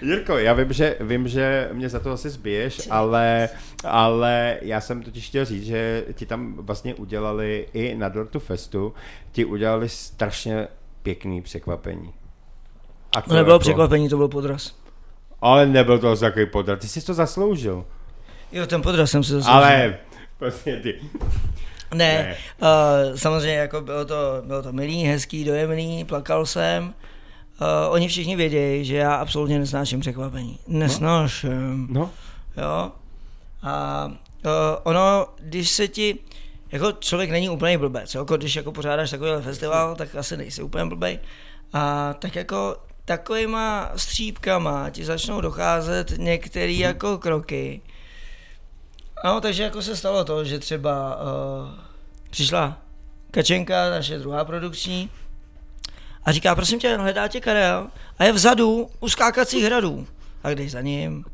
Jirko, 0.02 0.38
já 0.38 0.52
vím, 0.52 0.72
že, 0.72 0.96
vím, 1.00 1.28
že 1.28 1.68
mě 1.72 1.88
za 1.88 2.00
to 2.00 2.10
asi 2.10 2.30
zbiješ, 2.30 2.88
ale, 2.90 3.48
ale 3.84 4.58
já 4.62 4.80
jsem 4.80 5.02
totiž 5.02 5.26
chtěl 5.28 5.44
říct, 5.44 5.66
že 5.66 6.04
ti 6.14 6.26
tam 6.26 6.54
vlastně 6.56 6.94
udělali 6.94 7.66
i 7.72 7.94
na 7.94 8.08
Dortu 8.08 8.38
Festu, 8.40 8.94
ti 9.32 9.44
udělali 9.44 9.88
strašně 9.88 10.68
pěkný 11.02 11.42
překvapení. 11.42 12.12
A 13.16 13.20
To 13.20 13.34
nebylo 13.34 13.58
překvapení, 13.58 14.08
to 14.08 14.16
byl 14.16 14.28
podraz. 14.28 14.74
Ale 15.40 15.66
nebyl 15.66 15.98
to 15.98 16.08
zase 16.10 16.20
takový 16.24 16.46
podrat, 16.46 16.78
ty 16.78 16.88
jsi 16.88 17.06
to 17.06 17.14
zasloužil. 17.14 17.84
Jo, 18.52 18.66
ten 18.66 18.82
podraz 18.82 19.10
jsem 19.10 19.24
si 19.24 19.32
zase. 19.32 19.50
Ale, 19.50 19.98
prostě 20.38 20.76
ty. 20.76 21.00
Ne, 21.94 21.98
Ne. 22.22 22.36
Uh, 22.62 23.16
samozřejmě 23.16 23.56
jako 23.56 23.80
bylo 23.80 24.04
to, 24.04 24.42
bylo 24.44 24.62
to 24.62 24.72
milý, 24.72 25.04
hezký, 25.04 25.44
dojemný, 25.44 26.04
plakal 26.04 26.46
jsem. 26.46 26.84
Uh, 26.84 27.66
oni 27.88 28.08
všichni 28.08 28.36
vědějí, 28.36 28.84
že 28.84 28.96
já 28.96 29.14
absolutně 29.14 29.58
nesnáším 29.58 30.00
překvapení. 30.00 30.58
Nesnáším. 30.66 31.88
No, 31.90 32.10
Jo. 32.56 32.92
A 33.62 34.06
uh, 34.44 34.50
ono, 34.82 35.26
když 35.40 35.70
se 35.70 35.88
ti, 35.88 36.18
jako 36.72 36.92
člověk 36.92 37.30
není 37.30 37.50
úplně 37.50 37.78
blbec, 37.78 38.14
jo? 38.14 38.20
Jako 38.20 38.36
když 38.36 38.56
jako 38.56 38.72
pořádáš 38.72 39.10
takovýhle 39.10 39.42
festival, 39.42 39.94
tak 39.94 40.14
asi 40.14 40.36
nejsi 40.36 40.62
úplně 40.62 40.84
blbej. 40.84 41.18
A 41.72 42.14
tak 42.18 42.36
jako 42.36 42.76
takovýma 43.04 43.90
střípkama 43.96 44.90
ti 44.90 45.04
začnou 45.04 45.40
docházet 45.40 46.12
některé 46.18 46.72
jako 46.72 47.18
kroky. 47.18 47.80
No, 49.24 49.40
takže 49.40 49.62
jako 49.62 49.82
se 49.82 49.96
stalo 49.96 50.24
to, 50.24 50.44
že 50.44 50.58
třeba 50.58 51.16
uh, 51.16 51.70
přišla 52.30 52.78
Kačenka, 53.30 53.90
naše 53.90 54.18
druhá 54.18 54.44
produkční, 54.44 55.10
a 56.24 56.32
říká, 56.32 56.54
prosím 56.54 56.78
tě, 56.78 56.96
hledá 56.96 57.28
tě 57.28 57.40
Karel 57.40 57.86
a 58.18 58.24
je 58.24 58.32
vzadu 58.32 58.90
u 59.00 59.08
skákacích 59.08 59.64
hradů. 59.64 60.06
A 60.44 60.50
když 60.50 60.72
za 60.72 60.80
ním, 60.80 61.24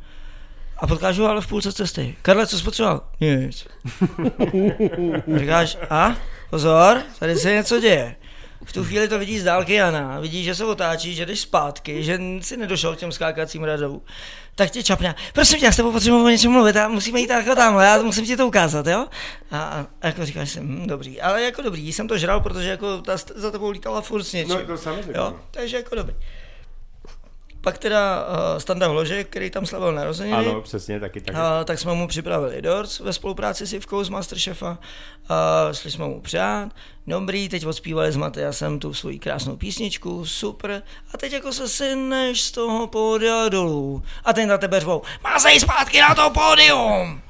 a 0.79 0.87
potkáš 0.87 1.19
ho 1.19 1.27
ale 1.27 1.41
v 1.41 1.47
půlce 1.47 1.73
cesty. 1.73 2.17
Karle, 2.23 2.47
co 2.47 2.59
jsi? 2.59 2.83
Nic. 3.21 3.67
A 5.35 5.39
říkáš, 5.39 5.79
a? 5.91 6.17
Pozor, 6.51 7.03
tady 7.19 7.37
se 7.37 7.53
něco 7.53 7.81
děje. 7.81 8.17
V 8.65 8.73
tu 8.73 8.85
chvíli 8.85 9.09
to 9.09 9.19
vidí 9.19 9.39
z 9.39 9.45
dálky 9.45 9.75
Jana, 9.75 10.21
vidí, 10.21 10.45
že 10.45 10.55
se 10.55 10.65
otáčí, 10.65 11.15
že 11.15 11.27
jdeš 11.27 11.41
zpátky, 11.41 12.05
že 12.05 12.21
si 12.41 12.57
nedošel 12.57 12.97
k 12.97 12.99
těm 12.99 13.13
skákacím 13.13 13.65
radou. 13.65 14.03
Tak 14.59 14.71
tě 14.71 14.83
čapne. 14.83 15.15
Prosím 15.33 15.59
tě, 15.59 15.65
já 15.65 15.73
s 15.73 15.77
tebou 15.77 15.93
potřebuji 15.93 16.25
o 16.25 16.29
něčem 16.29 16.53
mluvit 16.53 16.77
a 16.77 16.89
musíme 16.89 17.21
jít 17.21 17.27
takhle 17.27 17.57
tamhle, 17.57 17.85
já 17.85 18.03
musím 18.03 18.27
ti 18.27 18.37
to 18.37 18.47
ukázat, 18.47 18.87
jo? 18.87 19.07
A, 19.51 19.59
a, 19.59 20.07
jako 20.07 20.27
říkáš 20.27 20.51
si, 20.51 20.61
hm, 20.61 20.87
dobrý, 20.87 21.21
ale 21.21 21.43
jako 21.43 21.63
dobrý, 21.63 21.93
jsem 21.93 22.09
to 22.09 22.19
žral, 22.19 22.41
protože 22.41 22.69
jako 22.69 22.99
ta 22.99 23.17
za 23.17 23.51
tebou 23.51 23.71
lítala 23.71 24.01
furt 24.01 24.23
s 24.23 24.33
něčím. 24.33 24.55
no 24.55 24.67
to 24.67 24.77
samozřejmě. 24.77 25.13
Jo, 25.17 25.37
takže 25.51 25.77
jako 25.77 25.95
dobrý. 25.95 26.15
Pak 27.61 27.79
teda 27.79 28.27
uh, 28.27 28.59
Standa 28.59 28.89
Vložek, 28.89 29.29
který 29.29 29.51
tam 29.51 29.67
slavil 29.67 29.93
narozeniny, 29.93 30.37
Ano, 30.37 30.61
přesně, 30.63 31.01
taky 31.01 31.21
taky. 31.21 31.39
a, 31.39 31.65
tak 31.65 31.79
jsme 31.79 31.95
mu 31.95 32.09
připravili 32.09 32.63
dorts 32.63 33.01
ve 33.01 33.13
spolupráci 33.13 33.67
s 33.67 33.73
Ivkou 33.73 34.05
z 34.05 34.09
Masterchefa. 34.09 34.79
A, 35.29 35.73
šli 35.73 35.91
jsme 35.91 36.05
mu 36.05 36.21
přát. 36.21 36.69
Dobrý, 37.07 37.49
teď 37.49 37.67
odspívali 37.67 38.13
s 38.13 38.17
Matyasem 38.17 38.79
tu 38.79 38.95
svoji 38.95 39.19
krásnou 39.19 39.57
písničku, 39.57 40.27
super. 40.27 40.83
A 41.15 41.19
teď 41.19 41.33
jako 41.33 41.53
se 41.53 41.69
syneš 41.69 42.43
z 42.43 42.51
toho 42.53 42.87
pódia 42.87 43.49
dolů. 43.49 44.03
A 44.25 44.33
ten 44.33 44.49
na 44.49 44.59
tebe 44.59 44.81
řvou, 44.81 45.03
má 45.25 45.39
se 45.39 45.53
jít 45.53 45.61
zpátky 45.61 46.01
na 46.01 46.15
to 46.15 46.31
pódium! 46.31 47.23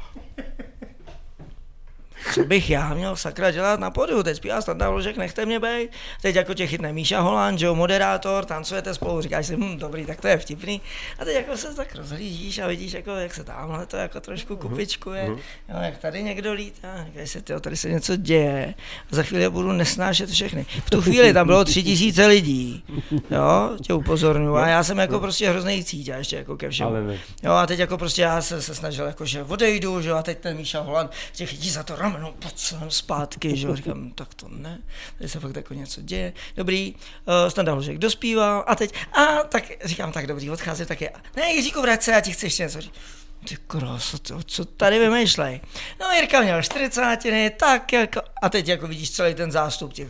Co 2.34 2.44
bych 2.44 2.70
já 2.70 2.94
měl 2.94 3.16
sakra 3.16 3.50
dělat 3.50 3.80
na 3.80 3.90
podiu? 3.90 4.22
Teď 4.22 4.36
zpívá 4.36 4.62
Standa 4.62 4.90
Vložek, 4.90 5.16
nechte 5.16 5.46
mě 5.46 5.60
bejt. 5.60 5.90
Teď 6.22 6.36
jako 6.36 6.54
tě 6.54 6.66
chytne 6.66 6.92
Míša 6.92 7.20
Holand, 7.20 7.58
že 7.58 7.66
jo, 7.66 7.74
moderátor, 7.74 8.44
tancujete 8.44 8.94
spolu, 8.94 9.20
říkáš 9.20 9.46
si, 9.46 9.56
hm, 9.56 9.78
dobrý, 9.78 10.06
tak 10.06 10.20
to 10.20 10.28
je 10.28 10.38
vtipný. 10.38 10.80
A 11.18 11.24
teď 11.24 11.34
jako 11.34 11.56
se 11.56 11.74
tak 11.74 11.94
rozhlížíš 11.94 12.58
a 12.58 12.66
vidíš, 12.66 12.92
jako, 12.92 13.10
jak 13.10 13.34
se 13.34 13.44
tamhle 13.44 13.86
to 13.86 13.96
jako 13.96 14.20
trošku 14.20 14.56
kupičkuje, 14.56 15.26
jo, 15.68 15.76
jak 15.80 15.98
tady 15.98 16.22
někdo 16.22 16.52
lítá, 16.52 17.04
říkáš 17.04 17.30
si, 17.30 17.42
tyjo, 17.42 17.60
tady 17.60 17.76
se 17.76 17.90
něco 17.90 18.16
děje. 18.16 18.74
A 19.12 19.16
za 19.16 19.22
chvíli 19.22 19.50
budu 19.50 19.72
nesnášet 19.72 20.30
všechny. 20.30 20.66
V 20.86 20.90
tu 20.90 21.02
chvíli 21.02 21.32
tam 21.32 21.46
bylo 21.46 21.64
tři 21.64 21.82
tisíce 21.82 22.26
lidí, 22.26 22.84
jo, 23.30 23.70
tě 23.82 23.94
upozorňuji. 23.94 24.56
A 24.56 24.68
já 24.68 24.84
jsem 24.84 24.98
jako 24.98 25.20
prostě 25.20 25.50
hrozný 25.50 25.84
cítě 25.84 26.14
ještě 26.18 26.36
jako 26.36 26.56
ke 26.56 26.70
všemu. 26.70 26.90
Jo, 27.42 27.52
a 27.52 27.66
teď 27.66 27.78
jako 27.78 27.98
prostě 27.98 28.22
já 28.22 28.42
se, 28.42 28.62
se 28.62 28.74
snažil, 28.74 29.06
jako, 29.06 29.24
že 29.26 29.42
odejdu, 29.42 30.02
že 30.02 30.08
jo, 30.08 30.16
a 30.16 30.22
teď 30.22 30.38
ten 30.38 30.56
Míša 30.56 30.80
Holand 30.80 31.10
tě 31.32 31.46
chytí 31.46 31.70
za 31.70 31.82
to 31.82 31.96
no 32.18 32.32
pojď 32.32 32.58
sem 32.58 32.90
zpátky, 32.90 33.56
že 33.56 33.66
jo, 33.66 33.76
říkám, 33.76 34.10
tak 34.10 34.34
to 34.34 34.46
ne, 34.48 34.78
tady 35.18 35.28
se 35.28 35.40
fakt 35.40 35.56
jako 35.56 35.74
něco 35.74 36.00
děje, 36.02 36.32
dobrý, 36.56 36.94
uh, 36.94 37.48
Standa 37.48 37.72
Hložek 37.72 37.98
dospíval 37.98 38.64
a 38.66 38.74
teď, 38.74 38.94
a 39.12 39.24
tak 39.48 39.64
říkám, 39.84 40.12
tak 40.12 40.26
dobrý, 40.26 40.50
odchází 40.50 40.86
taky, 40.86 41.10
ne 41.36 41.52
Jiříku, 41.52 41.82
vrať 41.82 42.02
se, 42.02 42.12
já 42.12 42.20
ti 42.20 42.32
chci 42.32 42.46
ještě 42.46 42.62
něco 42.62 42.80
říct. 42.80 42.92
Ty 43.48 43.56
krása, 43.66 44.18
co, 44.22 44.42
co 44.42 44.64
tady 44.64 44.98
vymýšlej? 44.98 45.60
No 46.00 46.06
Jirka 46.10 46.40
měl 46.40 46.62
40, 46.62 47.18
tak 47.56 47.92
jako, 47.92 48.20
a 48.42 48.48
teď 48.48 48.68
jako 48.68 48.86
vidíš 48.86 49.10
celý 49.10 49.34
ten 49.34 49.52
zástup 49.52 49.92
těch. 49.92 50.08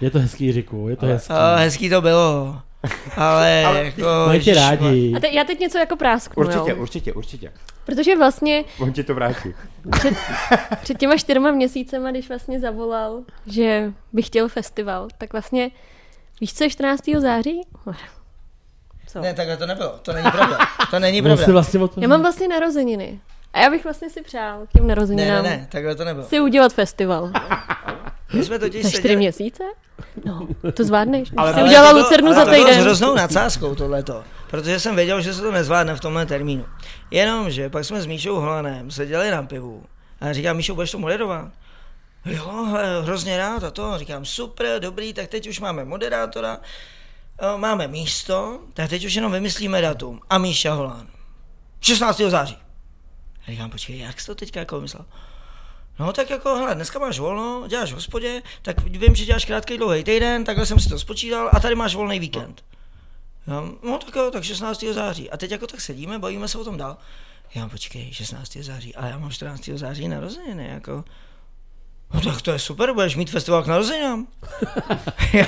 Je 0.00 0.10
to 0.10 0.18
hezký, 0.18 0.44
Jiříku, 0.44 0.88
je 0.88 0.96
to 0.96 1.06
hezký. 1.06 1.32
A 1.32 1.56
hezký 1.56 1.90
to 1.90 2.00
bylo. 2.00 2.62
Ale, 3.16 3.64
ale 3.64 3.84
jako... 3.84 4.02
Ježišmar- 4.30 4.54
rádi. 4.54 5.12
A 5.16 5.20
te, 5.20 5.28
já 5.28 5.44
teď 5.44 5.60
něco 5.60 5.78
jako 5.78 5.96
prásknu, 5.96 6.44
Určitě, 6.44 6.70
jo. 6.70 6.76
určitě, 6.76 7.12
určitě. 7.12 7.52
Protože 7.86 8.16
vlastně 8.16 8.64
On 8.80 8.92
ti 8.92 9.04
to 9.04 9.14
vrátí. 9.14 9.54
před, 9.90 10.14
před 10.82 10.98
těma 10.98 11.16
čtyřma 11.16 11.50
měsícema, 11.50 12.10
když 12.10 12.28
vlastně 12.28 12.60
zavolal, 12.60 13.20
že 13.46 13.92
bych 14.12 14.26
chtěl 14.26 14.48
festival, 14.48 15.08
tak 15.18 15.32
vlastně, 15.32 15.70
víš 16.40 16.54
co 16.54 16.64
je 16.64 16.70
14. 16.70 17.02
září? 17.18 17.60
Co? 19.06 19.20
Ne, 19.20 19.34
takhle 19.34 19.56
to 19.56 19.66
nebylo, 19.66 19.98
to 20.02 20.12
není 20.12 20.30
pravda. 20.30 20.58
To 20.90 20.98
není 20.98 21.22
pravda. 21.22 21.44
vlastně 21.52 21.80
o 21.80 21.88
tom... 21.88 22.02
Já 22.02 22.08
mám 22.08 22.20
vlastně 22.22 22.48
narozeniny. 22.48 23.20
A 23.52 23.60
já 23.60 23.70
bych 23.70 23.84
vlastně 23.84 24.10
si 24.10 24.22
přál 24.22 24.66
k 24.66 24.72
těm 24.72 24.82
Ne, 24.82 24.86
ne, 24.86 24.94
narozeninám 24.94 25.44
ne, 25.44 25.66
takhle 25.72 25.94
to 25.94 26.04
nebylo. 26.04 26.26
si 26.26 26.40
udělat 26.40 26.72
festival. 26.72 27.30
My 28.34 28.44
jsme 28.44 28.58
totiž 28.58 28.82
Za 28.82 28.88
čtyři 28.88 29.02
seděli- 29.02 29.16
měsíce? 29.16 29.64
No, 30.24 30.48
to 30.74 30.84
zvládneš. 30.84 31.28
Ale- 31.36 31.46
Ale 31.48 31.54
jsi 31.54 31.60
ale 31.60 31.68
udělala 31.68 31.92
bylo- 31.92 32.02
Lucernu 32.04 32.26
ale 32.26 32.34
za 32.36 32.44
To 32.44 32.50
bylo 32.50 32.62
s 32.62 32.66
týden. 32.68 32.80
hroznou 32.82 33.14
nadsázkou 33.14 33.74
tohleto, 33.74 34.24
protože 34.50 34.80
jsem 34.80 34.96
věděl, 34.96 35.20
že 35.20 35.34
se 35.34 35.42
to 35.42 35.52
nezvládne 35.52 35.94
v 35.94 36.00
tomhle 36.00 36.26
termínu. 36.26 36.66
Jenomže 37.10 37.70
pak 37.70 37.84
jsme 37.84 38.02
s 38.02 38.06
Míšou 38.06 38.34
Holanem 38.34 38.90
seděli 38.90 39.30
na 39.30 39.42
pivu 39.42 39.84
a 40.20 40.32
říkám, 40.32 40.56
Míšo, 40.56 40.74
budeš 40.74 40.90
to 40.90 40.98
moderovat? 40.98 41.52
Jo, 42.24 42.66
hrozně 43.02 43.38
rád 43.38 43.64
a 43.64 43.70
to. 43.70 43.98
Říkám, 43.98 44.24
super, 44.24 44.80
dobrý, 44.80 45.12
tak 45.12 45.28
teď 45.28 45.48
už 45.48 45.60
máme 45.60 45.84
moderátora, 45.84 46.60
eh, 47.38 47.58
máme 47.58 47.88
místo, 47.88 48.60
tak 48.74 48.90
teď 48.90 49.04
už 49.04 49.14
jenom 49.14 49.32
vymyslíme 49.32 49.80
datum. 49.80 50.20
A 50.30 50.38
Míša 50.38 50.72
Holán. 50.72 51.06
16. 51.80 52.30
září. 52.30 52.58
A 53.42 53.50
říkám, 53.50 53.70
počkej, 53.70 53.98
jak 53.98 54.20
jsi 54.20 54.26
to 54.26 54.34
teďka 54.34 54.60
jako 54.60 54.76
vymyslel? 54.76 55.04
No 55.98 56.12
tak 56.12 56.30
jako, 56.30 56.54
hele, 56.54 56.74
dneska 56.74 56.98
máš 56.98 57.18
volno, 57.18 57.64
děláš 57.68 57.92
v 57.92 57.94
hospodě, 57.94 58.42
tak 58.62 58.80
vím, 58.80 59.14
že 59.14 59.24
děláš 59.24 59.44
krátký 59.44 59.78
dlouhý 59.78 60.04
týden, 60.04 60.44
takhle 60.44 60.66
jsem 60.66 60.80
si 60.80 60.88
to 60.88 60.98
spočítal 60.98 61.50
a 61.52 61.60
tady 61.60 61.74
máš 61.74 61.94
volný 61.94 62.20
víkend. 62.20 62.64
Já, 62.64 62.79
no 63.82 63.98
tak 63.98 64.16
jo, 64.16 64.30
tak 64.30 64.44
16. 64.44 64.84
září. 64.92 65.30
A 65.30 65.36
teď 65.36 65.50
jako 65.50 65.66
tak 65.66 65.80
sedíme, 65.80 66.18
bavíme 66.18 66.48
se 66.48 66.58
o 66.58 66.64
tom 66.64 66.76
dál. 66.76 66.96
Já 67.54 67.68
počkej, 67.68 68.12
16. 68.12 68.56
září, 68.56 68.94
ale 68.94 69.10
já 69.10 69.18
mám 69.18 69.30
14. 69.30 69.70
září 69.74 70.08
narozeniny, 70.08 70.68
jako. 70.68 71.04
No 72.14 72.20
tak 72.20 72.42
to 72.42 72.50
je 72.50 72.58
super, 72.58 72.92
budeš 72.92 73.16
mít 73.16 73.30
festival 73.30 73.62
k 73.62 73.66
narozeninám. 73.66 74.26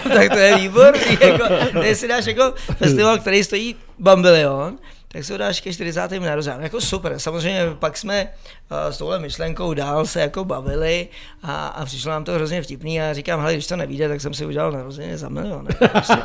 tak 0.15 0.29
to 0.33 0.39
je 0.39 0.57
výborný, 0.57 1.19
jako, 1.21 1.45
když 1.81 1.99
si 1.99 2.09
dáš 2.09 2.27
jako 2.27 2.55
festival, 2.77 3.19
který 3.19 3.45
stojí 3.45 3.77
bambilion, 3.99 4.79
tak 5.13 5.25
si 5.25 5.33
ho 5.33 5.39
dáš 5.39 5.61
ke 5.61 5.73
40. 5.73 6.11
narozeninám. 6.11 6.63
Jako 6.63 6.81
super, 6.81 7.19
samozřejmě 7.19 7.63
pak 7.79 7.97
jsme 7.97 8.29
uh, 8.71 8.93
s 8.93 8.99
touhle 8.99 9.19
myšlenkou 9.19 9.75
dál 9.75 10.07
se 10.07 10.21
jako 10.21 10.45
bavili 10.45 11.09
a, 11.43 11.67
a 11.67 11.85
přišlo 11.85 12.11
nám 12.11 12.25
to 12.25 12.33
hrozně 12.33 12.63
vtipný 12.63 13.01
a 13.03 13.15
říkám, 13.15 13.41
hele, 13.41 13.53
když 13.53 13.67
to 13.67 13.77
nevíde, 13.77 14.09
tak 14.09 14.21
jsem 14.21 14.35
si 14.35 14.47
udělal 14.47 14.73
narozeniny 14.73 15.19
za 15.19 15.29
milion. 15.29 15.67
Prostě. 15.93 16.17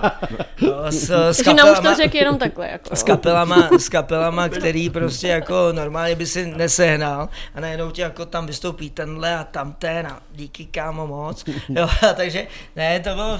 No, 0.61 0.91
s, 0.91 1.09
s 1.09 1.37
Takže 1.37 1.53
nám 1.53 1.69
už 1.71 1.75
to 1.77 1.81
kapelama- 1.83 1.95
řekl 1.95 2.17
jenom 2.17 2.37
takhle. 2.37 2.69
Jako, 2.69 2.95
s 2.95 3.03
kapelama, 3.03 3.69
s 3.77 3.89
kapelama, 3.89 4.49
který 4.49 4.89
prostě 4.89 5.27
jako 5.27 5.67
normálně 5.71 6.15
by 6.15 6.25
si 6.25 6.45
nesehnal 6.45 7.29
a 7.55 7.59
najednou 7.59 7.91
ti 7.91 8.01
jako 8.01 8.25
tam 8.25 8.45
vystoupí 8.47 8.89
tenhle 8.89 9.35
a 9.35 9.43
tamten 9.43 10.07
a 10.07 10.19
díky 10.31 10.65
kámo 10.65 11.07
moc. 11.07 11.43
Jo, 11.69 11.89
takže 12.15 12.47
ne, 12.75 12.99
to 12.99 13.09
bylo... 13.15 13.39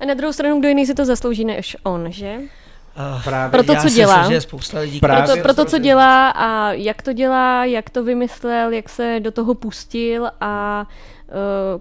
A 0.00 0.04
na 0.04 0.14
druhou 0.14 0.32
stranu, 0.32 0.58
kdo 0.60 0.68
jiný 0.68 0.86
si 0.86 0.94
to 0.94 1.04
zaslouží 1.04 1.44
než 1.44 1.76
on, 1.82 2.12
že? 2.12 2.36
Uh, 2.98 3.22
Právě. 3.24 3.50
Pro 3.50 3.62
to, 3.62 3.72
já 3.72 3.82
co 3.82 3.88
dělá. 3.88 4.16
myslím, 4.16 4.30
že 4.30 4.36
je 4.36 4.40
spousta 4.40 4.80
lidí, 4.80 5.00
Právě. 5.00 5.26
Proto, 5.26 5.42
proto, 5.42 5.64
co 5.64 5.78
dělá 5.78 6.28
a 6.28 6.72
jak 6.72 7.02
to 7.02 7.12
dělá, 7.12 7.64
jak 7.64 7.90
to 7.90 8.04
vymyslel, 8.04 8.72
jak 8.72 8.88
se 8.88 9.20
do 9.20 9.30
toho 9.30 9.54
pustil 9.54 10.30
a 10.40 10.86
uh, 11.28 11.34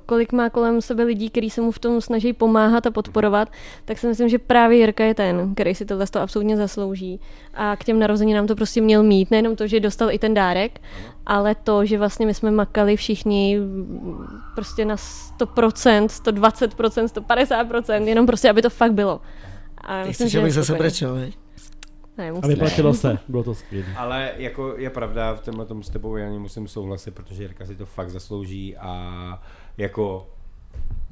kolik 0.05 0.31
má 0.31 0.49
kolem 0.49 0.81
sebe 0.81 1.03
lidí, 1.03 1.29
kteří 1.29 1.49
se 1.49 1.61
mu 1.61 1.71
v 1.71 1.79
tom 1.79 2.01
snaží 2.01 2.33
pomáhat 2.33 2.87
a 2.87 2.91
podporovat, 2.91 3.49
tak 3.85 3.97
si 3.97 4.07
myslím, 4.07 4.29
že 4.29 4.39
právě 4.39 4.77
Jirka 4.77 5.03
je 5.03 5.13
ten, 5.13 5.55
který 5.55 5.75
si 5.75 5.85
tohle 5.85 6.07
to 6.07 6.21
absolutně 6.21 6.57
zaslouží. 6.57 7.19
A 7.53 7.75
k 7.75 7.83
těm 7.83 7.99
narozeninám 7.99 8.47
to 8.47 8.55
prostě 8.55 8.81
měl 8.81 9.03
mít. 9.03 9.31
Nejenom 9.31 9.55
to, 9.55 9.67
že 9.67 9.79
dostal 9.79 10.11
i 10.11 10.19
ten 10.19 10.33
dárek, 10.33 10.79
ale 11.25 11.55
to, 11.55 11.85
že 11.85 11.97
vlastně 11.97 12.25
my 12.25 12.33
jsme 12.33 12.51
makali 12.51 12.95
všichni 12.95 13.59
prostě 14.55 14.85
na 14.85 14.95
100%, 14.95 16.05
120%, 16.05 17.05
150%, 17.05 18.03
jenom 18.03 18.25
prostě, 18.25 18.49
aby 18.49 18.61
to 18.61 18.69
fakt 18.69 18.93
bylo. 18.93 19.21
A 19.81 20.01
Ty 20.01 20.07
myslím, 20.07 20.27
chceš, 20.27 20.35
abych 20.35 20.53
zase 20.53 20.75
brečel, 20.75 21.15
veď? 21.15 21.37
Ne, 22.17 22.31
A 22.41 22.47
vyplatilo 22.47 22.93
se, 22.93 23.17
bylo 23.27 23.43
to 23.43 23.55
skvělé. 23.55 23.87
Ale 23.97 24.31
jako 24.37 24.77
je 24.77 24.89
pravda, 24.89 25.33
v 25.33 25.41
tomhle 25.41 25.65
tom 25.65 25.83
s 25.83 25.89
tebou 25.89 26.15
já 26.15 26.29
musím 26.29 26.67
souhlasit, 26.67 27.11
protože 27.11 27.43
Jirka 27.43 27.65
si 27.65 27.75
to 27.75 27.85
fakt 27.85 28.09
zaslouží 28.09 28.77
a 28.77 29.43
jako 29.77 30.29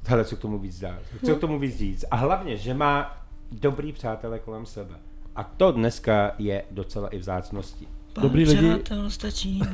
hele, 0.08 0.26
co 0.26 0.36
k 0.36 0.40
tomu 0.40 0.60
víc 0.60 0.80
dát, 0.80 1.00
co 1.26 1.36
k 1.36 1.40
tomu 1.40 1.60
víc 1.60 1.78
říct. 1.78 2.06
A 2.12 2.16
hlavně, 2.16 2.58
že 2.58 2.74
má 2.74 3.26
dobrý 3.52 3.92
přátelé 3.92 4.40
kolem 4.40 4.66
sebe. 4.66 4.96
A 5.36 5.44
to 5.44 5.72
dneska 5.72 6.36
je 6.38 6.64
docela 6.72 7.16
i 7.16 7.22
vzácností. 8.22 8.22
Dobrý 8.22 8.46
lidi. 8.46 8.84
Stačí. 9.08 9.62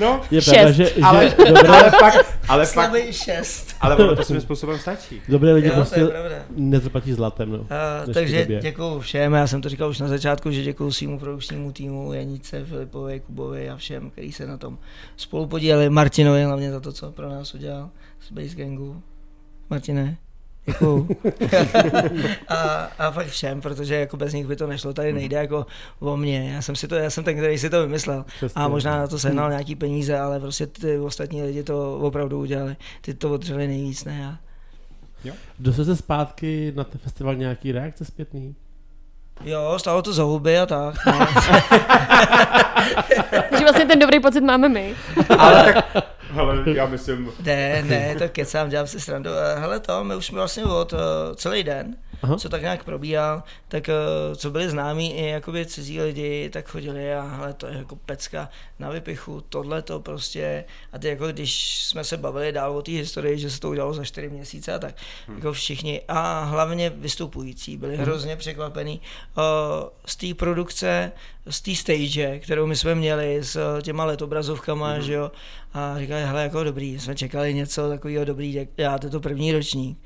No, 0.00 0.20
Je 0.30 0.40
Šest. 0.42 0.52
pravda, 0.54 0.72
že, 0.72 0.84
že 0.84 1.02
ale, 1.02 1.34
dobré, 1.48 1.68
ale 1.68 1.90
pak, 2.00 2.14
ale 2.48 2.66
pak, 2.74 2.92
šest. 3.10 3.76
ale 3.80 3.96
ono 3.96 4.16
to 4.16 4.24
svým 4.24 4.40
způsobem 4.40 4.78
stačí. 4.78 5.22
dobré 5.28 5.52
lidi 5.52 5.66
Jo, 5.68 5.72
to 5.74 5.80
je 6.00 6.06
prostě 6.06 6.44
nezaplatí 6.56 7.12
zlatem. 7.12 7.50
No. 7.52 7.58
Uh, 7.58 8.14
takže 8.14 8.40
době. 8.40 8.60
děkuju 8.60 9.00
všem, 9.00 9.32
já 9.32 9.46
jsem 9.46 9.62
to 9.62 9.68
říkal 9.68 9.90
už 9.90 9.98
na 9.98 10.08
začátku, 10.08 10.50
že 10.50 10.62
děkuju 10.62 10.92
svýmu 10.92 11.18
produkčnímu 11.18 11.72
týmu, 11.72 12.12
Janice, 12.12 12.64
Filipovi, 12.64 13.20
Kubovi 13.20 13.70
a 13.70 13.76
všem, 13.76 14.10
kteří 14.10 14.32
se 14.32 14.46
na 14.46 14.56
tom 14.56 14.78
spolu 15.16 15.46
podíleli, 15.46 15.90
Martinovi 15.90 16.44
hlavně 16.44 16.70
za 16.70 16.80
to, 16.80 16.92
co 16.92 17.12
pro 17.12 17.28
nás 17.30 17.54
udělal 17.54 17.90
z 18.20 18.32
Base 18.32 18.54
Gangu. 18.54 19.02
Martine, 19.70 20.16
děkuju. 20.66 21.08
a, 22.48 22.56
a 22.98 23.10
fakt 23.10 23.26
všem, 23.26 23.60
protože 23.60 23.94
jako 23.94 24.16
bez 24.16 24.32
nich 24.32 24.46
by 24.46 24.56
to 24.56 24.66
nešlo, 24.66 24.92
tady 24.92 25.12
nejde 25.12 25.36
jako 25.36 25.66
o 25.98 26.16
mě, 26.16 26.52
já 26.54 26.62
jsem, 26.62 26.76
si 26.76 26.88
to, 26.88 26.94
já 26.94 27.10
jsem 27.10 27.24
ten, 27.24 27.36
který 27.36 27.58
si 27.58 27.70
to 27.70 27.82
vymyslel 27.82 28.24
Přesně. 28.36 28.62
a 28.62 28.68
možná 28.68 28.98
na 28.98 29.06
to 29.06 29.18
sehnal 29.18 29.50
nějaký 29.50 29.74
peníze, 29.76 30.18
ale 30.18 30.40
prostě 30.40 30.66
ty 30.66 30.98
ostatní 30.98 31.42
lidi 31.42 31.62
to 31.62 31.98
opravdu 31.98 32.40
udělali, 32.40 32.76
ty 33.00 33.14
to 33.14 33.32
odřeli 33.32 33.68
nejvíc, 33.68 34.04
ne 34.04 34.18
já. 34.18 34.38
Dostal 35.58 35.84
se 35.84 35.96
zpátky 35.96 36.72
na 36.76 36.84
ten 36.84 37.00
festival 37.00 37.34
nějaký 37.34 37.72
reakce 37.72 38.04
zpětný? 38.04 38.54
Jo, 39.44 39.78
stalo 39.78 40.02
to 40.02 40.12
za 40.12 40.22
huby 40.22 40.58
a 40.58 40.66
tak. 40.66 40.94
No. 41.06 41.12
Takže 43.50 43.64
vlastně 43.64 43.86
ten 43.86 43.98
dobrý 43.98 44.20
pocit 44.20 44.40
máme 44.40 44.68
my. 44.68 44.94
Ale 45.38 45.72
tak, 45.72 45.86
hele, 46.30 46.62
já 46.66 46.86
myslím, 46.86 47.32
Ne, 47.44 47.82
ne, 47.82 48.14
to 48.18 48.28
kecám, 48.28 48.68
dělám 48.68 48.86
si 48.86 49.00
srandu. 49.00 49.30
Hele 49.58 49.80
to, 49.80 50.04
my 50.04 50.16
už 50.16 50.26
jsme 50.26 50.38
vlastně 50.38 50.64
od 50.64 50.92
uh, 50.92 50.98
celý 51.34 51.62
den, 51.62 51.96
Aha. 52.22 52.36
Co 52.36 52.48
tak 52.48 52.62
nějak 52.62 52.84
probíhal, 52.84 53.42
tak 53.68 53.88
uh, 53.88 54.34
co 54.34 54.50
byli 54.50 54.70
známí 54.70 55.14
i 55.14 55.26
jakoby 55.26 55.66
cizí 55.66 56.00
lidi, 56.00 56.50
tak 56.50 56.68
chodili 56.68 57.14
a 57.14 57.22
hele, 57.22 57.52
to 57.52 57.66
je 57.66 57.76
jako 57.76 57.96
pecka 57.96 58.48
na 58.78 58.90
vypichu, 58.90 59.40
tohle 59.48 59.82
to 59.82 60.00
prostě. 60.00 60.64
A 60.92 60.98
ty 60.98 61.08
jako 61.08 61.28
když 61.28 61.82
jsme 61.84 62.04
se 62.04 62.16
bavili 62.16 62.52
dál 62.52 62.76
o 62.76 62.82
té 62.82 62.92
historii, 62.92 63.38
že 63.38 63.50
se 63.50 63.60
to 63.60 63.70
udělalo 63.70 63.94
za 63.94 64.04
čtyři 64.04 64.28
měsíce 64.28 64.74
a 64.74 64.78
tak, 64.78 64.94
hmm. 65.26 65.36
jako 65.36 65.52
všichni 65.52 66.02
a 66.08 66.44
hlavně 66.44 66.90
vystupující 66.90 67.76
byli 67.76 67.96
hrozně 67.96 68.36
překvapení 68.36 69.00
uh, 69.36 69.44
z 70.06 70.16
té 70.16 70.34
produkce, 70.34 71.12
z 71.50 71.60
té 71.60 71.74
stage, 71.74 72.38
kterou 72.38 72.66
my 72.66 72.76
jsme 72.76 72.94
měli 72.94 73.38
s 73.42 73.56
eh, 73.56 73.82
těma 73.82 74.04
letobrazovkama, 74.04 74.92
hmm. 74.92 75.02
že 75.02 75.12
jo, 75.12 75.32
a 75.74 75.98
říkali, 75.98 76.22
hele, 76.22 76.42
jako 76.42 76.64
dobrý, 76.64 76.98
jsme 76.98 77.14
čekali 77.14 77.54
něco 77.54 77.88
takového 77.88 78.24
dobrý, 78.24 78.66
děláte 78.76 79.10
to 79.10 79.20
první 79.20 79.52
ročník. 79.52 79.98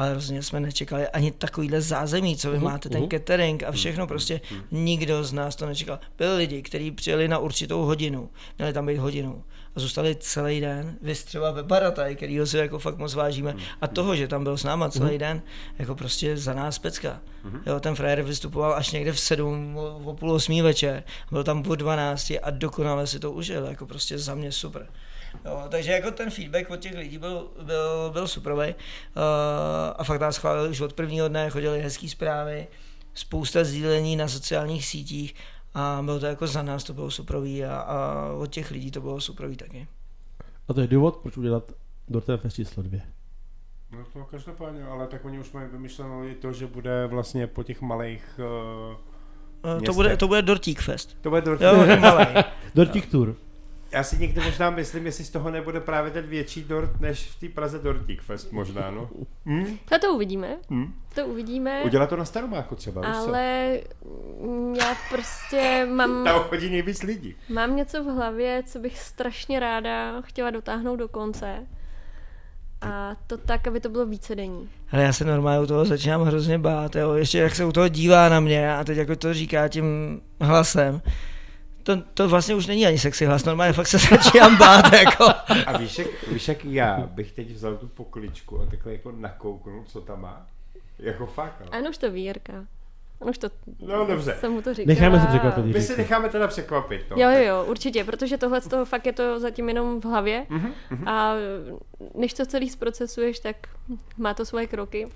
Ale 0.00 0.14
rozhodně 0.14 0.42
jsme 0.42 0.60
nečekali 0.60 1.08
ani 1.08 1.30
takovýhle 1.30 1.80
zázemí, 1.80 2.36
co 2.36 2.50
vy 2.50 2.56
Mhm, 2.56 2.64
máte, 2.64 2.88
ten 2.88 3.00
mhm. 3.00 3.10
catering 3.10 3.62
a 3.62 3.72
všechno, 3.72 4.06
prostě 4.06 4.40
nikdo 4.70 5.24
z 5.24 5.32
nás 5.32 5.56
to 5.56 5.66
nečekal. 5.66 5.98
Byli 6.18 6.36
lidi, 6.36 6.62
kteří 6.62 6.90
přijeli 6.90 7.28
na 7.28 7.38
určitou 7.38 7.82
hodinu, 7.82 8.30
měli 8.58 8.72
tam 8.72 8.86
být 8.86 8.96
hodinu 8.98 9.44
a 9.76 9.80
zůstali 9.80 10.16
celý 10.20 10.60
den, 10.60 10.98
vy 11.02 11.14
třeba 11.14 11.50
ve 11.50 11.62
Barataj, 11.62 12.16
kterýho 12.16 12.46
si 12.46 12.58
jako 12.58 12.78
fakt 12.78 12.98
moc 12.98 13.14
vážíme 13.14 13.54
a 13.80 13.86
toho, 13.86 14.16
že 14.16 14.28
tam 14.28 14.44
byl 14.44 14.56
s 14.56 14.64
náma 14.64 14.90
celý 14.90 15.18
den, 15.18 15.42
jako 15.78 15.94
prostě 15.94 16.36
za 16.36 16.54
nás 16.54 16.78
pecka. 16.78 17.20
Jo, 17.66 17.80
ten 17.80 17.94
frajer 17.94 18.22
vystupoval 18.22 18.74
až 18.74 18.90
někde 18.90 19.12
v 19.12 19.20
sedm, 19.20 19.76
o 20.04 20.14
půl 20.14 20.32
osmí 20.32 20.62
večer, 20.62 21.02
byl 21.30 21.44
tam 21.44 21.64
o 21.68 21.74
12 21.74 22.30
a 22.42 22.50
dokonale 22.50 23.06
si 23.06 23.18
to 23.18 23.32
užil, 23.32 23.64
jako 23.64 23.86
prostě 23.86 24.18
za 24.18 24.34
mě 24.34 24.52
super. 24.52 24.86
Jo, 25.44 25.64
takže 25.68 25.92
jako 25.92 26.10
ten 26.10 26.30
feedback 26.30 26.70
od 26.70 26.80
těch 26.80 26.94
lidí 26.94 27.18
byl, 27.18 27.50
byl, 27.62 28.10
byl 28.12 28.28
superový 28.28 28.68
uh, 28.68 28.74
a 29.96 30.04
fakt 30.04 30.20
nás 30.20 30.36
chválili 30.36 30.68
už 30.68 30.80
od 30.80 30.92
prvního 30.92 31.28
dne, 31.28 31.50
chodili 31.50 31.80
hezký 31.82 32.08
zprávy, 32.08 32.66
spousta 33.14 33.64
sdílení 33.64 34.16
na 34.16 34.28
sociálních 34.28 34.86
sítích 34.86 35.34
A 35.74 36.00
bylo 36.04 36.20
to 36.20 36.26
jako 36.26 36.46
za 36.46 36.62
nás, 36.62 36.84
to 36.84 36.92
bylo 36.94 37.10
suprový 37.10 37.64
a, 37.64 37.76
a 37.80 38.26
od 38.32 38.46
těch 38.46 38.70
lidí 38.70 38.90
to 38.90 39.00
bylo 39.00 39.20
suprový 39.20 39.56
taky. 39.56 39.86
A 40.68 40.72
to 40.74 40.80
je 40.80 40.86
důvod, 40.86 41.16
proč 41.16 41.36
udělat 41.36 41.72
Dorten 42.08 42.38
Fest 42.38 42.54
číslo 42.54 42.82
dvě. 42.82 43.02
No 43.92 44.04
to 44.12 44.24
každopádně, 44.24 44.84
ale 44.84 45.06
tak 45.06 45.24
oni 45.24 45.38
už 45.38 45.52
mají 45.52 45.68
vymyšleno 45.68 46.24
i 46.24 46.34
to, 46.34 46.52
že 46.52 46.66
bude 46.66 47.06
vlastně 47.06 47.46
po 47.46 47.62
těch 47.62 47.80
malých... 47.80 48.40
Uh, 48.90 48.96
Eh, 49.64 49.80
To 49.80 49.92
bude, 49.92 50.16
to 50.16 50.28
bude 50.28 50.42
Dortík 50.42 50.80
Fest. 50.80 51.16
to 51.20 51.30
bude 51.30 51.42
to... 51.42 51.50
Jo, 51.50 51.96
malý. 52.00 52.26
Dortík 52.74 53.10
Tour. 53.10 53.36
Já 53.92 54.02
si 54.02 54.18
někdy 54.18 54.40
možná 54.40 54.70
myslím, 54.70 55.06
jestli 55.06 55.24
z 55.24 55.30
toho 55.30 55.50
nebude 55.50 55.80
právě 55.80 56.10
ten 56.10 56.26
větší 56.26 56.64
dort, 56.64 57.00
než 57.00 57.26
v 57.26 57.40
té 57.40 57.48
Praze 57.48 57.78
Dortík 57.78 58.22
Fest 58.22 58.52
možná, 58.52 58.90
no. 58.90 59.10
Hm? 59.46 59.78
A 59.94 59.98
to 59.98 60.14
uvidíme. 60.14 60.56
Hm? 60.70 60.92
To 61.14 61.26
uvidíme. 61.26 61.82
Udělat 61.82 62.08
to 62.08 62.16
na 62.16 62.24
Staromáku 62.24 62.74
třeba, 62.74 63.00
víš 63.00 63.16
co? 63.16 63.28
Ale 63.28 63.78
já 64.78 64.96
prostě 65.10 65.86
mám, 65.94 66.24
Tam 66.24 66.40
chodí 66.40 66.70
nejvíc 66.70 67.02
lidí. 67.02 67.34
mám 67.48 67.76
něco 67.76 68.04
v 68.04 68.06
hlavě, 68.06 68.62
co 68.66 68.78
bych 68.78 68.98
strašně 68.98 69.60
ráda 69.60 70.20
chtěla 70.20 70.50
dotáhnout 70.50 70.96
do 70.96 71.08
konce. 71.08 71.66
A 72.80 73.16
to 73.26 73.36
tak, 73.36 73.66
aby 73.66 73.80
to 73.80 73.88
bylo 73.88 74.06
vícedenní. 74.06 74.68
Ale 74.92 75.02
já 75.02 75.12
se 75.12 75.24
normálně 75.24 75.60
u 75.60 75.66
toho 75.66 75.84
začínám 75.84 76.22
hrozně 76.22 76.58
bát, 76.58 76.96
jo. 76.96 77.12
ještě 77.12 77.38
jak 77.38 77.54
se 77.54 77.64
u 77.64 77.72
toho 77.72 77.88
dívá 77.88 78.28
na 78.28 78.40
mě 78.40 78.74
a 78.74 78.84
teď 78.84 78.98
jako 78.98 79.16
to 79.16 79.34
říká 79.34 79.68
tím 79.68 80.20
hlasem. 80.40 81.02
To, 81.82 82.02
to 82.14 82.28
vlastně 82.28 82.54
už 82.54 82.66
není 82.66 82.86
ani 82.86 82.98
sexy 82.98 83.26
hlas, 83.26 83.44
normálně 83.44 83.72
fakt 83.72 83.86
se 83.86 83.98
začínám 83.98 84.56
bát, 84.58 84.92
jako. 85.04 85.24
A 85.66 85.78
víš 85.78 85.98
jak, 85.98 86.08
víš, 86.32 86.48
jak 86.48 86.64
já 86.64 86.98
bych 87.12 87.32
teď 87.32 87.50
vzal 87.50 87.76
tu 87.76 87.88
pokličku 87.88 88.60
a 88.60 88.66
takhle 88.66 88.92
jako 88.92 89.12
nakouknul, 89.12 89.84
co 89.86 90.00
tam 90.00 90.20
má? 90.20 90.46
Jako 90.98 91.26
fakt, 91.26 91.54
no. 91.64 91.74
A 91.74 91.78
on 91.78 91.88
už 91.88 91.98
to 91.98 92.10
ví, 92.10 92.22
Jirka. 92.24 92.52
On 93.18 93.30
už 93.30 93.38
to, 93.38 93.48
No 93.80 94.04
dobře. 94.06 94.36
jsem 94.40 94.52
mu 94.52 94.62
to 94.62 94.74
říkala. 94.74 94.94
Necháme 94.94 95.20
se 95.20 95.26
překvapit. 95.26 95.64
My 95.64 95.72
si 95.72 95.78
Jirku. 95.92 96.00
necháme 96.02 96.28
teda 96.28 96.48
překvapit, 96.48 97.04
no. 97.10 97.16
Jo, 97.20 97.30
jo, 97.30 97.44
jo, 97.44 97.64
určitě, 97.68 98.04
protože 98.04 98.38
tohle 98.38 98.60
z 98.60 98.68
toho 98.68 98.84
fakt 98.84 99.06
je 99.06 99.12
to 99.12 99.40
zatím 99.40 99.68
jenom 99.68 100.00
v 100.00 100.04
hlavě 100.04 100.46
Mhm, 100.48 100.72
a 101.08 101.32
než 102.14 102.34
to 102.34 102.46
celý 102.46 102.70
zprocesuješ, 102.70 103.38
tak 103.40 103.56
má 104.18 104.34
to 104.34 104.44
svoje 104.46 104.66
kroky. 104.66 105.08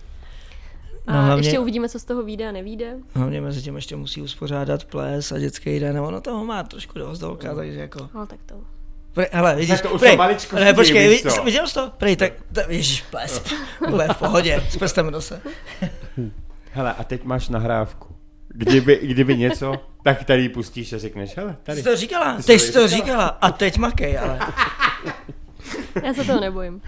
A 1.06 1.12
No, 1.12 1.22
hlavně- 1.26 1.48
ještě 1.48 1.58
uvidíme, 1.58 1.88
co 1.88 1.98
z 1.98 2.04
toho 2.04 2.22
vyjde 2.22 2.48
a 2.48 2.52
nevíde. 2.52 2.96
Hlavně 3.14 3.40
mezi 3.40 3.62
tím 3.62 3.76
ještě 3.76 3.96
musí 3.96 4.22
uspořádat 4.22 4.84
ples 4.84 5.32
a 5.32 5.38
dětský 5.38 5.80
den, 5.80 5.98
ono 5.98 6.20
toho 6.20 6.44
má 6.44 6.62
trošku 6.62 6.98
dost 6.98 7.18
dolka, 7.18 7.54
takže 7.54 7.80
jako... 7.80 8.08
No 8.14 8.26
tak 8.26 8.38
to. 8.46 8.54
Prej, 9.12 9.26
hele, 9.32 9.56
vidíš, 9.56 9.80
to 9.80 9.90
už 9.90 10.00
prej, 10.00 10.12
jsou 10.12 10.18
maličkosti, 10.18 10.64
ne, 10.64 10.74
počkej, 10.74 11.08
víš 11.08 11.24
viděl 11.44 11.66
jsi 11.68 11.74
to? 11.74 11.90
Prej, 11.98 12.16
tak, 12.16 12.32
tak 12.52 12.68
ježiš, 12.70 13.02
ples, 13.02 13.42
bude 13.90 14.08
v 14.12 14.16
pohodě, 14.18 14.66
s 14.70 14.76
prstem 14.76 15.06
v 15.06 15.10
nose. 15.10 15.40
Hele, 16.72 16.92
a 16.94 17.04
teď 17.04 17.24
máš 17.24 17.48
nahrávku. 17.48 18.14
Kdyby, 18.48 19.00
kdyby 19.02 19.36
něco, 19.36 19.74
tak 20.04 20.24
tady 20.24 20.42
ji 20.42 20.48
pustíš 20.48 20.92
a 20.92 20.98
řekneš, 20.98 21.36
hele, 21.36 21.52
Ty 21.52 21.58
tady. 21.62 21.78
jsi 21.78 21.84
to 21.84 21.96
říkala, 21.96 22.36
Ty 22.36 22.42
jsi 22.42 22.46
to 22.46 22.58
jsi 22.58 22.72
to 22.72 22.88
říkala. 22.88 22.96
říkala 23.06 23.26
a 23.26 23.50
teď 23.52 23.76
makej, 23.78 24.18
ale 24.18 24.38
Já 26.04 26.14
se 26.14 26.24
toho 26.24 26.40
nebojím. 26.40 26.82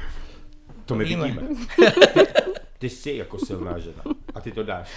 To 0.84 0.94
my 0.94 1.04
Víme. 1.04 1.24
vidíme. 1.26 1.42
Ty 2.78 2.88
jsi 2.88 3.12
jako 3.16 3.38
silná 3.38 3.78
žena 3.78 4.02
a 4.34 4.40
ty 4.40 4.52
to 4.52 4.62
dáš. 4.62 4.88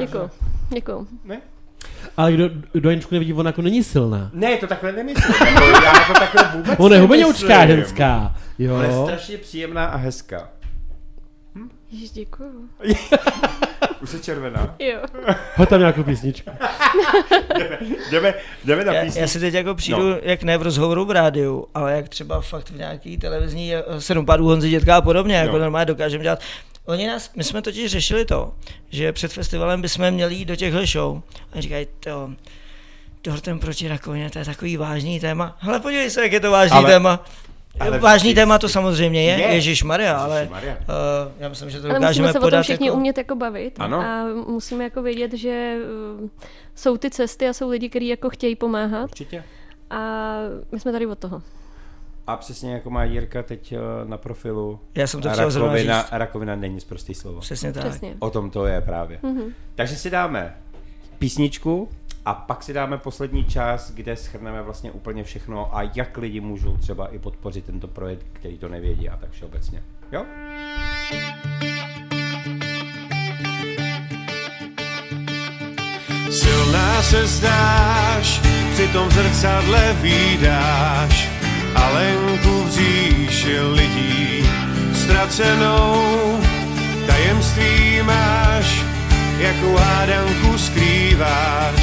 Děkuju. 0.00 0.30
Děkuju. 0.74 1.08
Ne? 1.24 1.40
Ale 2.16 2.32
kdo, 2.32 2.44
kdo 2.72 2.90
Janičku 2.90 3.14
nevidí, 3.14 3.32
ona 3.32 3.48
jako 3.48 3.62
není 3.62 3.84
silná. 3.84 4.30
Ne, 4.32 4.56
to 4.56 4.66
takhle 4.66 4.92
nemyslím. 4.92 5.34
Jako, 5.46 5.64
já 5.84 5.92
to 6.06 6.12
takhle 6.14 6.50
vůbec 6.56 6.74
Ona 6.78 6.94
je 6.96 7.00
hubeňoučká 7.02 7.66
ženská. 7.66 8.36
Jo. 8.58 8.74
Ale 8.74 8.86
je 8.86 8.92
strašně 9.04 9.38
příjemná 9.38 9.84
a 9.86 9.96
hezká. 9.96 10.48
Ježiš, 11.90 12.10
děkuju. 12.10 12.68
Už 14.02 14.12
je 14.12 14.18
červená. 14.20 14.74
Jo. 14.78 14.98
Hoď 15.56 15.68
tam 15.68 15.80
nějakou 15.80 16.02
písničku. 16.02 16.50
Jdeme, 18.10 18.34
jdeme 18.64 18.84
na 18.84 18.92
já, 18.92 19.00
písničku. 19.04 19.20
já 19.20 19.26
si 19.26 19.40
teď 19.40 19.54
jako 19.54 19.74
přijdu, 19.74 20.10
No. 20.10 20.16
jak 20.22 20.42
ne 20.42 20.58
v 20.58 20.62
rozhovoru 20.62 21.04
v 21.04 21.10
rádiu, 21.10 21.66
ale 21.74 21.92
jak 21.96 22.08
třeba 22.08 22.40
fakt 22.40 22.70
v 22.70 22.76
nějaký 22.76 23.18
televizní 23.18 23.74
eh, 23.74 23.82
sedm 23.98 24.26
pádů 24.26 24.44
Honzy 24.46 24.70
Dětka 24.70 24.96
a 24.96 25.00
podobně, 25.00 25.36
jako 25.36 25.52
No. 25.52 25.58
normálně 25.58 25.86
dokážeme 25.86 26.22
dělat. 26.22 26.40
Oni 26.88 27.06
nás, 27.06 27.30
my 27.36 27.44
jsme 27.44 27.62
totiž 27.62 27.90
řešili 27.90 28.24
to, 28.24 28.52
že 28.90 29.12
před 29.12 29.32
festivalem 29.32 29.82
bychom 29.82 30.10
měli 30.10 30.34
jít 30.34 30.44
do 30.44 30.56
těchto 30.56 30.86
show. 30.86 31.20
A 31.52 31.60
říkají, 31.60 31.86
to, 32.00 32.30
dortem 33.24 33.58
proti 33.58 33.88
rakovině, 33.88 34.30
to 34.30 34.38
je 34.38 34.44
takový 34.44 34.76
vážný 34.76 35.20
téma. 35.20 35.56
Hele, 35.60 35.80
podívej 35.80 36.10
se, 36.10 36.22
jak 36.22 36.32
je 36.32 36.40
to 36.40 36.50
vážný 36.50 36.76
Ale- 36.76 36.90
téma. 36.90 37.24
ale 37.80 37.98
vážný 37.98 38.34
téma 38.34 38.58
to 38.58 38.68
samozřejmě 38.68 39.22
je, 39.24 39.38
Je. 39.38 39.46
je. 39.46 39.54
Ježíš 39.54 39.82
Maria, 39.82 40.16
ale 40.16 40.48
uh, 40.52 40.58
já 41.38 41.48
myslím, 41.48 41.70
že 41.70 41.80
to 41.80 41.88
Ale 41.88 41.94
dokážeme 41.94 42.26
musíme 42.28 42.32
se 42.32 42.38
o 42.38 42.42
podat 42.42 42.58
tom 42.58 42.62
všichni 42.62 42.86
jako... 42.86 42.96
umět 42.96 43.18
jako 43.18 43.34
bavit. 43.34 43.74
Ano. 43.78 44.00
A 44.00 44.24
musíme 44.46 44.84
jako 44.84 45.02
vědět, 45.02 45.32
že 45.32 45.76
uh, 46.20 46.28
jsou 46.74 46.96
ty 46.96 47.10
cesty 47.10 47.48
a 47.48 47.52
jsou 47.52 47.68
lidi, 47.68 47.88
kteří 47.88 48.08
jako 48.08 48.30
chtějí 48.30 48.56
pomáhat. 48.56 49.04
Určitě. 49.04 49.44
A 49.90 50.34
my 50.72 50.80
jsme 50.80 50.92
tady 50.92 51.06
od 51.06 51.18
toho. 51.18 51.42
A 52.28 52.36
přesně 52.36 52.72
jako 52.72 52.90
má 52.90 53.04
Jirka 53.04 53.42
teď 53.42 53.72
eh, 53.72 53.78
na 54.04 54.16
profilu, 54.16 54.80
Já 54.94 55.06
jsem 55.06 55.20
to 55.22 55.30
chtěl 55.30 55.44
rakovina, 55.50 56.00
říct. 56.02 56.08
rakovina 56.12 56.56
není 56.56 56.80
zprostý 56.80 57.14
slovo. 57.14 57.40
Přesně 57.40 57.72
tak. 57.72 57.84
Přesně. 57.88 58.14
O 58.18 58.30
tom 58.30 58.50
to 58.50 58.66
je 58.66 58.80
právě. 58.80 59.18
Mhm. 59.22 59.42
Takže 59.74 59.96
si 59.96 60.10
dáme 60.10 60.56
písničku 61.18 61.88
a 62.24 62.34
pak 62.34 62.62
si 62.62 62.72
dáme 62.72 62.98
poslední 62.98 63.44
čas, 63.44 63.90
kde 63.90 64.16
schrneme 64.16 64.62
vlastně 64.62 64.90
úplně 64.90 65.24
všechno 65.24 65.76
a 65.76 65.82
jak 65.94 66.16
lidi 66.16 66.40
můžou 66.40 66.76
třeba 66.76 67.06
i 67.06 67.18
podpořit 67.18 67.64
tento 67.64 67.88
projekt, 67.88 68.26
který 68.32 68.58
to 68.58 68.68
nevědí 68.68 69.08
a 69.08 69.16
tak 69.16 69.30
všeobecně. 69.30 69.82
Jo? 70.12 70.24
Silná 76.30 77.02
se 77.02 77.26
zdáš, 77.26 78.40
při 78.72 78.88
tom 78.88 79.10
zrcadle 79.10 79.96
výdáš 80.02 81.37
Alenku 81.74 82.64
v 82.64 82.70
říši 82.70 83.60
lidí 83.60 84.48
ztracenou 84.94 86.40
Tajemství 87.06 88.02
máš, 88.02 88.84
jakou 89.38 89.76
hádanku 89.76 90.58
skrýváš 90.58 91.82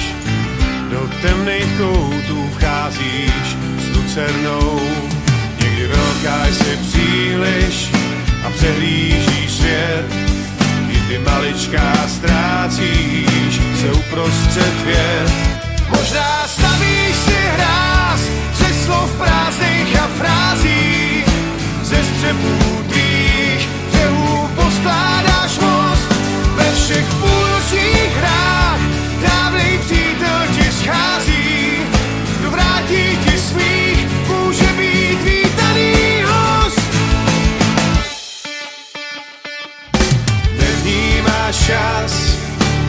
Do 0.91 1.09
temných 1.21 1.77
koutů 1.77 2.49
vcházíš 2.57 3.57
s 3.79 3.95
lucernou 3.95 4.79
Někdy 5.63 5.87
velká 5.87 6.45
jsi 6.45 6.77
příliš 6.77 7.91
a 8.47 8.49
přehlížíš 8.49 9.51
svět 9.51 10.05
Kdy 11.15 11.19
maličká 11.19 12.07
ztrácíš 12.07 13.61
se 13.81 13.91
uprostřed 13.91 14.85
věd. 14.85 15.31
Možná 15.89 16.47
stavíš 16.47 17.15
si 17.15 17.35
hráz 17.55 18.21
slov 18.85 19.09
prázdných 19.17 19.99
a 19.99 20.07
frází, 20.07 21.23
ze 21.81 22.03
střepů 22.03 22.83
tvých 22.89 23.69
břehů 23.89 24.49
poskládáš 24.55 25.59
most. 25.59 26.09
Ve 26.55 26.71
všech 26.71 27.05
půlnočních 27.05 28.17
hrách 28.17 28.79
dávnej 29.21 29.77
přítel 29.77 30.39
ti 30.55 30.71
schází, 30.71 31.71
kdo 32.39 32.51
vrátí 32.51 33.17
ti 33.25 33.37
smích, 33.39 34.07
může 34.27 34.69
být 34.77 35.19
vítaný 35.23 35.93
host. 36.29 36.89
Nevnímáš 40.59 41.55
čas, 41.65 42.37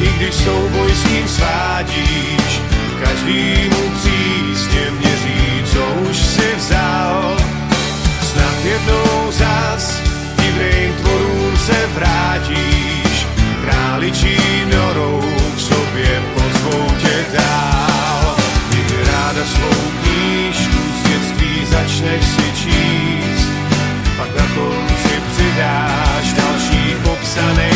i 0.01 0.09
když 0.16 0.34
souboj 0.34 0.92
s 0.92 1.05
ním 1.11 1.28
svádíš. 1.28 2.61
Každýmu 3.01 3.90
přísně 3.97 4.90
měří, 4.90 5.05
co 5.76 5.84
už 6.10 6.16
si 6.16 6.48
vzal. 6.56 7.36
Snad 8.22 8.64
jednou 8.64 9.32
zas 9.32 10.00
divným 10.40 10.92
tvorům 10.94 11.56
se 11.56 11.86
vrátíš. 11.94 13.26
Králičí 13.64 14.38
norou 14.72 15.22
k 15.56 15.60
sobě 15.60 16.22
pozvou 16.34 16.86
tě 16.98 17.24
dál. 17.36 18.36
Někdy 18.70 18.96
ráda 19.12 19.44
svou 19.44 19.80
knížku 20.02 20.80
z 20.98 21.08
dětství 21.08 21.66
začneš 21.66 22.24
si 22.24 22.46
číst 22.62 23.48
pak 24.16 24.36
na 24.36 24.46
konci 24.54 25.14
přidáš 25.32 26.32
další 26.32 26.96
popsaný 27.02 27.75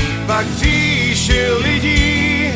Pak 0.27 0.45
příši 0.47 1.51
lidí 1.63 2.53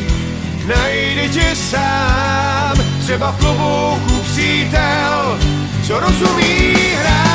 najde 0.66 1.28
tě 1.28 1.56
sám, 1.56 2.76
třeba 3.02 3.32
v 3.32 3.38
klobouku 3.38 4.22
přítel, 4.22 5.38
co 5.86 6.00
rozumí 6.00 6.74
hrám. 6.94 7.25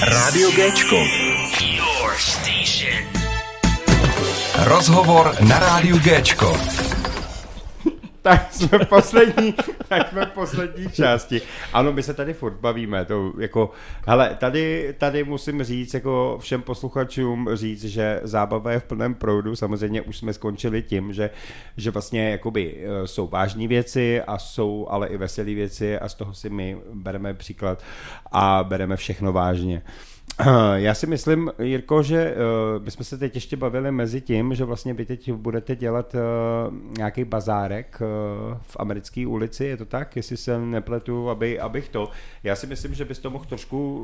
Rádio 0.00 0.52
Géčko. 0.52 0.96
Your 1.60 2.12
station. 2.20 3.00
Rozhovor 4.68 5.36
na 5.40 5.58
rádiu 5.58 5.98
Géčko. 5.98 6.52
Tak 8.26 8.52
jsme 8.52 8.78
v 8.78 8.88
poslední, 8.88 9.54
tak 9.88 10.08
jsme 10.08 10.26
v 10.26 10.30
poslední 10.30 10.90
části. 10.90 11.40
Ano, 11.72 11.92
my 11.92 12.02
se 12.02 12.14
tady 12.14 12.34
furt 12.34 12.54
bavíme, 12.60 13.04
to 13.04 13.32
jako, 13.38 13.70
hele, 14.06 14.36
tady, 14.40 14.94
tady 14.98 15.24
musím 15.24 15.62
říct, 15.62 15.94
jako 15.94 16.38
všem 16.40 16.62
posluchačům 16.62 17.48
říct, 17.52 17.84
že 17.84 18.20
zábava 18.22 18.72
je 18.72 18.80
v 18.80 18.84
plném 18.84 19.14
proudu, 19.14 19.56
samozřejmě 19.56 20.02
už 20.02 20.18
jsme 20.18 20.32
skončili 20.32 20.82
tím, 20.82 21.12
že, 21.12 21.30
že 21.76 21.90
vlastně 21.90 22.30
jakoby 22.30 22.76
eh, 22.78 23.06
jsou 23.06 23.26
vážní 23.26 23.68
věci 23.68 24.22
a 24.22 24.38
jsou 24.38 24.86
ale 24.90 25.08
i 25.08 25.16
veselé 25.16 25.54
věci 25.54 25.98
a 25.98 26.08
z 26.08 26.14
toho 26.14 26.34
si 26.34 26.50
my 26.50 26.76
bereme 26.94 27.34
příklad 27.34 27.82
a 28.32 28.64
bereme 28.68 28.96
všechno 28.96 29.32
vážně. 29.32 29.82
Já 30.74 30.94
si 30.94 31.06
myslím, 31.06 31.50
Jirko, 31.62 32.02
že 32.02 32.34
uh, 32.76 32.84
my 32.84 32.90
jsme 32.90 33.04
se 33.04 33.18
teď 33.18 33.34
ještě 33.34 33.56
bavili 33.56 33.92
mezi 33.92 34.20
tím, 34.20 34.54
že 34.54 34.64
vlastně 34.64 34.94
vy 34.94 35.04
teď 35.04 35.32
budete 35.32 35.76
dělat 35.76 36.14
uh, 36.14 36.74
nějaký 36.98 37.24
bazárek 37.24 38.00
uh, 38.00 38.58
v 38.62 38.76
americké 38.78 39.26
ulici, 39.26 39.64
je 39.64 39.76
to 39.76 39.84
tak? 39.84 40.16
Jestli 40.16 40.36
se 40.36 40.58
nepletu, 40.58 41.30
aby, 41.30 41.60
abych 41.60 41.88
to. 41.88 42.10
Já 42.44 42.56
si 42.56 42.66
myslím, 42.66 42.94
že 42.94 43.04
bys 43.04 43.18
to 43.18 43.30
mohl 43.30 43.44
trošku, 43.44 43.98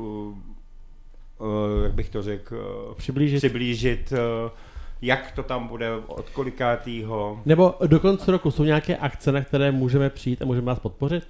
uh, 1.39 1.47
uh, 1.47 1.83
jak 1.83 1.93
bych 1.93 2.09
to 2.09 2.21
řekl, 2.23 2.55
uh, 2.89 2.95
Přiblížit. 2.95 3.37
přiblížit 3.37 4.11
uh, 4.11 4.51
jak 5.01 5.31
to 5.31 5.43
tam 5.43 5.67
bude, 5.67 5.91
od 6.07 6.29
kolikátýho. 6.29 7.41
Nebo 7.45 7.75
do 7.87 7.99
konce 7.99 8.31
roku 8.31 8.51
jsou 8.51 8.63
nějaké 8.63 8.97
akce, 8.97 9.31
na 9.31 9.41
které 9.41 9.71
můžeme 9.71 10.09
přijít 10.09 10.41
a 10.41 10.45
můžeme 10.45 10.65
vás 10.65 10.79
podpořit? 10.79 11.23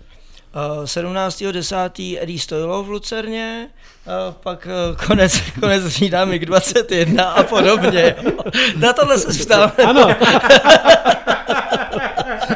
Uh, 0.56 0.84
17.10. 0.84 2.18
Eddie 2.22 2.40
Stojlo 2.40 2.84
v 2.84 2.90
Lucerně, 2.90 3.68
uh, 4.06 4.34
pak 4.34 4.68
uh, 4.68 5.06
konec, 5.08 5.42
konec 5.60 5.88
října 5.88 6.26
MiG 6.26 6.46
21 6.46 7.24
a 7.24 7.44
podobně. 7.44 8.16
Na 8.76 8.94
tohle 8.94 9.20
se 9.20 9.46
ptám. 9.46 9.72
Ano. 9.88 10.16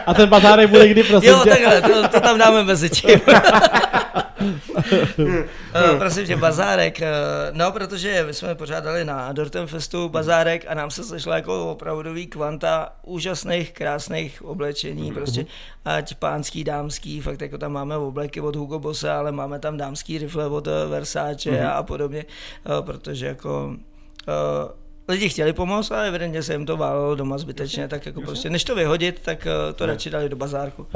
A 0.05 0.13
ten 0.13 0.29
bazárek 0.29 0.69
bude 0.69 0.87
kdy, 0.87 1.03
prosím 1.03 1.29
Jo, 1.29 1.45
takhle, 1.45 1.81
to, 1.81 2.07
to 2.07 2.19
tam 2.19 2.37
dáme 2.37 2.63
mezi 2.63 2.89
tím. 2.89 3.21
Uh, 4.39 5.97
prosím 5.97 6.25
tě, 6.25 6.35
bazárek, 6.35 6.99
uh, 7.01 7.57
no, 7.57 7.71
protože 7.71 8.23
my 8.27 8.33
jsme 8.33 8.55
pořádali 8.55 9.05
na 9.05 9.31
Dortem 9.31 9.67
Festu 9.67 10.09
bazárek 10.09 10.65
a 10.67 10.73
nám 10.73 10.91
se 10.91 11.03
sešlo 11.03 11.33
jako 11.33 11.71
opravdový 11.71 12.27
kvanta 12.27 12.89
úžasných, 13.03 13.71
krásných 13.71 14.45
oblečení, 14.45 15.11
prostě 15.11 15.45
ať 15.85 16.15
pánský, 16.15 16.63
dámský, 16.63 17.21
fakt 17.21 17.41
jako 17.41 17.57
tam 17.57 17.71
máme 17.71 17.97
obleky 17.97 18.41
od 18.41 18.55
Hugo 18.55 18.79
Bosse, 18.79 19.11
ale 19.11 19.31
máme 19.31 19.59
tam 19.59 19.77
dámský 19.77 20.17
rifle 20.17 20.47
od 20.47 20.67
eh, 20.67 20.71
Versace 20.89 21.67
a 21.67 21.83
podobně, 21.83 22.25
uh, 22.69 22.85
protože 22.85 23.25
jako 23.25 23.65
uh, 23.67 24.71
lidi 25.07 25.29
chtěli 25.29 25.53
pomoct 25.53 25.91
a 25.91 26.01
evidentně 26.01 26.43
se 26.43 26.53
jim 26.53 26.65
to 26.65 26.77
válelo 26.77 27.15
doma 27.15 27.37
zbytečně, 27.37 27.87
tak 27.87 28.05
jako 28.05 28.21
prostě 28.21 28.49
než 28.49 28.63
to 28.63 28.75
vyhodit, 28.75 29.19
tak 29.19 29.47
to 29.75 29.85
radši 29.85 30.09
dali 30.09 30.29
do 30.29 30.35
bazárku. 30.35 30.87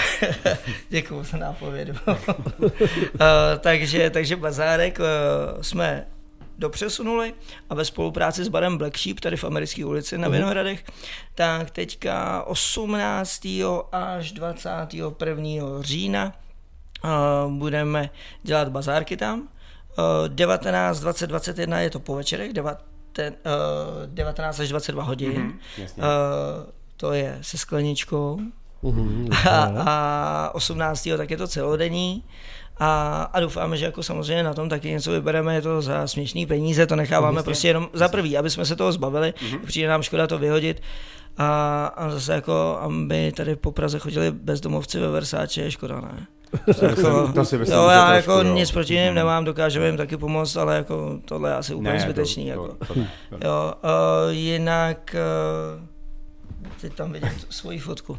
Děkuju 0.88 1.24
za 1.24 1.36
nápovědu. 1.36 1.94
uh, 2.06 2.68
takže, 3.60 4.10
takže 4.10 4.36
bazárek 4.36 4.98
uh, 4.98 5.62
jsme 5.62 6.06
dopřesunuli 6.58 7.34
a 7.70 7.74
ve 7.74 7.84
spolupráci 7.84 8.44
s 8.44 8.48
barem 8.48 8.78
Black 8.78 8.98
Sheep 8.98 9.20
tady 9.20 9.36
v 9.36 9.44
americké 9.44 9.84
ulici 9.84 10.18
na 10.18 10.28
Vinohradech, 10.28 10.84
tak 11.34 11.70
teďka 11.70 12.42
18. 12.42 13.46
až 13.92 14.32
21. 14.32 15.46
října 15.80 16.32
uh, 17.04 17.52
budeme 17.52 18.10
dělat 18.42 18.68
bazárky 18.68 19.16
tam. 19.16 19.40
Uh, 19.40 20.28
19, 20.28 21.00
20, 21.00 21.26
21 21.26 21.80
je 21.80 21.90
to 21.90 22.00
po 22.00 22.14
večerech, 22.14 22.52
deva, 22.52 22.78
ten, 23.12 23.34
uh, 23.46 24.06
19 24.06 24.60
až 24.60 24.68
22 24.68 25.02
hodin. 25.02 25.32
Mhm, 25.32 25.58
uh, 25.96 26.04
to 26.96 27.12
je 27.12 27.38
se 27.40 27.58
skleničkou. 27.58 28.40
Mhm, 28.82 29.28
A, 29.50 29.72
a 29.86 30.50
18. 30.54 31.08
tak 31.16 31.30
je 31.30 31.36
to 31.36 31.48
celodenní. 31.48 32.24
A, 32.78 33.22
a 33.32 33.40
doufáme, 33.40 33.76
že 33.76 33.84
jako 33.84 34.02
samozřejmě 34.02 34.42
na 34.42 34.54
tom 34.54 34.68
taky 34.68 34.88
něco 34.90 35.10
vybereme, 35.10 35.54
je 35.54 35.62
to 35.62 35.82
za 35.82 36.06
směšný 36.06 36.46
peníze, 36.46 36.86
to 36.86 36.96
necháváme 36.96 37.36
Jasně. 37.38 37.44
prostě 37.44 37.68
jenom 37.68 37.88
za 37.92 38.08
prvý, 38.08 38.36
aby 38.38 38.50
jsme 38.50 38.64
se 38.66 38.76
toho 38.76 38.92
zbavili, 38.92 39.34
přijde 39.66 39.88
nám 39.88 40.02
škoda 40.02 40.26
to 40.26 40.38
vyhodit. 40.38 40.82
A, 41.38 41.86
a 41.96 42.10
zase 42.10 42.32
jako, 42.32 42.78
aby 42.80 43.32
tady 43.36 43.56
po 43.56 43.72
Praze 43.72 43.98
chodili 43.98 44.30
bezdomovci 44.30 45.00
ve 45.00 45.08
Versace, 45.08 45.60
je 45.60 45.70
škoda, 45.70 46.00
ne? 46.00 46.26
To, 46.80 46.84
jako, 46.84 47.32
to 47.34 47.44
si 47.44 47.58
myslím, 47.58 47.78
jo, 47.78 47.88
já 47.88 48.14
jako 48.14 48.32
jo. 48.32 48.42
nic 48.54 48.70
proti 48.70 48.94
nim 48.94 49.14
nemám, 49.14 49.44
dokážeme 49.44 49.86
jim 49.86 49.96
taky 49.96 50.16
pomoct, 50.16 50.56
ale 50.56 50.76
jako 50.76 51.18
tohle 51.24 51.50
je 51.50 51.54
asi 51.56 51.74
úplně 51.74 51.90
Ne, 51.92 51.96
to- 51.98 52.02
zbytečný. 52.04 52.44
to- 52.44 52.50
jako. 52.50 52.68
to- 52.68 52.94
to- 52.94 53.00
Jo, 53.48 53.72
uh, 53.84 54.30
jinak 54.30 55.16
uh, 55.78 55.84
teď 56.82 56.94
tam 56.94 57.12
vidím 57.12 57.30
svoji 57.50 57.78
fotku. 57.78 58.18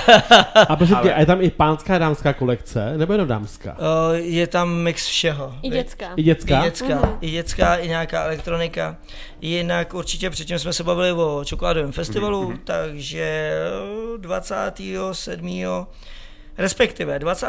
A 0.68 0.76
prosím 0.76 0.96
tě, 1.02 1.14
a 1.14 1.20
je 1.20 1.26
tam 1.26 1.42
i 1.42 1.50
pánská 1.50 1.94
a 1.94 1.98
dámská 1.98 2.32
kolekce, 2.32 2.98
nebo 2.98 3.12
jenom 3.12 3.28
dámská? 3.28 3.72
Uh, 3.78 4.14
je 4.14 4.46
tam 4.46 4.74
mix 4.74 5.06
všeho. 5.06 5.54
I 5.62 5.70
dětská. 5.70 6.12
I 6.16 6.22
dětská? 6.22 6.60
I 6.60 6.64
dětská, 6.64 7.18
i 7.20 7.30
dětská, 7.30 7.76
i 7.76 7.88
nějaká 7.88 8.24
elektronika. 8.24 8.96
Jinak 9.40 9.94
určitě 9.94 10.30
předtím 10.30 10.58
jsme 10.58 10.72
se 10.72 10.84
bavili 10.84 11.12
o 11.12 11.42
čokoládovém 11.44 11.92
festivalu, 11.92 12.54
takže 12.64 13.52
27. 14.16 15.64
respektive 16.58 17.18
20. 17.18 17.46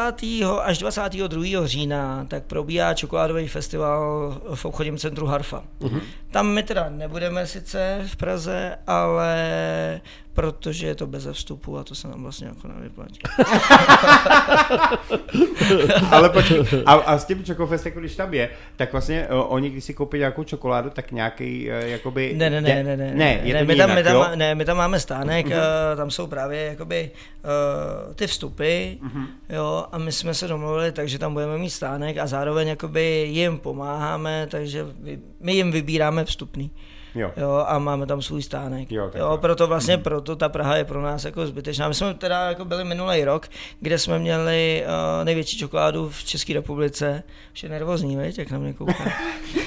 až 0.62 0.78
22. 0.78 1.68
října 1.68 2.26
tak 2.28 2.43
probíhá 2.43 2.93
čokoládový 2.93 3.47
festival 3.47 4.34
v 4.53 4.66
obchodním 4.66 4.97
centru 4.97 5.26
Harfa. 5.26 5.64
Tam 6.32 6.47
my 6.47 6.64
teda 6.64 6.89
nebudeme 6.89 7.47
sice 7.47 8.01
v 8.08 8.16
Praze, 8.16 8.78
ale 8.88 9.36
protože 10.36 10.88
je 10.88 10.96
to 10.96 11.08
bez 11.08 11.28
vstupu 11.32 11.78
a 11.78 11.84
to 11.84 11.96
se 11.96 12.08
nám 12.08 12.22
vlastně 12.22 12.48
jako 12.48 12.68
nevyplatí. 12.68 13.20
Ale 16.12 16.30
počkej, 16.30 16.64
a, 16.86 16.94
a 16.94 17.18
s 17.18 17.26
tím 17.26 17.44
Chocofest, 17.46 17.86
jako 17.86 18.00
když 18.00 18.16
tam 18.16 18.34
je, 18.34 18.50
tak 18.76 18.92
vlastně 18.92 19.28
uh, 19.28 19.54
oni, 19.54 19.70
když 19.70 19.84
si 19.84 19.94
koupí 19.94 20.18
nějakou 20.18 20.44
čokoládu, 20.44 20.90
tak 20.90 21.12
nějaký, 21.12 21.70
uh, 21.70 21.76
jakoby... 21.90 22.34
Ne, 22.38 22.50
ne, 22.50 22.62
ne, 22.62 22.84
ne, 22.84 22.98
ne, 22.98 22.98
ne, 22.98 23.14
ne, 23.16 23.42
my, 23.44 23.54
tam, 23.54 23.70
jinak, 23.70 23.96
my, 23.96 24.04
tam, 24.04 24.16
jo? 24.16 24.26
ne, 24.36 24.56
my 24.56 24.66
tam 24.66 24.78
máme 24.78 25.00
stánek, 25.00 25.46
uh, 25.46 25.54
tam 25.96 26.12
jsou 26.12 26.28
právě 26.28 26.62
jakoby 26.62 27.12
uh, 28.08 28.14
ty 28.14 28.28
vstupy, 28.28 28.92
jo, 29.50 29.86
a 29.92 29.98
my 29.98 30.12
jsme 30.12 30.34
se 30.34 30.48
domluvili, 30.48 30.92
takže 30.92 31.20
tam 31.20 31.34
budeme 31.34 31.58
mít 31.58 31.70
stánek 31.70 32.18
a 32.18 32.28
zároveň 32.28 32.68
jakoby 32.68 33.28
jim 33.32 33.58
pomáháme, 33.58 34.48
takže 34.52 34.86
my 35.40 35.54
jim 35.54 35.72
vybíráme 35.72 36.26
vstupný. 36.26 36.72
Jo. 37.16 37.32
Jo, 37.38 37.66
a 37.68 37.80
máme 37.80 38.06
tam 38.06 38.22
svůj 38.22 38.44
stánek. 38.44 38.92
Jo, 38.92 39.12
Jo, 39.16 39.38
proto 39.42 39.68
vlastně, 39.68 39.98
proto 40.26 40.36
ta 40.40 40.50
Praha 40.50 40.76
je 40.78 40.86
pro 40.86 41.02
nás 41.02 41.26
jako 41.26 41.48
zbytečná. 41.48 41.88
My 41.88 41.94
jsme 41.94 42.14
teda 42.14 42.50
jako 42.50 42.66
byli 42.66 42.84
minulý 42.86 43.24
rok, 43.24 43.48
kde 43.80 44.00
jsme 44.00 44.20
měli 44.20 44.84
uh, 44.86 45.26
největší 45.26 45.58
čokoládu 45.58 46.10
v 46.10 46.24
České 46.24 46.54
republice. 46.54 47.24
Už 47.54 47.64
je 47.64 47.70
nervózní, 47.70 48.18
viď, 48.18 48.38
jak 48.38 48.52
na 48.52 48.58
mě 48.60 48.74
kouká. 48.74 48.94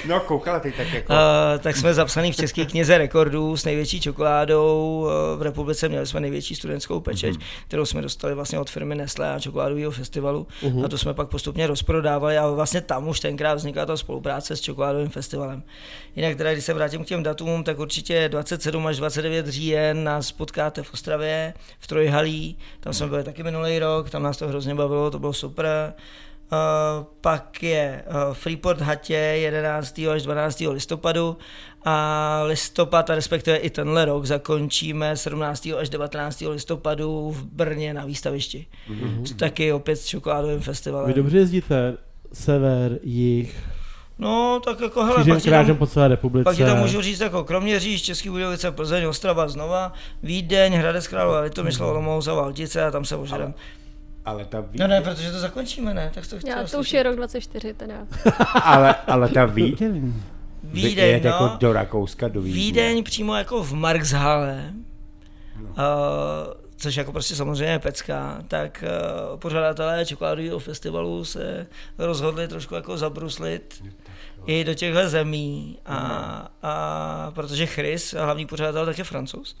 No, 0.07 0.19
koukala 0.19 0.59
ty 0.59 0.71
tak 0.71 0.93
jako... 0.93 1.13
Uh, 1.13 1.19
tak 1.59 1.75
jsme 1.77 1.93
zapsaný 1.93 2.31
v 2.31 2.35
České 2.35 2.65
knize 2.65 2.97
rekordů 2.97 3.57
s 3.57 3.65
největší 3.65 4.01
čokoládou 4.01 4.99
uh, 5.33 5.39
v 5.39 5.41
republice. 5.41 5.89
Měli 5.89 6.07
jsme 6.07 6.19
největší 6.19 6.55
studentskou 6.55 6.99
pečeť, 6.99 7.33
Mhm. 7.33 7.41
kterou 7.67 7.85
jsme 7.85 8.01
dostali 8.01 8.35
vlastně 8.35 8.59
od 8.59 8.69
firmy 8.69 8.95
Nestlé 8.95 9.33
a 9.33 9.39
čokoládového 9.39 9.91
festivalu. 9.91 10.47
A 10.85 10.87
to 10.87 10.97
jsme 10.97 11.13
pak 11.13 11.29
postupně 11.29 11.67
rozprodávali 11.67 12.37
a 12.37 12.47
vlastně 12.49 12.81
tam 12.81 13.07
už 13.07 13.19
tenkrát 13.19 13.53
vznikla 13.53 13.85
ta 13.85 13.97
spolupráce 13.97 14.55
s 14.55 14.61
čokoládovým 14.61 15.09
festivalem. 15.09 15.63
Jinak 16.15 16.37
teda, 16.37 16.53
když 16.53 16.65
se 16.65 16.73
vrátím 16.73 17.03
k 17.03 17.07
těm 17.07 17.23
datům, 17.23 17.63
tak 17.63 17.79
určitě 17.79 18.29
27 18.29 18.87
až 18.87 18.97
29 18.97 19.47
říjen 19.47 20.03
nás 20.03 20.31
potkáte 20.49 20.83
v 20.83 20.93
Ostravě, 20.93 21.53
v 21.79 21.87
Trojhalí, 21.87 22.57
tam 22.79 22.93
jsme 22.93 23.07
byli 23.07 23.23
taky 23.23 23.43
minulý 23.43 23.79
rok, 23.79 24.09
tam 24.09 24.23
nás 24.23 24.37
to 24.37 24.47
hrozně 24.47 24.75
bavilo, 24.75 25.11
to 25.11 25.19
bylo 25.19 25.33
super. 25.33 25.93
Uh, 26.51 27.05
pak 27.21 27.63
je 27.63 28.03
uh, 28.07 28.33
Freeport 28.33 28.81
Hatě 28.81 29.13
11. 29.13 29.99
až 30.13 30.23
12. 30.23 30.63
listopadu 30.69 31.37
a 31.85 32.43
listopad, 32.45 33.09
a 33.09 33.15
respektive 33.15 33.57
i 33.57 33.69
tenhle 33.69 34.05
rok, 34.05 34.25
zakončíme 34.25 35.17
17. 35.17 35.69
až 35.77 35.89
19. 35.89 36.41
listopadu 36.41 37.31
v 37.31 37.43
Brně 37.43 37.93
na 37.93 38.05
výstavišti. 38.05 38.65
Mm-hmm. 38.89 39.35
Taky 39.35 39.73
opět 39.73 39.95
s 39.95 40.05
čokoládovým 40.05 40.59
festivalem. 40.59 41.07
Vy 41.07 41.13
dobře 41.13 41.37
jezdíte 41.37 41.97
sever, 42.33 42.99
jih, 43.03 43.55
No, 44.19 44.59
tak 44.65 44.79
jako 44.79 45.03
hele, 45.03 45.15
křížem 45.15 45.35
pak 45.35 45.43
ti, 45.43 45.49
tam, 45.49 45.77
po 45.77 45.87
celé 45.87 46.07
republice. 46.07 46.43
pak 46.43 46.55
ti 46.55 46.63
tam 46.63 46.77
můžu 46.79 47.01
říct 47.01 47.19
jako 47.19 47.43
Kroměříž, 47.43 48.01
Český 48.01 48.29
Budějovice, 48.29 48.71
Plzeň, 48.71 49.05
Ostrava 49.05 49.47
znova, 49.47 49.93
Vídeň, 50.23 50.73
Hradec 50.73 51.07
Králové, 51.07 51.39
Litomyšl, 51.39 51.83
Olomouc 51.83 52.27
a 52.27 52.33
Valtice 52.33 52.85
a 52.85 52.91
tam 52.91 53.05
se 53.05 53.15
ožerem. 53.15 53.53
Ale 54.25 54.45
ta 54.45 54.61
ví... 54.61 54.79
No 54.79 54.87
ne, 54.87 55.01
protože 55.01 55.31
to 55.31 55.39
zakončíme, 55.39 55.93
ne? 55.93 56.11
Tak 56.13 56.27
to 56.27 56.39
chtěla 56.39 56.51
Já, 56.55 56.59
to 56.59 56.63
už 56.65 56.69
slyšet. 56.71 56.97
je 56.97 57.03
rok 57.03 57.15
24 57.15 57.73
teda. 57.73 57.95
ale, 58.63 58.95
ale 59.07 59.29
ta 59.29 59.45
Vídeň... 59.45 60.13
Vídeň, 60.63 61.05
je 61.07 61.21
no. 61.23 61.29
jako 61.29 61.51
do 61.59 61.73
Rakouska, 61.73 62.27
do 62.27 62.41
Vídně. 62.41 62.59
Vídeň 62.61 63.03
přímo 63.03 63.35
jako 63.35 63.63
v 63.63 63.73
Markshalle, 63.73 64.73
No. 65.59 65.69
uh, 65.69 65.73
což 66.79 66.95
jako 66.95 67.11
prostě 67.11 67.35
samozřejmě 67.35 67.73
je 67.73 67.79
pecka, 67.79 68.43
tak 68.47 68.83
uh, 69.33 69.39
pořadatelé 69.39 70.05
čokoládového 70.05 70.59
festivalu 70.59 71.25
se 71.25 71.67
rozhodli 71.97 72.47
trošku 72.47 72.75
jako 72.75 72.97
zabruslit 72.97 73.83
i 74.45 74.63
do 74.63 74.73
těchto 74.73 75.09
zemí 75.09 75.79
a, 75.85 75.97
a 76.63 77.31
protože 77.35 77.65
Chris, 77.65 78.13
hlavní 78.13 78.45
pořadatel, 78.45 78.85
tak 78.85 78.97
je 78.97 79.03
francouz. 79.03 79.55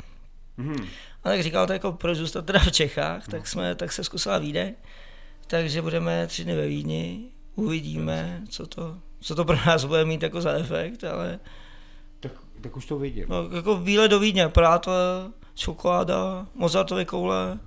Mhm. 0.57 0.87
A 1.23 1.29
tak 1.29 1.43
říkal, 1.43 1.67
tak 1.67 1.73
jako 1.73 1.91
proč 1.91 2.17
zůstat 2.17 2.45
teda 2.45 2.59
v 2.59 2.71
Čechách, 2.71 3.27
tak, 3.27 3.47
jsme, 3.47 3.75
tak 3.75 3.91
se 3.91 4.03
zkusila 4.03 4.37
Vídeň. 4.37 4.75
Takže 5.47 5.81
budeme 5.81 6.27
tři 6.27 6.43
dny 6.43 6.55
ve 6.55 6.67
Vídni, 6.67 7.25
uvidíme, 7.55 8.41
co 8.49 8.65
to, 8.67 8.97
co 9.21 9.35
to 9.35 9.45
pro 9.45 9.57
nás 9.65 9.85
bude 9.85 10.05
mít 10.05 10.23
jako 10.23 10.41
za 10.41 10.51
efekt, 10.51 11.03
ale 11.03 11.39
Tak, 12.19 12.31
tak 12.61 12.77
už 12.77 12.85
to 12.85 12.97
vidím. 12.99 13.25
no, 13.29 13.49
jako 13.55 13.77
výlet 13.77 14.07
do 14.11 14.19
Vídně, 14.19 14.47
prátle, 14.47 14.93
čokoláda, 15.59 16.45
Mozartové 16.55 17.05
koule, 17.05 17.59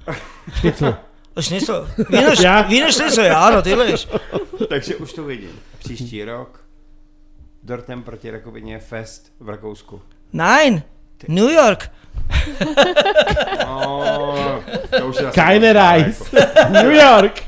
Šnicl. 0.61 0.97
šnicl, 1.41 1.89
víneš 2.69 2.95
šnicl, 2.95 3.21
já, 3.21 3.51
no 3.51 3.63
ty 3.63 3.75
liš. 3.75 4.09
Takže 4.69 4.97
už 4.97 5.13
to 5.13 5.25
vidím. 5.25 5.61
Příští 5.79 6.25
rok 6.25 6.65
Dortem 7.63 8.03
proti 8.03 8.31
Rakovině 8.31 8.79
Fest 8.79 9.33
v 9.41 9.49
Rakousku. 9.49 10.03
Nein, 10.33 10.83
New 11.29 11.51
York, 11.51 11.91
No, 13.65 14.05
to 14.99 15.07
už 15.07 15.17
je 15.21 15.43
ale 15.45 15.73
Reis. 15.73 16.33
New 16.69 16.93
York. 16.93 17.43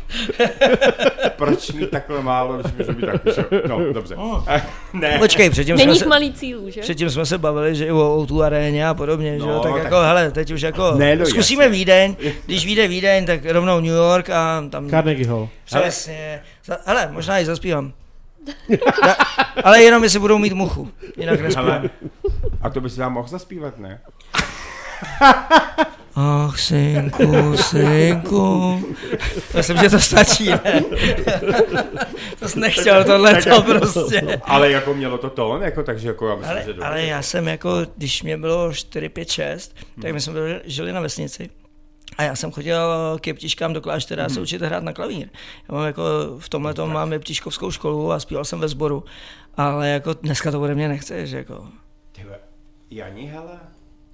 Proč 1.36 1.72
mít 1.72 1.90
takhle 1.90 2.22
málo, 2.22 2.56
když 2.58 2.72
můžu 2.78 2.92
být 2.92 3.06
taky, 3.06 3.30
že? 3.34 3.44
No, 3.68 3.92
dobře. 3.92 4.16
ne. 4.92 5.18
počkej, 5.18 5.50
předtím 5.50 5.76
jsme, 5.78 5.86
Není 5.86 5.98
se, 5.98 6.06
malý 6.06 6.32
cílů, 6.32 6.70
že? 6.70 6.80
předtím 6.80 7.10
jsme 7.10 7.26
se 7.26 7.38
bavili, 7.38 7.74
že 7.74 7.92
o 7.92 8.16
o 8.16 8.26
tu 8.26 8.42
aréně 8.42 8.88
a 8.88 8.94
podobně, 8.94 9.32
že 9.32 9.38
jo, 9.38 9.46
No, 9.46 9.60
tak, 9.60 9.72
tak- 9.72 9.84
jako, 9.84 9.96
hele, 9.96 10.30
teď 10.30 10.50
už 10.50 10.60
jako, 10.60 10.92
Ne, 10.96 11.16
no, 11.16 11.26
zkusíme 11.26 11.64
jasně. 11.64 11.78
Vídeň, 11.78 12.16
když 12.46 12.64
vyjde 12.66 12.88
Vídeň, 12.88 13.26
tak 13.26 13.40
rovnou 13.44 13.80
New 13.80 13.94
York 13.94 14.30
a 14.30 14.64
tam 14.70 14.90
Carnegie 14.90 15.28
Hall. 15.28 15.48
Přesně. 15.64 16.42
Hele, 16.86 17.08
možná 17.12 17.38
i 17.40 17.44
zaspívám. 17.44 17.92
Da, 19.06 19.16
ale 19.64 19.82
jenom 19.82 20.02
jestli 20.04 20.18
budou 20.18 20.38
mít 20.38 20.52
muchu. 20.52 20.90
Jinak 21.16 21.40
nespívám. 21.40 21.90
A 22.62 22.70
to 22.70 22.80
by 22.80 22.90
si 22.90 23.00
vám 23.00 23.12
mohl 23.12 23.28
zaspívat, 23.28 23.78
ne? 23.78 24.00
Ach, 26.16 26.58
synku, 26.58 27.56
synku. 27.56 28.80
Myslím, 29.56 29.76
že 29.76 29.90
to 29.90 29.98
stačí, 30.00 30.48
ne? 30.48 30.84
to 32.38 32.48
jsi 32.48 32.60
nechtěl 32.60 33.04
tohle 33.04 33.42
to 33.42 33.62
prostě. 33.62 34.40
Ale 34.44 34.70
jako 34.70 34.94
mělo 34.94 35.18
to 35.18 35.30
tón, 35.30 35.62
jako, 35.62 35.82
takže 35.82 36.08
jako 36.08 36.28
já 36.28 36.34
myslím, 36.34 36.50
Ale, 36.52 36.62
že 36.62 36.66
dobře. 36.72 36.82
ale 36.84 37.02
já 37.04 37.22
jsem 37.22 37.48
jako, 37.48 37.70
když 37.96 38.22
mě 38.22 38.36
bylo 38.36 38.72
4, 38.72 39.08
5, 39.08 39.30
6, 39.30 39.76
tak 40.02 40.12
my 40.12 40.20
jsme 40.20 40.32
byli, 40.32 40.60
žili 40.64 40.92
na 40.92 41.00
vesnici. 41.00 41.50
A 42.18 42.22
já 42.22 42.36
jsem 42.36 42.52
chodil 42.52 42.78
k 43.20 43.26
jeptiškám 43.26 43.72
do 43.72 43.80
kláštera 43.80 44.28
se 44.28 44.40
učit 44.40 44.62
hrát 44.62 44.82
na 44.84 44.92
klavír. 44.92 45.28
Já 45.68 45.74
mám 45.74 45.86
jako 45.86 46.02
v 46.38 46.48
tomhle 46.48 46.74
tom 46.74 46.92
mám 46.92 47.12
jeptiškovskou 47.12 47.70
školu 47.70 48.12
a 48.12 48.20
zpíval 48.20 48.44
jsem 48.44 48.60
ve 48.60 48.68
sboru. 48.68 49.04
Ale 49.56 49.88
jako 49.88 50.12
dneska 50.14 50.50
to 50.50 50.60
ode 50.60 50.74
mě 50.74 50.88
nechceš, 50.88 51.30
jako. 51.30 51.68
Tyhle, 52.12 52.38
Jani, 52.90 53.26
hele, 53.26 53.58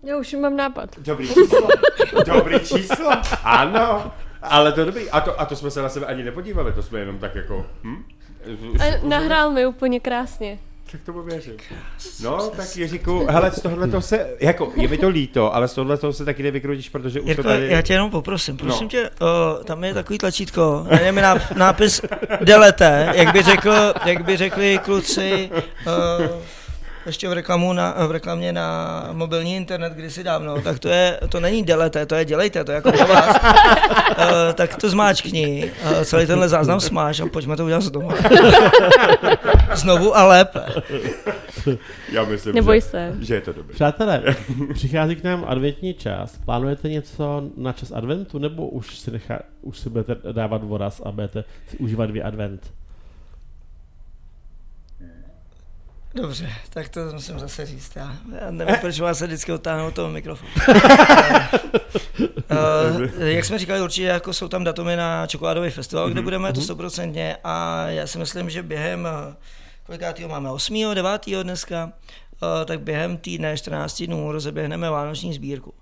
Já 0.03 0.17
už 0.17 0.33
mám 0.35 0.57
nápad. 0.57 0.91
dobrý 0.99 1.29
číslo. 1.29 1.69
dobrý 2.27 2.61
číslo, 2.61 3.11
ano. 3.45 4.13
Ale 4.43 4.73
to 4.73 4.85
dobrý. 4.85 5.11
A 5.11 5.21
to, 5.21 5.41
a 5.41 5.45
to 5.45 5.57
jsme 5.57 5.71
se 5.71 5.83
na 5.83 5.89
sebe 5.89 6.07
ani 6.07 6.23
nepodívali, 6.25 6.73
to 6.73 6.83
jsme 6.83 6.99
jenom 6.99 7.19
tak 7.19 7.35
jako... 7.35 7.67
Hm? 7.85 8.03
A 8.81 8.85
nahrál 9.09 9.51
mi 9.51 9.67
úplně 9.67 10.01
krásně. 10.01 10.59
Tak 10.93 11.01
tomu 11.01 11.23
věřím. 11.23 11.57
No, 12.23 12.51
tak 12.57 12.77
Jiříku, 12.77 13.27
hele, 13.31 13.51
z 13.51 13.61
tohohle 13.63 13.89
to 13.89 14.01
se, 14.01 14.37
jako, 14.41 14.73
je 14.77 14.89
mi 14.89 14.99
to 14.99 15.09
líto, 15.09 15.55
ale 15.55 15.69
z 15.69 15.75
tohohle 15.75 15.97
toho 15.97 16.13
se 16.13 16.25
taky 16.25 16.43
nevykrutíš, 16.43 16.89
protože 16.89 17.21
už 17.21 17.27
Jirko, 17.29 17.43
to 17.43 17.49
tady... 17.49 17.69
já 17.71 17.83
tě 17.83 17.93
jenom 17.93 18.11
poprosím, 18.11 18.57
prosím 18.57 18.85
No. 18.85 18.89
tě, 18.89 19.11
o, 19.21 19.65
tam 19.65 19.85
je 19.85 19.95
takový 19.95 20.19
tlačítko, 20.19 20.87
na 20.91 20.99
něm 20.99 21.17
je 21.17 21.23
ná- 21.23 21.49
nápis 21.57 22.01
delete, 22.45 23.13
jak 23.15 23.33
by, 23.33 23.43
řekl, 23.43 23.73
jak 24.05 24.25
by 24.25 24.37
řekli 24.37 24.79
kluci 24.85 25.51
o, 25.87 26.41
ještě 27.07 27.29
v, 27.29 27.33
reklamu 27.33 27.73
na, 27.73 27.95
v 28.07 28.11
reklamě 28.11 28.53
na 28.53 29.09
mobilní 29.13 29.57
internet 29.57 29.93
kdysi 29.93 30.25
dávno, 30.25 30.63
tak 30.63 30.79
to, 30.79 30.89
je, 30.89 31.21
to 31.29 31.41
není 31.41 31.63
delete, 31.63 32.07
to 32.07 32.15
je 32.15 32.25
dělejte, 32.25 32.65
to 32.65 32.73
je 32.73 32.75
jako 32.75 32.93
pro 32.93 33.07
vás. 33.07 33.37
O, 33.37 34.53
tak 34.55 34.77
to 34.77 34.91
zmáčkni, 34.91 35.73
o, 36.01 36.05
celý 36.05 36.27
tenhle 36.27 36.49
záznam 36.49 36.81
smáš 36.81 37.21
a 37.21 37.27
pojďme 37.27 37.57
to 37.57 37.65
udělat 37.65 37.83
znovu. 37.83 38.11
Znovu 39.75 40.17
a 40.17 40.25
lépe. 40.25 40.61
Já 42.13 42.25
myslím, 42.25 42.55
Neboj 42.55 42.81
že, 42.81 42.87
se. 42.87 43.15
že 43.21 43.35
je 43.35 43.41
to 43.41 43.53
dobré. 43.53 43.75
Přátelé, 43.75 44.23
přichází 44.75 45.17
k 45.17 45.25
nám 45.25 45.45
adventní 45.49 45.95
čas. 45.95 46.39
Plánujete 46.45 46.89
něco 46.89 47.43
na 47.57 47.73
čas 47.73 47.93
adventu, 47.93 48.39
nebo 48.39 48.69
už 48.69 48.99
si, 48.99 49.11
nechá, 49.11 49.39
už 49.63 49.79
si 49.79 49.91
budete 49.91 50.17
dávat 50.33 50.65
voraz 50.65 51.03
a 51.05 51.13
budete 51.13 51.45
si 51.69 51.77
užívat 51.77 52.11
dvě 52.11 52.23
advent? 52.23 52.73
Dobře, 56.15 56.53
tak 56.71 56.89
to 56.89 57.01
musím 57.13 57.39
zase 57.39 57.67
říct. 57.67 57.97
Já, 57.97 58.17
já 58.41 58.51
nevím, 58.51 58.77
proč 58.81 59.01
vás 59.01 59.19
se 59.19 59.27
vždycky 59.27 59.53
otáhnout 59.53 59.95
toho 59.95 60.09
mikrofonu. 60.11 60.51
uh, 62.51 63.03
jak 63.19 63.45
jsme 63.45 63.59
říkali, 63.59 63.81
určitě 63.81 64.07
jako 64.07 64.33
jsou 64.33 64.49
tam 64.49 64.65
datumy 64.65 64.97
na 64.97 65.27
čokoládový 65.27 65.71
festival, 65.71 66.11
kde 66.11 66.23
budeme, 66.23 66.53
to 66.53 66.61
stoprocentně. 66.61 67.37
A 67.45 67.87
já 67.89 68.07
si 68.07 68.19
myslím, 68.19 68.51
že 68.51 68.63
během, 68.63 69.07
eh, 69.07 69.37
kolikátýho 69.87 70.29
máme, 70.29 70.51
8. 70.51 70.95
9. 70.95 71.43
dneska, 71.43 71.85
uh, 72.43 72.49
tak 72.65 72.81
během 72.81 73.17
týdne, 73.17 73.57
14 73.57 74.07
dnů 74.07 74.33
rozeběhneme 74.33 74.91
vánoční 74.91 75.35
sbírku. 75.35 75.75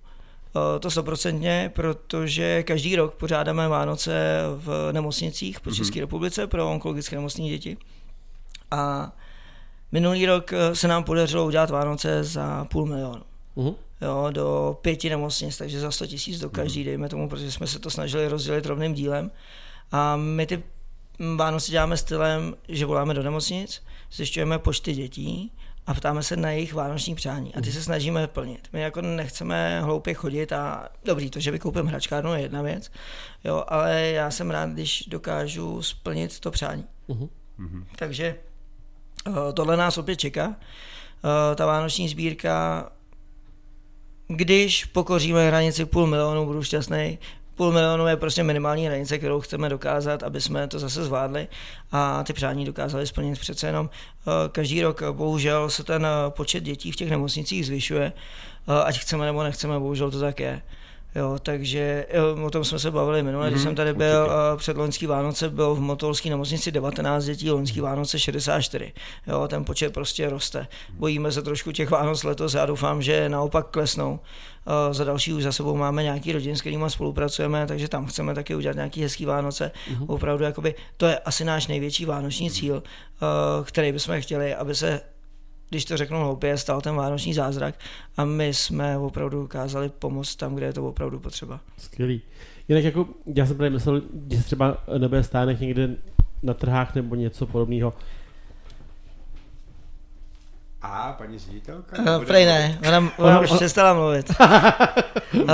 To 0.80 0.90
stoprocentně, 0.90 1.70
protože 1.74 2.62
každý 2.62 2.96
rok 2.96 3.14
pořádáme 3.14 3.68
Vánoce 3.68 4.42
v 4.56 4.88
nemocnicích 4.92 5.60
po 5.60 5.70
České 5.70 6.00
republice 6.00 6.46
pro 6.46 6.70
onkologické 6.70 7.16
nemocné 7.16 7.44
děti. 7.44 7.76
A 8.70 9.12
Minulý 9.93 10.26
rok 10.26 10.53
eh, 10.53 10.74
se 10.74 10.89
nám 10.89 11.05
podařilo 11.05 11.47
udělat 11.47 11.70
Vánoce 11.70 12.24
za 12.24 12.64
půl 12.64 12.86
milionu. 12.86 13.22
Mhm. 13.57 13.74
Jo, 14.01 14.28
do 14.30 14.78
pěti 14.82 15.11
nemocnic, 15.11 15.57
takže 15.57 15.80
za 15.80 15.91
100 15.91 16.07
tisíc 16.07 16.41
do 16.41 16.51
každý, 16.51 16.84
dejme 16.84 17.09
tomu, 17.09 17.28
protože 17.28 17.53
jsme 17.53 17.66
se 17.66 17.78
to 17.78 17.91
snažili 17.91 18.28
rozdělit 18.28 18.66
rovným 18.66 18.95
dílem. 18.95 19.30
A 19.93 20.16
my 20.16 20.47
ty 20.47 20.62
mm, 21.18 21.36
Vánoce 21.36 21.70
děláme 21.70 21.97
stylem, 21.97 22.55
že 22.68 22.86
voláme 22.86 23.14
do 23.14 23.22
nemocnic, 23.22 23.82
zjišťujeme 24.12 24.59
počty 24.59 24.93
dětí 24.93 25.53
a 25.86 25.95
ptáme 25.95 26.22
se 26.22 26.36
na 26.36 26.51
jejich 26.51 26.74
vánoční 26.74 27.14
přání 27.14 27.55
a 27.55 27.61
ty 27.61 27.72
se 27.72 27.82
snažíme 27.82 28.26
plnit. 28.26 28.68
My 28.72 28.80
jako 28.80 29.01
nechceme 29.01 29.80
hloupě 29.82 30.14
chodit 30.14 30.53
a 30.53 30.89
dobrý, 31.05 31.30
to, 31.30 31.41
že 31.41 31.51
vykoupím 31.51 31.86
hračkárnu 31.86 32.34
je 32.34 32.41
jedna 32.41 32.62
věc, 32.62 32.91
jo, 33.45 33.64
ale 33.68 34.01
já 34.01 34.30
jsem 34.30 34.51
rád, 34.51 34.70
když 34.70 35.05
dokážu 35.09 35.82
splnit 35.82 36.41
to 36.41 36.51
přání. 36.51 36.84
Mhm. 37.09 37.28
Takže 37.97 38.36
Tohle 39.54 39.76
nás 39.76 39.98
opět 39.98 40.16
čeká. 40.16 40.56
Eh, 41.52 41.54
Ta 41.54 41.66
vánoční 41.66 42.08
sbírka, 42.08 42.86
když 44.28 44.84
pokoříme 44.84 45.46
hranici 45.46 45.84
půl 45.84 46.06
milionu, 46.06 46.46
budu 46.46 46.62
šťastný. 46.62 47.18
Půl 47.54 47.72
milionu 47.72 48.06
je 48.06 48.16
prostě 48.16 48.42
minimální 48.42 48.86
hranice, 48.86 49.18
kterou 49.18 49.40
chceme 49.40 49.68
dokázat, 49.68 50.22
aby 50.22 50.40
jsme 50.40 50.68
to 50.68 50.78
zase 50.78 51.04
zvládli 51.04 51.48
a 51.92 52.24
ty 52.24 52.32
přání 52.32 52.64
dokázali 52.64 53.06
splnit 53.06 53.38
přece 53.38 53.66
jenom. 53.66 53.90
eh, 54.26 54.48
Každý 54.48 54.82
rok 54.82 55.02
eh, 55.02 55.12
bohužel 55.12 55.70
se 55.70 55.84
ten 55.84 56.06
eh, 56.06 56.30
počet 56.30 56.60
dětí 56.64 56.92
v 56.92 56.96
těch 56.96 57.10
nemocnicích 57.10 57.66
zvyšuje, 57.66 58.12
eh, 58.68 58.82
ať 58.84 58.98
chceme 58.98 59.26
nebo 59.26 59.42
nechceme, 59.42 59.78
bohužel 59.78 60.10
to 60.10 60.20
tak 60.20 60.40
je. 60.40 60.62
Jo, 61.18 61.38
takže 61.42 62.06
jo, 62.12 62.46
o 62.46 62.50
tom 62.50 62.64
jsme 62.64 62.78
se 62.78 62.90
bavili 62.90 63.22
minule, 63.22 63.46
mm-hmm, 63.46 63.50
když 63.50 63.62
jsem 63.62 63.74
tady 63.74 63.94
byl 63.94 64.20
určitě. 64.20 64.34
uh, 64.34 64.58
před 64.58 64.76
loňský 64.76 65.06
Vánoce, 65.06 65.50
byl 65.50 65.74
v 65.74 65.80
Motolské 65.80 66.30
nemocnici 66.30 66.72
19 66.72 67.24
dětí, 67.24 67.50
loňský 67.50 67.80
Vánoce 67.80 68.18
64. 68.18 68.92
Jo, 69.26 69.48
ten 69.48 69.64
počet 69.64 69.92
prostě 69.94 70.30
roste. 70.30 70.66
Bojíme 70.92 71.32
se 71.32 71.42
trošku 71.42 71.72
těch 71.72 71.90
Vánoc 71.90 72.24
letos, 72.24 72.54
já 72.54 72.66
doufám, 72.66 73.02
že 73.02 73.28
naopak 73.28 73.66
klesnou. 73.66 74.20
Uh, 74.66 74.94
za 74.94 75.04
další 75.04 75.32
už 75.32 75.42
za 75.42 75.52
sebou 75.52 75.76
máme 75.76 76.02
nějaký 76.02 76.32
rodin, 76.32 76.56
s 76.56 76.60
kterými 76.60 76.84
spolupracujeme, 76.88 77.66
takže 77.66 77.88
tam 77.88 78.06
chceme 78.06 78.34
taky 78.34 78.54
udělat 78.54 78.76
nějaký 78.76 79.02
hezký 79.02 79.24
Vánoce. 79.24 79.70
Mm-hmm. 79.90 80.04
Opravdu, 80.08 80.44
jakoby, 80.44 80.74
to 80.96 81.06
je 81.06 81.18
asi 81.18 81.44
náš 81.44 81.66
největší 81.66 82.04
vánoční 82.04 82.50
cíl, 82.50 82.74
uh, 82.76 83.64
který 83.64 83.92
bychom 83.92 84.20
chtěli, 84.20 84.54
aby 84.54 84.74
se 84.74 85.00
když 85.70 85.84
to 85.84 85.96
řeknu 85.96 86.18
hloupě, 86.18 86.56
stal 86.58 86.80
ten 86.80 86.94
vánoční 86.94 87.34
zázrak 87.34 87.74
a 88.16 88.24
my 88.24 88.54
jsme 88.54 88.98
opravdu 88.98 89.40
dokázali 89.40 89.88
pomoct 89.88 90.36
tam, 90.36 90.54
kde 90.54 90.66
je 90.66 90.72
to 90.72 90.88
opravdu 90.88 91.20
potřeba. 91.20 91.60
Skvělý. 91.78 92.22
Jinak 92.68 92.84
jako, 92.84 93.06
já 93.34 93.46
jsem 93.46 93.56
právě 93.56 93.70
myslel, 93.70 94.02
že 94.30 94.38
se 94.38 94.44
třeba 94.44 94.76
nebude 94.98 95.22
stánek 95.22 95.60
někde 95.60 95.96
na 96.42 96.54
trhách 96.54 96.94
nebo 96.94 97.14
něco 97.14 97.46
podobného. 97.46 97.94
A 100.82 101.14
paní 101.18 101.38
ředitelka? 101.38 102.16
Uh, 102.18 102.24
prej 102.24 102.46
ne, 102.46 102.78
ona, 102.88 102.98
ona 102.98 103.10
Ona- 103.18 103.40
už 103.40 103.52
přestala 103.52 103.94
mluvit. 103.94 104.30
uh, 105.34 105.46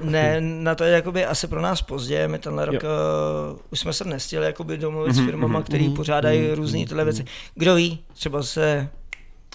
ne, 0.10 0.40
na 0.40 0.74
to 0.74 0.84
je 0.84 0.92
jakoby 0.92 1.24
asi 1.24 1.46
pro 1.46 1.60
nás 1.60 1.82
pozdě, 1.82 2.28
my 2.28 2.38
tenhle 2.38 2.64
rok 2.64 2.82
uh, 2.82 3.58
už 3.70 3.80
jsme 3.80 3.92
se 3.92 4.04
nestihli 4.04 4.46
jakoby 4.46 4.78
domluvit 4.78 5.14
s 5.14 5.24
firmama, 5.24 5.62
který 5.62 5.86
mhm, 5.86 5.96
pořádají 5.96 6.46
mhm, 6.46 6.54
různé 6.54 6.86
tyhle 6.86 7.04
věci. 7.04 7.24
Kdo 7.54 7.74
ví, 7.74 7.98
třeba 8.12 8.42
se 8.42 8.88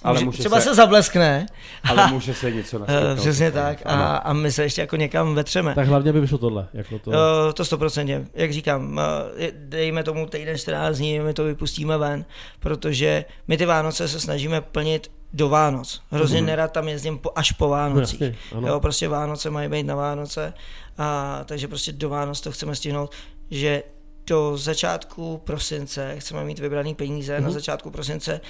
Ale 0.03 0.23
může, 0.23 0.39
třeba 0.39 0.57
se, 0.59 0.69
se- 0.69 0.75
zableskne, 0.75 1.45
Ale 1.89 2.07
může 2.11 2.33
se 2.33 2.51
něco 2.51 2.77
uh, 2.79 2.81
naskytnout. 2.87 3.15
přesně 3.19 3.51
tak, 3.51 3.77
a, 3.85 3.89
Ano. 3.89 4.27
a 4.27 4.33
my 4.33 4.51
se 4.51 4.63
ještě 4.63 4.81
jako 4.81 4.95
někam 4.95 5.35
vetřeme. 5.35 5.75
Tak 5.75 5.87
hlavně 5.87 6.13
by 6.13 6.19
vyšlo 6.21 6.37
tohle. 6.37 6.67
Jako 6.73 6.99
to. 6.99 7.09
Uh, 7.09 7.15
to 7.53 7.65
stoprocentně, 7.65 8.25
jak 8.33 8.53
říkám, 8.53 8.91
uh, 8.93 9.01
je- 9.41 9.51
dejme 9.55 10.03
tomu 10.03 10.25
týden 10.25 10.57
14 10.57 10.97
dní, 10.97 11.19
my 11.19 11.33
to 11.33 11.43
vypustíme 11.43 11.97
ven, 11.97 12.25
protože 12.59 13.25
my 13.47 13.57
ty 13.57 13.65
Vánoce 13.65 14.07
se 14.07 14.19
snažíme 14.19 14.61
plnit 14.61 15.11
do 15.33 15.49
Vánoc. 15.49 16.01
Hrozně 16.11 16.37
Mhm. 16.37 16.45
nerad 16.47 16.71
tam 16.71 16.87
jezdím 16.87 17.19
po, 17.19 17.31
až 17.35 17.51
po 17.51 17.65
no, 17.65 17.69
Vánocích. 17.71 18.21
jasně, 18.21 18.35
ano. 18.55 18.67
jo, 18.67 18.79
prostě 18.79 19.07
Vánoce 19.07 19.49
mají 19.49 19.69
být 19.69 19.83
na 19.83 19.95
Vánoce, 19.95 20.53
a, 20.97 21.41
takže 21.45 21.67
prostě 21.67 21.91
do 21.91 22.09
Vánoc 22.09 22.41
to 22.41 22.51
chceme 22.51 22.75
stihnout, 22.75 23.11
že 23.51 23.83
do 24.27 24.57
začátku 24.57 25.41
prosince 25.43 26.15
chceme 26.19 26.43
mít 26.43 26.59
vybraný 26.59 26.95
peníze, 26.95 27.33
Mhm. 27.35 27.43
na 27.43 27.51
začátku 27.51 27.91
prosince 27.91 28.41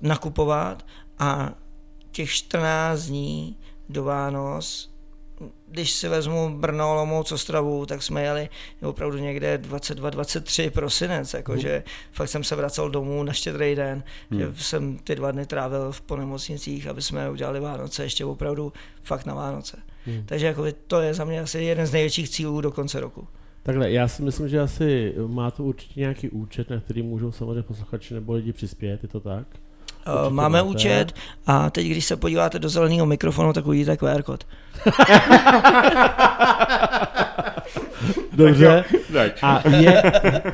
nakupovat 0.00 0.86
a 1.18 1.52
těch 2.10 2.30
14 2.30 3.00
dní 3.00 3.56
do 3.88 4.04
Vánoc 4.04 4.94
když 5.68 5.92
si 5.92 6.08
vezmu 6.08 6.58
Brno, 6.58 6.90
Olomouc, 6.90 7.32
Ostravu, 7.32 7.86
tak 7.86 8.02
jsme 8.02 8.22
jeli 8.22 8.48
opravdu 8.82 9.18
někde 9.18 9.58
22-23 9.58 10.70
prosinec, 10.70 11.34
jakože 11.34 11.82
fakt 12.12 12.28
jsem 12.28 12.44
se 12.44 12.56
vracel 12.56 12.90
domů 12.90 13.22
na 13.22 13.32
štědrý 13.32 13.74
den, 13.74 14.04
Hmm. 14.30 14.40
že 14.40 14.64
jsem 14.64 14.98
ty 14.98 15.14
dva 15.14 15.30
dny 15.30 15.46
trávil 15.46 15.92
v 15.92 16.00
po 16.00 16.16
nemocnicích, 16.16 16.86
aby 16.86 17.02
jsme 17.02 17.30
udělali 17.30 17.60
Vánoce 17.60 18.02
ještě 18.02 18.24
opravdu 18.24 18.72
fakt 19.02 19.26
na 19.26 19.34
Vánoce. 19.34 19.76
Hmm. 20.06 20.22
Takže 20.26 20.46
jako 20.46 20.64
to 20.86 21.00
je 21.00 21.14
za 21.14 21.24
mě 21.24 21.40
asi 21.40 21.58
jeden 21.58 21.86
z 21.86 21.92
největších 21.92 22.30
cílů 22.30 22.60
do 22.60 22.72
konce 22.72 23.00
roku. 23.00 23.28
Takhle, 23.64 23.90
já 23.90 24.08
si 24.08 24.22
myslím, 24.22 24.48
že 24.48 24.60
asi 24.60 25.14
má 25.26 25.50
to 25.50 25.64
určitě 25.64 26.00
nějaký 26.00 26.30
účet, 26.30 26.70
na 26.70 26.80
který 26.80 27.02
můžou 27.02 27.32
samozřejmě 27.32 27.62
posluchači 27.62 28.14
nebo 28.14 28.32
lidi 28.32 28.52
přispět, 28.52 29.02
je 29.02 29.08
to 29.08 29.20
tak? 29.20 29.46
Uh, 30.06 30.14
Určitě 30.14 30.34
Máme 30.34 30.58
máte. 30.58 30.70
účet 30.70 31.12
a 31.46 31.70
teď, 31.70 31.86
když 31.86 32.04
se 32.04 32.16
podíváte 32.16 32.58
do 32.58 32.68
zeleného 32.68 33.06
mikrofonu, 33.06 33.52
tak 33.52 33.66
uvidíte 33.66 33.96
QR 33.96 34.22
kód. 34.22 34.46
Dobře. 38.32 38.84
A, 39.42 39.68
je, 39.68 40.02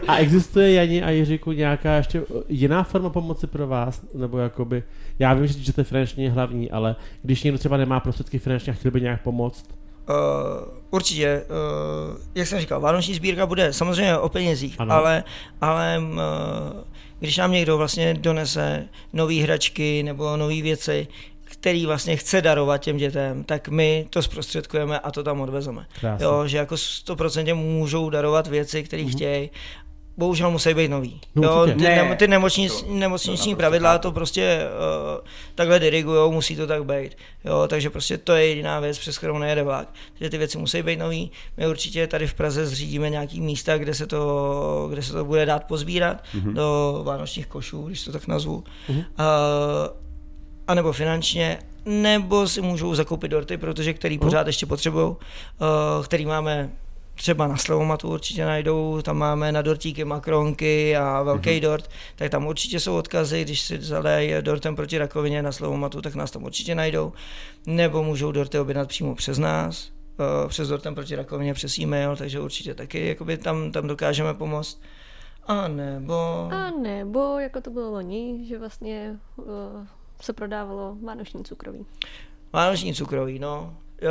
a 0.08 0.16
existuje, 0.16 0.72
Jani 0.72 1.02
a 1.02 1.10
Jiříku, 1.10 1.52
nějaká 1.52 1.96
ještě 1.96 2.22
jiná 2.48 2.82
forma 2.82 3.10
pomoci 3.10 3.46
pro 3.46 3.66
vás? 3.66 4.02
Nebo 4.14 4.38
jakoby, 4.38 4.82
já 5.18 5.34
vím, 5.34 5.46
že 5.46 5.72
to 5.72 5.80
je 5.80 5.84
finančně 5.84 6.30
hlavní, 6.30 6.70
ale 6.70 6.96
když 7.22 7.42
někdo 7.42 7.58
třeba 7.58 7.76
nemá 7.76 8.00
prostředky 8.00 8.38
finančně 8.38 8.72
a 8.72 8.76
chtěl 8.76 8.90
by 8.90 9.00
nějak 9.00 9.22
pomoct, 9.22 9.70
Uh, 10.10 10.68
určitě, 10.90 11.42
uh, 12.10 12.16
jak 12.34 12.46
jsem 12.46 12.60
říkal, 12.60 12.80
vánoční 12.80 13.14
sbírka 13.14 13.46
bude 13.46 13.72
samozřejmě 13.72 14.18
o 14.18 14.28
penězích, 14.28 14.74
Ano. 14.78 14.94
ale, 14.94 15.24
ale 15.60 15.98
uh, 15.98 16.16
když 17.18 17.36
nám 17.36 17.52
někdo 17.52 17.76
vlastně 17.76 18.14
donese 18.14 18.88
nové 19.12 19.34
hračky 19.34 20.02
nebo 20.02 20.36
nové 20.36 20.62
věci, 20.62 21.06
který 21.44 21.86
vlastně 21.86 22.16
chce 22.16 22.42
darovat 22.42 22.80
těm 22.80 22.96
dětem, 22.96 23.44
tak 23.44 23.68
my 23.68 24.06
to 24.10 24.22
zprostředkujeme 24.22 24.98
a 24.98 25.10
to 25.10 25.22
tam 25.22 25.40
odvezeme. 25.40 25.86
Jo, 26.20 26.46
že 26.46 26.56
jako 26.56 26.74
100% 26.74 27.54
můžou 27.54 28.10
darovat 28.10 28.46
věci, 28.46 28.82
které 28.82 29.02
mm-hmm. 29.02 29.16
chtějí, 29.16 29.50
bohužel 30.20 30.50
musí 30.50 30.74
být 30.74 30.88
nový. 30.88 31.20
No 31.34 31.48
jo, 31.48 31.66
ty, 31.66 31.74
Ne. 31.74 32.16
ty 32.16 32.28
nemocnic, 32.28 32.80
To- 32.80 32.86
to 32.86 32.94
nemocniční 32.94 33.52
naprosto 33.52 33.56
pravidla 33.56 33.98
to 33.98 34.12
prostě 34.12 34.60
uh, 35.18 35.26
takhle 35.54 35.78
dirigujou, 35.80 36.32
musí 36.32 36.56
to 36.56 36.66
tak 36.66 36.84
být. 36.84 37.16
Jo, 37.44 37.64
takže 37.68 37.90
prostě 37.90 38.18
to 38.18 38.32
je 38.32 38.46
jediná 38.46 38.80
věc, 38.80 38.98
přes 38.98 39.18
kterou 39.18 39.38
nejede 39.38 39.62
vlak. 39.62 39.88
Takže 40.18 40.30
ty 40.30 40.38
věci 40.38 40.58
musí 40.58 40.82
být 40.82 40.98
nový. 40.98 41.30
My 41.56 41.66
určitě 41.68 42.06
tady 42.06 42.26
v 42.26 42.34
Praze 42.34 42.66
zřídíme 42.66 43.10
nějaký 43.10 43.40
místa, 43.40 43.78
kde 43.78 43.94
se 43.94 44.06
to, 44.06 44.86
kde 44.90 45.02
se 45.02 45.12
to 45.12 45.24
bude 45.24 45.46
dát 45.46 45.64
pozbírat 45.64 46.16
mm-hmm. 46.34 46.52
do 46.52 47.00
vánočních 47.04 47.46
košů, 47.46 47.82
když 47.86 48.04
to 48.04 48.12
tak 48.12 48.26
nazvu. 48.26 48.64
Mhm. 48.88 48.98
Uh, 48.98 49.04
a 50.66 50.74
nebo 50.74 50.92
finančně, 50.92 51.58
nebo 51.84 52.48
si 52.48 52.60
můžou 52.62 52.94
zakoupit 52.94 53.28
dorty, 53.30 53.56
protože 53.56 53.92
který 53.94 54.18
Mhm. 54.18 54.26
pořád 54.26 54.46
ještě 54.46 54.66
potřebují, 54.66 55.06
uh, 55.06 55.16
který 56.04 56.26
máme 56.26 56.70
třeba 57.20 57.46
na 57.46 57.56
Slevomatu 57.56 58.08
určitě 58.08 58.44
najdou, 58.44 59.02
tam 59.02 59.18
máme 59.18 59.52
na 59.52 59.62
dortíky 59.62 60.04
makronky 60.04 60.96
a 60.96 61.22
velký 61.22 61.50
mm-hmm. 61.50 61.60
dort, 61.60 61.90
tak 62.16 62.30
tam 62.30 62.46
určitě 62.46 62.80
jsou 62.80 62.96
odkazy, 62.96 63.44
když 63.44 63.60
si 63.60 63.80
zadají 63.80 64.34
dortem 64.40 64.76
proti 64.76 64.98
rakovině 64.98 65.42
na 65.42 65.52
Slevomatu, 65.52 66.02
tak 66.02 66.14
nás 66.14 66.30
tam 66.30 66.42
určitě 66.42 66.74
najdou, 66.74 67.12
nebo 67.66 68.02
můžou 68.02 68.32
dorty 68.32 68.58
objednat 68.58 68.88
přímo 68.88 69.14
přes 69.14 69.38
nás, 69.38 69.92
uh, 70.18 70.48
přes 70.48 70.68
dortem 70.68 70.94
proti 70.94 71.16
rakovině, 71.16 71.54
přes 71.54 71.78
e-mail, 71.78 72.16
takže 72.16 72.40
určitě 72.40 72.74
taky 72.74 73.08
jakoby 73.08 73.38
tam, 73.38 73.72
tam 73.72 73.86
dokážeme 73.86 74.34
pomoct. 74.34 74.80
A 75.46 75.68
nebo... 75.68 76.48
A 76.52 76.70
nebo, 76.70 77.38
jako 77.38 77.60
to 77.60 77.70
bylo 77.70 77.90
loni, 77.90 78.46
že 78.48 78.58
vlastně 78.58 79.18
uh, 79.36 79.44
se 80.20 80.32
prodávalo 80.32 80.96
vánoční 81.04 81.44
cukroví. 81.44 81.86
Vánoční 82.52 82.94
cukroví, 82.94 83.38
no. 83.38 83.76
Jo, 84.02 84.10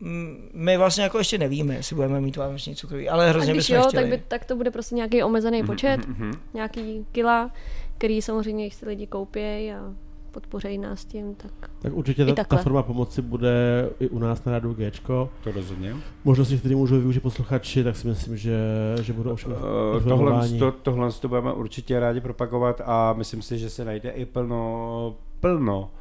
m- 0.00 0.36
my 0.54 0.76
vlastně 0.76 1.02
jako 1.04 1.18
ještě 1.18 1.38
nevíme, 1.38 1.74
jestli 1.74 1.96
budeme 1.96 2.20
mít 2.20 2.36
vánoční 2.36 2.74
cukroví, 2.76 3.08
ale 3.08 3.28
hrozně 3.30 3.54
bychom 3.54 3.76
jo, 3.76 3.82
chtěli. 3.88 4.02
tak, 4.02 4.10
by, 4.18 4.24
tak 4.28 4.44
to 4.44 4.56
bude 4.56 4.70
prostě 4.70 4.94
nějaký 4.94 5.22
omezený 5.22 5.62
počet, 5.64 6.06
Mhm. 6.08 6.32
nějaký 6.54 7.06
kila, 7.12 7.50
který 7.98 8.22
samozřejmě, 8.22 8.64
když 8.64 8.74
si 8.74 8.86
lidi 8.86 9.06
koupějí 9.06 9.72
a 9.72 9.92
podpořejí 10.30 10.78
nás 10.78 11.04
tím, 11.04 11.34
tak 11.34 11.52
tak 11.82 11.92
určitě 11.92 12.24
ta, 12.26 12.44
ta 12.44 12.56
forma 12.56 12.82
pomoci 12.82 13.22
bude 13.22 13.88
i 14.00 14.08
u 14.08 14.18
nás 14.18 14.44
na 14.44 14.52
rádu 14.52 14.74
Gčko. 14.74 15.30
To 15.44 15.52
rozhodně. 15.52 15.96
Možnosti, 16.24 16.58
které 16.58 16.76
můžou 16.76 16.96
využít 16.96 17.20
posluchači, 17.20 17.84
tak 17.84 17.96
si 17.96 18.08
myslím, 18.08 18.36
že, 18.36 18.58
že 19.02 19.12
budou 19.12 19.30
ovšem 19.32 19.52
Eh, 19.52 20.08
Tohle, 20.08 20.48
to, 20.58 20.72
tohle 20.72 21.12
to 21.12 21.28
budeme 21.28 21.52
určitě 21.52 22.00
rádi 22.00 22.20
propagovat 22.20 22.80
a 22.84 23.12
myslím 23.12 23.42
si, 23.42 23.58
že 23.58 23.70
se 23.70 23.84
najde 23.84 24.10
i 24.10 24.24
plno, 24.24 25.16
plno 25.40 25.90
eh, 25.94 25.97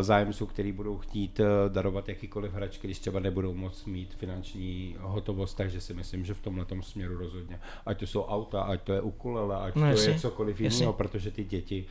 zájemců, 0.00 0.46
který 0.46 0.72
budou 0.72 0.98
chtít 0.98 1.40
eh, 1.40 1.44
darovat 1.68 2.08
jakýkoliv 2.08 2.52
hračky, 2.52 2.86
když 2.86 2.98
třeba 2.98 3.20
nebudou 3.20 3.54
moc 3.54 3.84
mít 3.84 4.14
finanční 4.14 4.96
hotovost, 5.00 5.56
takže 5.56 5.80
si 5.80 5.94
myslím, 5.94 6.24
že 6.24 6.34
v 6.34 6.40
tomhle 6.40 6.66
směru 6.80 7.18
rozhodně. 7.18 7.60
Ať 7.86 7.98
to 7.98 8.06
jsou 8.06 8.22
auta, 8.24 8.62
ať 8.62 8.82
to 8.82 8.92
je 8.92 9.00
ukulele, 9.00 9.56
ať 9.56 9.74
No 9.74 9.82
to 9.82 9.86
jasně, 9.88 10.12
je 10.12 10.18
cokoliv 10.20 10.60
jiného, 10.60 10.92
protože 10.92 11.30
ty 11.30 11.44
děti 11.44 11.84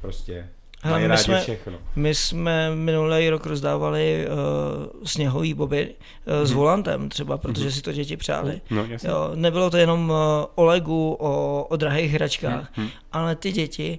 prostě 0.00 0.48
Hele, 0.84 0.92
mají 0.94 1.02
my 1.04 1.08
rádi 1.08 1.22
jsme- 1.22 1.40
všechno. 1.40 1.78
My 1.96 2.14
jsme 2.14 2.74
minulý 2.74 3.30
rok 3.30 3.46
rozdávali 3.46 4.26
uh, 4.26 5.02
sněhový 5.04 5.54
boby 5.54 5.94
uh, 6.40 6.46
s 6.46 6.52
volantem 6.52 7.08
třeba, 7.08 7.38
protože 7.38 7.72
si 7.72 7.82
to 7.82 7.92
děti 7.92 8.16
přáli. 8.16 8.60
No. 8.70 8.84
Jo, 9.04 9.30
nebylo 9.34 9.70
to 9.70 9.76
jenom 9.76 10.10
uh, 10.10 10.16
o 10.54 10.64
legu, 10.64 11.16
o, 11.20 11.64
o 11.68 11.76
drahých 11.76 12.12
hračkách, 12.12 12.76
Mhm. 12.76 12.88
ale 13.12 13.36
ty 13.36 13.52
děti, 13.52 13.98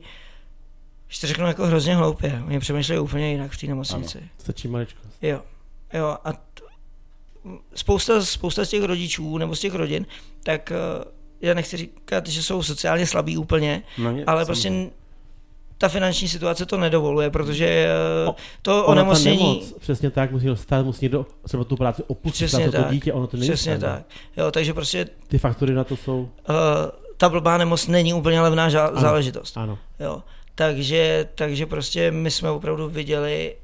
když 1.14 1.20
to 1.20 1.28
řeknu 1.28 1.48
jako 1.48 1.66
hrozně 1.68 1.96
hloupě, 1.96 2.44
oni 2.48 2.60
přemýšlejí 2.60 3.00
úplně 3.00 3.32
jinak 3.32 3.52
v 3.52 3.58
té 3.58 3.68
nemocnici. 3.68 4.20
Stačí 4.38 4.68
maličko. 4.68 5.00
Jo, 5.22 5.42
jo 5.94 6.18
a 6.24 6.34
t- 6.34 6.40
spousta, 7.76 8.26
spousta 8.26 8.66
z 8.66 8.70
těch 8.70 8.84
rodičů 8.84 9.38
nebo 9.38 9.56
z 9.56 9.60
těch 9.60 9.74
rodin, 9.76 10.06
tak 10.44 10.72
uh, 10.98 11.12
já 11.42 11.54
nechci 11.54 11.78
říkat, 11.78 12.28
že 12.28 12.44
jsou 12.44 12.64
sociálně 12.64 13.08
slabí 13.08 13.38
úplně, 13.38 13.84
No, 13.98 14.18
je- 14.18 14.26
ale 14.26 14.46
prostě 14.46 14.68
n- 14.68 14.90
ta 15.78 15.88
finanční 15.90 16.28
situace 16.28 16.66
to 16.66 16.78
nedovoluje, 16.78 17.30
protože 17.30 17.88
O- 18.28 18.30
o, 18.32 18.36
to 18.62 18.86
onemocnění... 18.86 19.38
nemoc, 19.60 19.74
přesně 19.80 20.10
tak, 20.10 20.32
musí 20.32 20.48
stát, 20.54 20.86
musí 20.86 21.06
někdo 21.06 21.26
třeba 21.46 21.64
tu 21.64 21.76
práci 21.78 22.04
opustit, 22.08 22.48
Přesně 22.48 22.72
tak. 22.72 22.86
to 22.88 22.92
dítě, 22.94 23.14
ono 23.14 23.28
to 23.28 23.38
není 23.38 23.50
Přesně 23.50 23.78
tak. 23.80 24.04
Jo, 24.38 24.52
takže 24.52 24.74
prostě 24.74 25.08
Ty 25.28 25.38
faktory 25.38 25.74
na 25.74 25.84
to 25.84 25.98
jsou, 25.98 26.20
uh, 26.50 26.56
ta 27.18 27.30
blbá 27.30 27.58
nemoc 27.58 27.88
není 27.88 28.14
úplně 28.14 28.42
levná 28.42 28.70
ža- 28.70 28.88
Ano. 28.88 29.02
záležitost. 29.02 29.58
ano. 29.58 29.78
Jo. 30.00 30.24
Takže, 30.56 31.30
takže 31.36 31.66
prostě 31.66 32.12
my 32.12 32.32
jsme 32.32 32.50
opravdu 32.50 32.90
viděli 32.90 33.56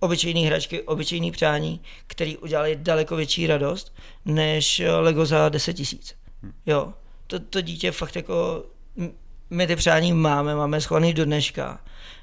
obyčejné 0.00 0.40
hračky, 0.40 0.82
obyčejné 0.82 1.30
přání, 1.30 1.80
který 2.06 2.36
udělali 2.36 2.76
daleko 2.76 3.16
větší 3.16 3.46
radost, 3.46 3.94
než 4.24 4.82
Lego 5.00 5.26
za 5.26 5.48
10 5.48 5.72
tisíc. 5.72 6.14
Jo. 6.66 6.92
To, 7.26 7.40
to 7.40 7.60
dítě 7.60 7.92
fakt 7.92 8.16
jako, 8.16 8.64
my 9.50 9.66
ty 9.66 9.76
přání 9.76 10.12
máme, 10.12 10.54
máme 10.54 10.80
schovaný 10.80 11.14
do 11.14 11.24
dneška 11.24 11.80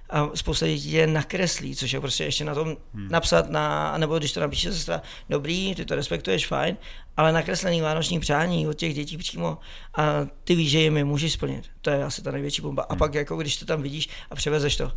a 0.09 0.29
spousta 0.35 0.67
dětí 0.67 0.91
je 0.91 1.07
nakreslí, 1.07 1.75
což 1.75 1.91
je 1.91 1.99
prostě 1.99 2.23
ještě 2.23 2.45
na 2.45 2.55
tom 2.55 2.77
napsat 2.93 3.49
na, 3.49 3.97
nebo 3.97 4.17
když 4.17 4.31
to 4.31 4.39
napíše 4.39 4.73
sestra, 4.73 5.01
dobrý, 5.29 5.75
ty 5.75 5.85
to 5.85 5.95
respektuješ, 5.95 6.47
fajn, 6.47 6.77
ale 7.17 7.31
nakreslený 7.31 7.81
vánoční 7.81 8.19
přání 8.19 8.67
od 8.67 8.73
těch 8.73 8.93
dětí 8.93 9.17
přímo 9.17 9.57
a 9.97 10.27
ty 10.43 10.55
víš, 10.55 10.71
že 10.71 10.79
jim 10.79 10.97
je 10.97 11.05
můžeš 11.05 11.33
splnit. 11.33 11.65
To 11.81 11.89
je 11.89 12.03
asi 12.03 12.21
ta 12.21 12.31
největší 12.31 12.61
bomba. 12.61 12.83
A 12.83 12.95
pak 12.95 13.13
jako 13.13 13.37
když 13.37 13.57
to 13.57 13.65
tam 13.65 13.81
vidíš 13.81 14.09
a 14.29 14.35
převezeš 14.35 14.75
to, 14.75 14.91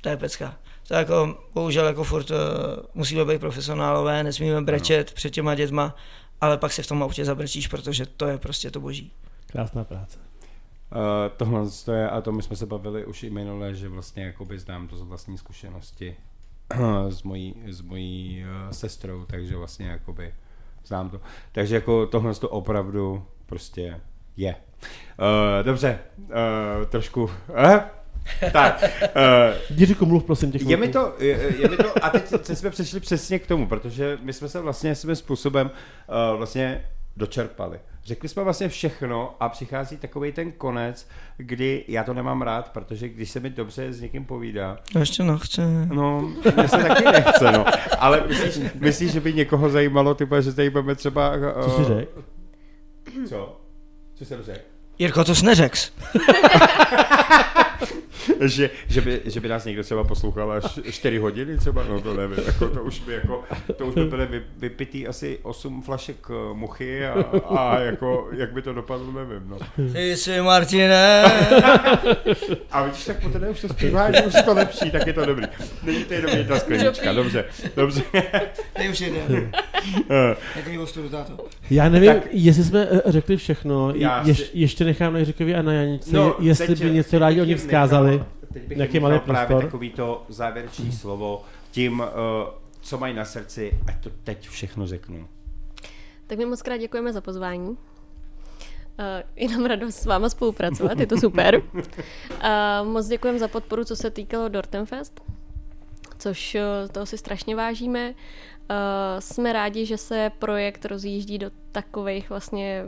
to 0.00 0.08
je 0.08 0.16
pecka. 0.16 0.58
To 0.88 0.94
jako, 0.94 1.38
bohužel 1.54 1.86
jako 1.86 2.04
furt 2.04 2.30
uh, 2.30 2.36
musíme 2.94 3.24
být 3.24 3.40
profesionálové, 3.40 4.22
nesmíme 4.22 4.62
brečet 4.62 5.12
před 5.12 5.30
těma 5.30 5.54
dětma, 5.54 5.96
ale 6.40 6.58
pak 6.58 6.72
se 6.72 6.82
v 6.82 6.86
tom 6.86 7.02
autě 7.02 7.24
zabrečíš, 7.24 7.66
protože 7.66 8.06
to 8.06 8.26
je 8.26 8.38
prostě 8.38 8.70
to 8.70 8.80
boží. 8.80 9.12
Krásná 9.46 9.84
práce. 9.84 10.25
Uh, 10.92 11.00
tohle 11.36 11.70
to 11.84 11.92
je, 11.92 12.10
a 12.10 12.20
to 12.20 12.32
my 12.32 12.42
jsme 12.42 12.56
se 12.56 12.66
bavili 12.66 13.04
už 13.04 13.22
i 13.22 13.30
minule, 13.30 13.74
že 13.74 13.88
vlastně 13.88 14.24
jakoby 14.24 14.58
znám 14.58 14.88
to 14.88 14.96
z 14.96 15.02
vlastní 15.02 15.38
zkušenosti 15.38 16.16
s 17.08 17.22
mojí, 17.22 17.54
s 17.66 17.80
mojí 17.80 18.44
uh, 18.44 18.70
sestrou, 18.70 19.24
takže 19.24 19.56
vlastně 19.56 19.86
jakoby 19.86 20.34
znám 20.84 21.10
to. 21.10 21.20
Takže 21.52 21.74
jako 21.74 22.06
tohle 22.06 22.34
to 22.34 22.48
opravdu 22.48 23.26
prostě 23.46 24.00
je. 24.36 24.54
Uh, 25.18 25.64
dobře, 25.64 25.98
uh, 26.18 26.86
trošku... 26.88 27.22
Uh, 27.22 27.78
tak, 28.52 28.84
uh, 29.02 29.78
Jiříku, 29.78 30.06
mluv 30.06 30.24
prosím 30.24 30.52
tě 30.52 30.58
je 30.66 30.76
mi 30.76 30.88
to, 30.88 31.14
je, 31.18 31.54
je 31.58 31.68
mi 31.68 31.76
to, 31.76 32.04
a 32.04 32.10
teď, 32.10 32.28
teď 32.28 32.58
jsme 32.58 32.70
přešli 32.70 33.00
přesně 33.00 33.38
k 33.38 33.46
tomu, 33.46 33.68
protože 33.68 34.18
my 34.22 34.32
jsme 34.32 34.48
se 34.48 34.60
vlastně 34.60 34.94
svým 34.94 35.16
způsobem 35.16 35.70
uh, 36.30 36.38
vlastně 36.38 36.84
dočerpali. 37.16 37.80
Řekli 38.04 38.28
jsme 38.28 38.42
vlastně 38.42 38.68
všechno 38.68 39.34
a 39.40 39.48
přichází 39.48 39.96
takový 39.96 40.32
ten 40.32 40.52
konec, 40.52 41.08
kdy 41.36 41.84
já 41.88 42.04
to 42.04 42.14
nemám 42.14 42.42
rád, 42.42 42.68
protože 42.72 43.08
když 43.08 43.30
se 43.30 43.40
mi 43.40 43.50
dobře 43.50 43.92
s 43.92 44.00
někým 44.00 44.24
povídá, 44.24 44.78
To 44.92 44.98
ještě 44.98 45.22
nechce. 45.22 45.86
no, 45.86 46.20
mě 46.56 46.68
se 46.68 46.76
taky 46.84 47.04
nechce, 47.04 47.52
no. 47.52 47.64
Ale 47.98 48.24
myslíš, 48.28 48.70
myslíš 48.74 49.12
že 49.12 49.20
by 49.20 49.32
někoho 49.34 49.70
zajímalo, 49.70 50.14
typu, 50.14 50.34
že 50.40 50.52
tady 50.52 50.70
budeme 50.70 50.94
třeba... 50.94 51.32
Uh, 51.36 51.62
Co 51.64 51.70
jsi 51.70 51.84
řekl? 51.84 52.24
Co? 53.28 53.60
Co 54.14 54.24
jsem 54.24 54.42
řekl? 54.42 54.60
Jirko, 54.98 55.24
to 55.24 55.34
jsi 55.34 55.44
neřekl. 55.46 55.76
že, 58.40 58.70
že, 58.88 59.00
by, 59.00 59.20
že 59.24 59.40
by 59.40 59.48
nás 59.48 59.64
někdo 59.64 59.82
třeba 59.82 60.04
poslouchal 60.04 60.52
až 60.52 60.78
4 60.90 61.18
hodiny 61.18 61.56
třeba, 61.58 61.84
no 61.88 62.00
to 62.00 62.14
nevím, 62.14 62.38
jako 62.46 62.68
to 62.68 62.82
už 62.82 63.00
by 63.00 63.12
jako, 63.12 63.44
to 63.76 63.86
už 63.86 63.94
by 63.94 64.04
byly 64.04 64.26
vy, 64.26 64.42
vypitý 64.58 65.06
asi 65.06 65.38
8 65.42 65.82
flašek 65.82 66.16
eh, 66.30 66.54
muchy 66.54 67.06
a, 67.06 67.12
a 67.56 67.78
jako, 67.80 68.28
jak 68.32 68.52
by 68.52 68.62
to 68.62 68.72
dopadlo, 68.72 69.12
nevím, 69.12 69.48
no. 69.48 69.58
Ty 69.92 70.16
jsi 70.16 70.40
Martine. 70.40 71.22
A 72.70 72.82
vidíš, 72.84 73.04
tak 73.04 73.20
potom 73.22 73.42
už 73.50 73.60
to 73.60 73.68
zpívání, 73.68 74.14
už 74.26 74.34
je 74.34 74.42
to 74.42 74.54
lepší, 74.54 74.90
tak 74.90 75.06
je 75.06 75.12
to 75.12 75.24
dobrý. 75.26 75.46
Není 75.82 76.04
to 76.04 76.14
jenom 76.14 76.36
jedna 76.36 76.58
sklenička, 76.58 77.12
dobře, 77.12 77.44
dobře. 77.76 78.02
Ty 78.72 78.88
už 78.88 79.00
jde. 79.00 79.50
Eh. 80.10 80.36
Já 81.70 81.88
nevím, 81.88 82.12
Tak- 82.14 82.22
jestli 82.30 82.64
jsme 82.64 82.88
eh, 82.90 83.00
řekli 83.06 83.36
všechno, 83.36 83.92
Já 83.94 84.22
Je, 84.26 84.34
si- 84.34 84.46
ještě 84.54 84.84
nechám 84.84 85.12
na 85.12 85.18
Jiříkovi 85.18 85.54
a 85.54 85.62
na 85.62 85.72
Janice, 85.72 86.16
No, 86.16 86.36
jestli 86.40 86.66
teď, 86.66 86.82
by 86.82 86.90
něco 86.90 87.18
rádi 87.18 87.40
o 87.40 87.44
nich 87.44 87.56
vzkázali. 87.58 88.15
Teď 88.56 88.68
bych 88.68 88.78
Jaký 88.78 88.94
jim 88.94 89.02
malý 89.02 89.20
právě 89.20 89.46
prostor? 89.46 89.64
takový 89.64 89.90
to 89.90 90.24
závěrečný 90.28 90.92
slovo 90.92 91.44
tím, 91.70 92.00
uh, 92.00 92.06
co 92.80 92.98
mají 92.98 93.14
na 93.14 93.24
srdci, 93.24 93.78
ať 93.86 94.02
to 94.02 94.10
teď 94.24 94.48
všechno 94.48 94.86
řeknu. 94.86 95.28
Tak 96.26 96.38
my 96.38 96.46
moc 96.46 96.62
krát 96.62 96.76
děkujeme 96.76 97.12
za 97.12 97.20
pozvání. 97.20 97.68
Uh, 97.68 97.76
je 99.36 99.48
nám 99.48 99.64
radost 99.66 99.96
s 99.96 100.06
váma 100.06 100.28
spolupracovat, 100.28 101.00
je 101.00 101.06
to 101.06 101.16
super. 101.16 101.62
Uh, 101.74 101.82
moc 102.92 103.06
děkujeme 103.06 103.38
za 103.38 103.48
podporu, 103.48 103.84
co 103.84 103.96
se 103.96 104.10
týkalo 104.10 104.48
Dortenfest, 104.48 105.20
což 106.18 106.54
uh, 106.54 106.88
toho 106.92 107.06
si 107.06 107.18
strašně 107.18 107.56
vážíme. 107.56 108.10
Uh, 108.10 108.16
jsme 109.18 109.52
rádi, 109.52 109.86
že 109.86 109.98
se 109.98 110.30
projekt 110.38 110.84
rozjíždí 110.84 111.38
do 111.38 111.50
takových 111.72 112.30
vlastně 112.30 112.84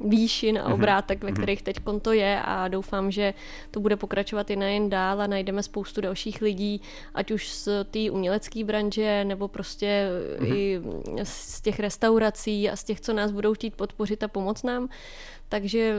výšin 0.00 0.58
a 0.58 0.74
obrátek, 0.74 1.24
ve 1.24 1.32
kterých 1.32 1.62
teď 1.62 1.76
to 2.02 2.12
je 2.12 2.40
a 2.44 2.68
doufám, 2.68 3.10
že 3.10 3.34
to 3.70 3.80
bude 3.80 3.96
pokračovat 3.96 4.50
i 4.50 4.56
nejen 4.56 4.90
dál 4.90 5.22
a 5.22 5.26
najdeme 5.26 5.62
spoustu 5.62 6.00
dalších 6.00 6.42
lidí, 6.42 6.82
ať 7.14 7.30
už 7.30 7.48
z 7.48 7.68
té 7.90 8.10
umělecké 8.10 8.64
branže 8.64 9.24
nebo 9.24 9.48
prostě 9.48 10.08
i 10.44 10.80
z 11.22 11.60
těch 11.60 11.80
restaurací 11.80 12.70
a 12.70 12.76
z 12.76 12.84
těch, 12.84 13.00
co 13.00 13.12
nás 13.12 13.30
budou 13.30 13.54
chtít 13.54 13.74
podpořit 13.76 14.22
a 14.22 14.28
pomoct 14.28 14.62
nám. 14.62 14.88
Takže 15.48 15.94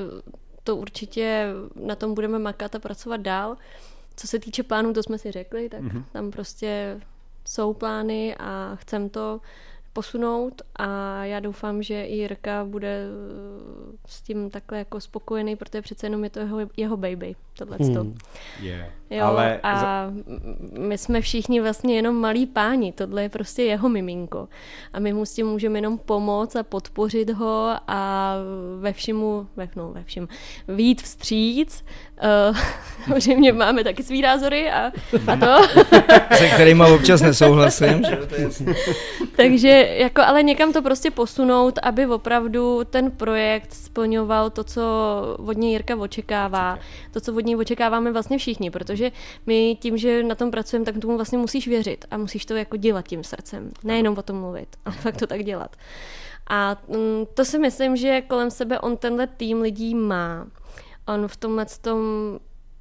to 0.64 0.76
určitě 0.76 1.48
na 1.76 1.96
tom 1.96 2.14
budeme 2.14 2.40
makat 2.40 2.76
a 2.76 2.80
pracovat 2.80 3.22
dál. 3.22 3.58
Co 4.16 4.28
se 4.28 4.40
týče 4.40 4.64
plánů, 4.64 4.94
to 4.94 5.04
jsme 5.04 5.18
si 5.18 5.32
řekli, 5.32 5.70
tak 5.70 5.82
mm-hmm. 5.82 6.04
tam 6.12 6.32
prostě 6.32 7.02
jsou 7.46 7.74
plány 7.74 8.36
a 8.40 8.76
chcem 8.76 9.10
to 9.10 9.40
posunout 9.94 10.62
a 10.76 11.26
já 11.26 11.40
doufám, 11.40 11.84
že 11.84 12.04
i 12.04 12.16
Jirka 12.16 12.66
bude 12.66 13.04
eh, 13.04 13.98
s 14.08 14.22
tím 14.22 14.50
takhle 14.50 14.78
jako 14.78 15.00
spokojený, 15.00 15.56
protože 15.56 15.82
přece 15.82 16.06
jenom 16.06 16.24
je 16.24 16.30
to 16.30 16.40
jeho, 16.40 16.58
jeho 16.78 16.98
baby, 16.98 17.36
tohle. 17.58 17.78
Hmm. 17.78 18.18
Je. 18.62 18.92
Jo, 19.12 19.26
Ale 19.26 19.60
a 19.64 20.08
my 20.80 20.98
jsme 20.98 21.22
všichni 21.22 21.62
vlastně 21.62 21.96
jenom 21.96 22.16
malí 22.16 22.46
páni, 22.46 22.92
tohle 22.92 23.22
je 23.22 23.30
prostě 23.30 23.64
jeho 23.64 23.90
miminko. 23.90 24.48
A 24.94 25.00
my 25.00 25.14
mu 25.14 25.26
s 25.26 25.34
tím 25.34 25.48
můžeme 25.48 25.78
jenom 25.78 25.98
pomoct 25.98 26.56
a 26.56 26.64
podpořit 26.64 27.30
ho 27.30 27.76
a 27.88 28.36
ve 28.80 28.94
všemu, 28.94 29.48
ve, 29.56 29.70
no, 29.76 29.92
ve 29.92 30.04
všem, 30.04 30.28
výjít 30.68 31.02
vstříc. 31.02 31.84
Uh, 32.52 32.58
samozřejmě 33.06 33.54
máme 33.54 33.84
taky 33.84 34.04
svý 34.04 34.22
názory 34.22 34.72
a, 34.72 34.92
a 35.28 35.36
to. 35.36 35.68
Se 36.36 36.50
kterýma 36.50 36.88
občas 36.88 37.22
nesouhlasím, 37.22 38.04
že 38.10 38.16
to 38.16 38.36
je. 38.36 38.50
Takže 39.36 39.90
jako 39.92 40.22
ale 40.22 40.44
někam 40.44 40.74
to 40.74 40.82
prostě 40.82 41.12
posunout, 41.12 41.80
aby 41.84 42.06
opravdu 42.06 42.82
ten 42.90 43.12
projekt 43.12 43.74
splňoval 43.74 44.50
to, 44.50 44.64
co 44.64 44.82
od 45.46 45.58
něj 45.58 45.72
Jirka 45.72 45.96
očekává, 45.96 46.80
to, 47.12 47.22
co 47.22 47.34
od 47.34 47.46
něj 47.46 47.56
očekáváme 47.56 48.12
vlastně 48.12 48.38
všichni, 48.38 48.72
protože 48.72 49.01
my 49.46 49.78
tím, 49.82 49.98
že 49.98 50.24
na 50.24 50.36
tom 50.36 50.52
pracujeme, 50.52 50.86
tak 50.86 50.98
tomu 50.98 51.16
vlastně 51.16 51.38
musíš 51.38 51.68
věřit 51.68 52.06
a 52.12 52.18
musíš 52.18 52.46
to 52.46 52.56
jako 52.56 52.78
dělat 52.78 53.08
tím 53.08 53.24
srdcem, 53.24 53.72
nejenom 53.84 54.18
o 54.18 54.22
tom 54.22 54.40
mluvit, 54.40 54.68
ale 54.86 54.96
fakt 54.96 55.18
to 55.18 55.28
tak 55.28 55.44
dělat. 55.44 55.76
A 56.50 56.78
mm, 56.88 57.26
to 57.34 57.46
si 57.46 57.60
myslím, 57.60 57.96
že 57.96 58.22
kolem 58.22 58.52
sebe 58.52 58.80
on 58.80 58.98
tenhle 58.98 59.28
tým 59.28 59.62
lidí 59.62 59.96
má. 59.96 60.48
On 61.08 61.28
v 61.28 61.38
tomhle 61.38 61.66
tom 61.82 62.00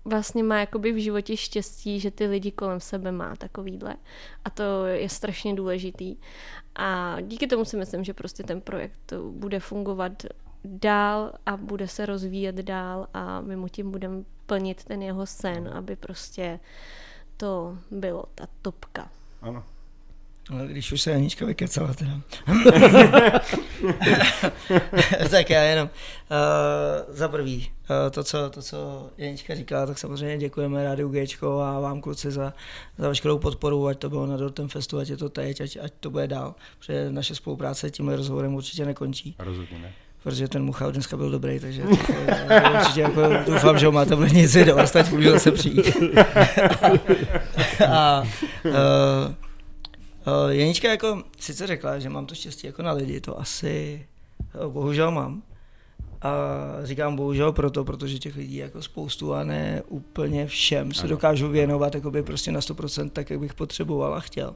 vlastně 0.05 0.43
má 0.43 0.61
jakoby 0.61 0.93
v 0.93 1.03
životě 1.03 1.37
štěstí, 1.37 2.01
že 2.01 2.11
ty 2.11 2.27
lidi 2.27 2.51
kolem 2.51 2.81
sebe 2.81 3.13
má 3.13 3.37
takovýhle. 3.37 3.95
A 4.45 4.51
to 4.51 4.87
je 4.87 5.09
strašně 5.09 5.55
důležitý. 5.55 6.17
A 6.77 7.17
díky 7.21 7.47
tomu 7.47 7.65
si 7.65 7.77
myslím, 7.77 8.05
že 8.05 8.15
prostě 8.15 8.43
ten 8.43 8.61
projekt 8.61 9.13
bude 9.31 9.61
fungovat 9.61 10.13
dál 10.65 11.33
a 11.47 11.57
bude 11.57 11.89
se 11.89 12.07
rozvíjet 12.07 12.57
dál 12.57 13.07
a 13.15 13.41
my 13.41 13.57
mu 13.57 13.69
tím 13.69 13.91
budeme 13.91 14.25
plnit 14.47 14.85
ten 14.85 15.03
jeho 15.03 15.27
sen, 15.27 15.71
aby 15.75 15.97
prostě 15.97 16.61
to 17.37 17.79
bylo 17.91 18.25
ta 18.35 18.47
topka. 18.63 19.11
Ano. 19.43 19.65
Ale 20.51 20.67
když 20.67 20.93
už 20.93 21.01
se 21.01 21.11
Janička 21.11 21.47
vykecala 21.47 21.95
teda. 21.95 22.21
tak 25.31 25.51
já 25.51 25.63
jenom. 25.63 25.89
Uh, 25.89 27.15
za 27.15 27.29
prvý, 27.29 27.71
uh, 27.91 27.97
to, 28.11 28.25
co, 28.25 28.51
to, 28.51 28.63
co 28.63 29.11
Janička 29.19 29.55
říkala, 29.55 29.87
tak 29.87 29.99
samozřejmě 29.99 30.39
děkujeme 30.39 30.85
Rádiu 30.85 31.09
Gčko 31.09 31.61
a 31.61 31.81
vám 31.81 32.01
kluci 32.01 32.31
za, 32.31 32.53
za 32.99 33.09
veškerou 33.09 33.39
podporu, 33.39 33.87
ať 33.87 33.99
to 33.99 34.11
bylo 34.11 34.27
na 34.27 34.37
Dortem 34.37 34.69
Festu, 34.69 34.99
ať 34.99 35.09
je 35.09 35.17
to 35.17 35.29
teď, 35.29 35.61
ať, 35.61 35.79
ať 35.83 35.93
to 36.01 36.11
bude 36.11 36.27
dál. 36.29 36.55
Protože 36.79 37.11
naše 37.11 37.35
spolupráce 37.35 37.91
tímhle 37.91 38.17
rozhovorem 38.17 38.55
určitě 38.55 38.87
nekončí. 38.87 39.37
Rozhodně 39.39 39.79
ne. 39.79 39.93
Protože 40.23 40.49
ten 40.49 40.65
Muchal 40.65 40.93
dneska 40.93 41.17
byl 41.17 41.31
dobrý, 41.31 41.61
takže 41.61 41.83
tak, 41.83 42.11
eh, 42.49 42.71
určitě 42.79 43.01
jako 43.01 43.23
doufám, 43.47 43.79
že 43.79 43.87
ho 43.87 43.93
máte 43.93 44.15
v 44.15 44.21
lednici 44.21 44.65
dost, 44.65 44.97
ať 44.97 45.11
můžu 45.11 45.31
zase 45.31 45.51
přijít. 45.53 45.87
a 47.89 48.23
uh, 48.65 48.73
uh, 48.73 50.51
Janička 50.51 50.91
jako 50.91 51.23
sice 51.39 51.67
řekla, 51.67 51.99
že 51.99 52.09
mám 52.09 52.27
to 52.27 52.35
štěstí 52.35 52.67
jako 52.67 52.83
na 52.83 52.93
lidi, 52.93 53.21
to 53.21 53.41
asi 53.41 54.07
uh, 54.65 54.73
bohužel 54.73 55.11
mám. 55.11 55.43
A 56.23 56.33
říkám 56.83 57.17
bohužel 57.17 57.53
proto, 57.53 57.85
protože 57.85 58.19
těch 58.19 58.37
lidí 58.37 58.57
jako 58.57 58.83
spoustu 58.83 59.35
a 59.35 59.45
ne 59.45 59.83
úplně 59.89 60.47
všem 60.47 60.95
se 60.95 61.07
dokážu 61.07 61.49
věnovat 61.49 61.95
jakoby 61.95 62.23
prostě 62.23 62.53
na 62.53 62.61
100% 62.61 63.11
tak, 63.11 63.31
jak 63.31 63.41
bych 63.41 63.55
potřeboval 63.55 64.15
a 64.15 64.21
chtěl. 64.21 64.55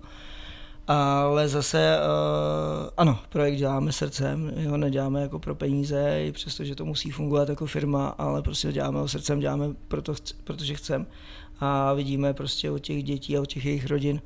Ale 0.86 1.48
zase, 1.48 1.98
uh, 1.98 2.90
ano, 2.97 3.19
projekt 3.28 3.56
děláme 3.56 3.93
srdcem, 3.93 4.52
ho 4.69 4.77
neděláme 4.77 5.23
jako 5.23 5.39
pro 5.39 5.55
peníze, 5.55 6.24
i 6.24 6.32
přesto, 6.32 6.65
že 6.65 6.74
to 6.74 6.85
musí 6.85 7.11
fungovat 7.11 7.48
jako 7.48 7.66
firma, 7.66 8.09
ale 8.09 8.43
prostě 8.43 8.69
ho 8.69 8.73
děláme 8.73 8.98
ho 8.98 9.09
srdcem, 9.09 9.40
děláme 9.40 9.66
proto, 9.89 10.15
protože 10.44 10.74
chcem. 10.74 11.06
A 11.61 11.93
vidíme 11.93 12.35
prostě 12.35 12.70
od 12.70 12.78
těch 12.78 13.05
dětí 13.05 13.36
a 13.36 13.40
od 13.40 13.47
těch 13.47 13.65
jejich 13.65 13.86
rodin 13.86 14.20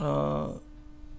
uh, 0.00 0.06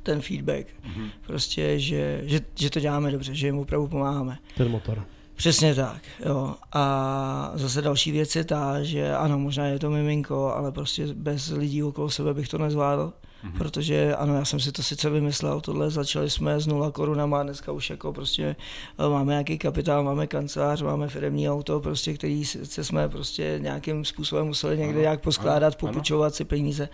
ten 0.03 0.21
feedback. 0.21 0.67
Mhm. 0.83 1.09
Prostě, 1.27 1.79
že, 1.79 2.21
že, 2.23 2.39
že 2.55 2.69
to 2.69 2.79
děláme 2.79 3.11
dobře, 3.11 3.35
že 3.35 3.47
jim 3.47 3.59
opravdu 3.59 3.87
pomáháme. 3.87 4.37
Ten 4.57 4.71
motor. 4.71 5.05
Přesně 5.39 5.75
tak, 5.75 6.01
jo. 6.25 6.55
A 6.73 7.51
zase 7.55 7.81
další 7.81 8.11
věc 8.11 8.35
je 8.35 8.43
ta, 8.43 8.83
že 8.83 9.15
ano, 9.15 9.39
možná 9.39 9.65
je 9.65 9.79
to 9.79 9.89
miminko, 9.89 10.53
ale 10.55 10.71
prostě 10.71 11.07
bez 11.13 11.49
lidí 11.49 11.83
okolo 11.83 12.09
sebe 12.09 12.33
bych 12.33 12.47
to 12.47 12.57
nezvládl. 12.57 13.13
Mm-hmm. 13.43 13.57
Protože 13.57 14.15
ano, 14.15 14.35
já 14.35 14.45
jsem 14.45 14.59
si 14.59 14.71
to 14.71 14.83
sice 14.83 15.09
vymyslel, 15.09 15.61
tohle 15.61 15.89
začali 15.89 16.29
jsme 16.29 16.59
s 16.59 16.67
nula 16.67 16.91
korunama, 16.91 17.43
dneska 17.43 17.71
už 17.71 17.89
jako 17.89 18.13
prostě 18.13 18.55
eh, 18.99 19.09
máme 19.09 19.31
nějaký 19.31 19.57
kapitál, 19.57 20.03
máme 20.03 20.27
kancelář, 20.27 20.81
máme 20.81 21.07
firmní 21.07 21.49
auto, 21.49 21.79
prostě, 21.79 22.13
který 22.13 22.45
sice 22.45 22.83
jsme 22.83 23.09
prostě 23.09 23.59
nějakým 23.61 24.05
způsobem 24.05 24.47
museli 24.47 24.77
někde 24.77 24.93
Ano, 24.93 25.01
nějak 25.01 25.21
poskládat, 25.21 25.73
ano, 25.73 25.77
popůjčovat 25.79 26.35
si 26.35 26.45
peníze, 26.45 26.89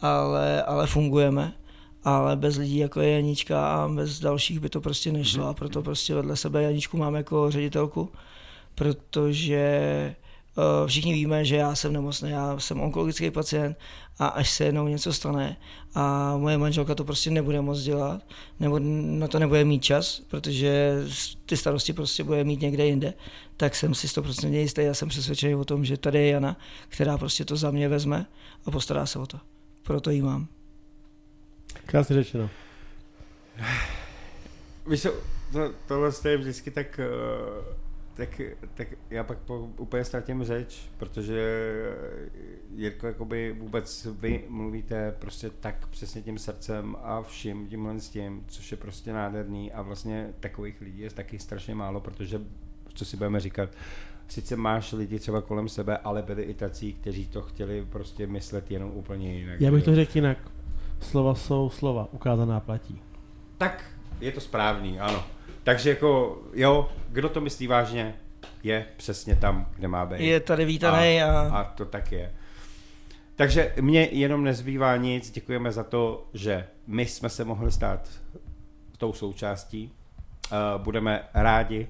ale, 0.00 0.62
ale 0.62 0.86
fungujeme. 0.86 1.52
Ale 2.06 2.36
bez 2.36 2.56
lidí 2.56 2.76
jako 2.76 3.00
je 3.00 3.10
Janička 3.10 3.68
a 3.68 3.88
bez 3.88 4.20
dalších 4.20 4.60
by 4.60 4.68
to 4.68 4.80
prostě 4.80 5.12
nešlo 5.12 5.46
a 5.48 5.54
proto 5.54 5.82
prostě 5.82 6.14
vedle 6.14 6.36
sebe 6.36 6.62
Janičku 6.62 6.96
mám 6.96 7.14
jako 7.14 7.50
ředitelku, 7.50 8.12
protože 8.74 10.14
uh, 10.56 10.86
všichni 10.86 11.12
víme, 11.12 11.44
že 11.44 11.56
já 11.56 11.74
jsem 11.74 11.92
nemocný, 11.92 12.30
já 12.30 12.58
jsem 12.58 12.80
onkologický 12.80 13.30
pacient 13.30 13.78
a 14.18 14.26
až 14.26 14.50
se 14.50 14.64
jednou 14.64 14.88
něco 14.88 15.12
stane 15.12 15.56
a 15.94 16.36
moje 16.36 16.58
manželka 16.58 16.94
to 16.94 17.04
prostě 17.04 17.30
nebude 17.30 17.60
moc 17.60 17.82
dělat, 17.82 18.22
nebo 18.60 18.78
na 18.78 19.28
to 19.28 19.38
nebude 19.38 19.64
mít 19.64 19.84
čas, 19.84 20.22
protože 20.28 21.02
ty 21.46 21.56
starosti 21.56 21.92
prostě 21.92 22.24
bude 22.24 22.44
mít 22.44 22.60
někde 22.60 22.86
jinde, 22.86 23.14
tak 23.56 23.74
jsem 23.74 23.94
si 23.94 24.06
100% 24.06 24.52
jistý, 24.52 24.82
já 24.82 24.94
jsem 24.94 25.08
přesvědčený 25.08 25.54
o 25.54 25.64
tom, 25.64 25.84
že 25.84 25.96
tady 25.96 26.18
je 26.18 26.28
Jana, 26.28 26.56
která 26.88 27.18
prostě 27.18 27.44
to 27.44 27.56
za 27.56 27.70
mě 27.70 27.88
vezme 27.88 28.26
a 28.66 28.70
postará 28.70 29.06
se 29.06 29.18
o 29.18 29.26
to. 29.26 29.38
Proto 29.82 30.10
jí 30.10 30.22
mám. 30.22 30.55
Krásně 31.86 32.14
řečeno. 32.14 32.50
Víš 34.86 35.06
to, 35.52 35.72
tohle 35.88 36.10
je 36.28 36.36
vždycky 36.36 36.70
tak, 36.70 37.00
eh, 37.00 37.74
tak, 38.14 38.40
tak 38.74 38.88
já 39.10 39.24
pak 39.24 39.38
po, 39.38 39.58
úplně 39.78 40.04
ztratím 40.04 40.44
řeč, 40.44 40.90
protože 40.98 41.62
Jirko, 42.74 43.06
jakoby 43.06 43.56
vůbec 43.58 44.06
vy 44.20 44.44
mluvíte 44.48 45.14
prostě 45.18 45.50
tak 45.50 45.86
přesně 45.86 46.22
tím 46.22 46.38
srdcem 46.38 46.96
a 47.02 47.22
vším 47.22 47.68
tímhle 47.68 48.00
s 48.00 48.08
tím, 48.08 48.44
což 48.46 48.70
je 48.70 48.76
prostě 48.76 49.12
nádherný 49.12 49.72
a 49.72 49.82
vlastně 49.82 50.34
takových 50.40 50.80
lidí 50.80 51.00
je 51.00 51.10
taky 51.10 51.38
strašně 51.38 51.74
málo, 51.74 52.00
protože, 52.00 52.40
co 52.94 53.04
si 53.04 53.16
budeme 53.16 53.40
říkat, 53.40 53.70
sice 54.28 54.56
máš 54.56 54.92
lidi 54.92 55.18
třeba 55.18 55.42
kolem 55.42 55.68
sebe, 55.68 55.98
ale 55.98 56.22
byli 56.22 56.42
i 56.42 56.54
tací, 56.54 56.92
kteří 56.92 57.26
to 57.26 57.42
chtěli 57.42 57.86
prostě 57.90 58.26
myslet 58.26 58.70
jenom 58.70 58.90
úplně 58.90 59.38
jinak. 59.38 59.60
Já 59.60 59.70
bych 59.70 59.84
to 59.84 59.94
řekl 59.94 60.12
jinak. 60.14 60.38
Slova 61.00 61.34
jsou 61.34 61.70
slova, 61.70 62.08
ukázaná 62.12 62.60
platí. 62.60 63.02
Tak 63.58 63.84
je 64.20 64.32
to 64.32 64.40
správný, 64.40 65.00
ano. 65.00 65.24
Takže 65.64 65.90
jako, 65.90 66.38
jo, 66.54 66.88
kdo 67.08 67.28
to 67.28 67.40
myslí 67.40 67.66
vážně, 67.66 68.14
je 68.62 68.86
přesně 68.96 69.36
tam, 69.36 69.66
kde 69.76 69.88
má 69.88 70.06
být. 70.06 70.20
Je 70.20 70.40
tady 70.40 70.64
vítaný 70.64 71.22
a, 71.22 71.40
a 71.40 71.64
to 71.64 71.84
tak 71.84 72.12
je. 72.12 72.32
Takže 73.36 73.72
mě 73.80 74.08
jenom 74.12 74.44
nezbývá 74.44 74.96
nic, 74.96 75.30
děkujeme 75.30 75.72
za 75.72 75.84
to, 75.84 76.26
že 76.34 76.66
my 76.86 77.06
jsme 77.06 77.28
se 77.28 77.44
mohli 77.44 77.72
stát 77.72 78.08
tou 78.98 79.12
součástí. 79.12 79.92
Uh, 80.52 80.82
budeme 80.82 81.28
rádi 81.34 81.88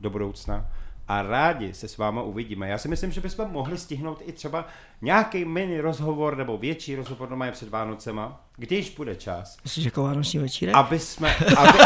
do 0.00 0.10
budoucna 0.10 0.66
a 1.08 1.22
rádi 1.22 1.74
se 1.74 1.88
s 1.88 1.98
váma 1.98 2.22
uvidíme. 2.22 2.68
Já 2.68 2.78
si 2.78 2.88
myslím, 2.88 3.12
že 3.12 3.20
bychom 3.20 3.50
mohli 3.50 3.78
stihnout 3.78 4.22
i 4.24 4.32
třeba 4.32 4.66
nějaký 5.02 5.44
mini 5.44 5.80
rozhovor 5.80 6.36
nebo 6.36 6.58
větší 6.58 6.96
rozhovor 6.96 7.28
doma 7.28 7.46
před 7.50 7.68
Vánocema, 7.68 8.40
když 8.56 8.90
bude 8.90 9.16
čas. 9.16 9.56
Myslíš 9.64 9.84
jako 9.84 10.02
vánoční 10.02 10.40
večírek? 10.40 10.74
Aby 10.74 10.98
jsme, 10.98 11.34
aby, 11.56 11.78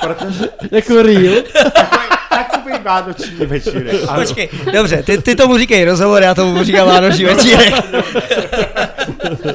protože 0.00 0.44
Jako 0.72 1.02
real. 1.02 1.42
takový, 1.52 2.08
takový 2.28 2.74
vánoční 2.84 3.46
večírek. 3.46 3.94
ano. 4.08 4.20
Počkej, 4.22 4.48
dobře, 4.72 5.02
ty, 5.02 5.22
ty 5.22 5.36
tomu 5.36 5.58
říkej 5.58 5.84
rozhovor, 5.84 6.22
já 6.22 6.34
tomu 6.34 6.64
říkám 6.64 6.88
vánoční 6.88 7.24
večírek. 7.24 7.74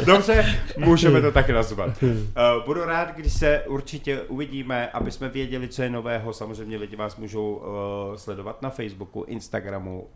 Dobře, 0.05 0.59
můžeme 0.77 1.21
to 1.21 1.31
tak 1.31 1.49
nazvat. 1.49 1.89
Uh, 2.03 2.09
budu 2.65 2.85
rád, 2.85 3.15
když 3.15 3.33
se 3.33 3.63
určitě 3.67 4.21
uvidíme, 4.21 4.89
aby 4.93 5.11
jsme 5.11 5.29
věděli, 5.29 5.67
co 5.67 5.81
je 5.81 5.89
nového. 5.89 6.33
Samozřejmě 6.33 6.77
lidi 6.77 6.95
vás 6.95 7.15
můžou 7.17 7.53
uh, 7.53 8.15
sledovat 8.15 8.61
na 8.61 8.69
Facebooku, 8.69 9.23
Instagramu, 9.23 10.07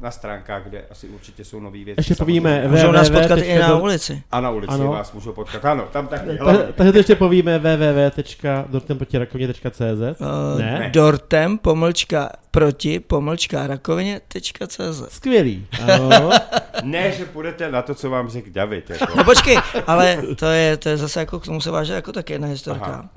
na 0.00 0.10
stránkách, 0.10 0.62
kde 0.64 0.84
asi 0.90 1.08
určitě 1.08 1.44
jsou 1.44 1.60
nové 1.60 1.84
věci. 1.84 2.00
Ještě 2.00 2.14
povíme. 2.14 2.68
Můžou 2.68 2.92
nás 2.92 3.10
potkat 3.10 3.38
i 3.38 3.58
na 3.58 3.78
ulici. 3.78 4.22
A 4.32 4.40
na 4.40 4.50
ulici 4.50 4.74
Ano. 4.74 4.92
vás 4.92 5.12
můžou 5.12 5.32
potkat. 5.32 5.64
Ano, 5.64 5.88
tam 5.92 6.06
taky. 6.06 6.38
Takže 6.74 6.92
to 6.92 6.98
ještě 6.98 7.14
povíme 7.14 7.58
www.dortemprotirakovně.cz 7.58 10.20
Uh, 10.20 10.60
Ne? 10.60 10.90
Dortem, 10.92 11.58
pomlčka, 11.58 12.28
proti, 12.50 13.00
pomlčka, 13.00 13.66
rakovině.cz 13.66 15.02
Skvělý. 15.08 15.66
Ano. 15.82 16.30
Ne, 16.82 17.12
že 17.12 17.24
půjdete 17.24 17.70
na 17.70 17.82
to, 17.82 17.94
co 17.94 18.10
vám 18.10 18.28
řekl 18.28 18.48
David. 18.52 18.90
Jako. 18.90 19.06
No 19.16 19.24
počkej, 19.24 19.58
ale 19.86 20.18
to 20.36 20.46
je, 20.46 20.76
to 20.76 20.88
je 20.88 20.96
zase 20.96 21.20
jako, 21.20 21.40
k 21.40 21.44
tomu 21.44 21.60
se 21.60 21.70
váže 21.70 21.92
jako 21.92 22.12
taky 22.12 22.32
jedna 22.32 22.48
historka. 22.48 22.84
Aha. 22.84 23.08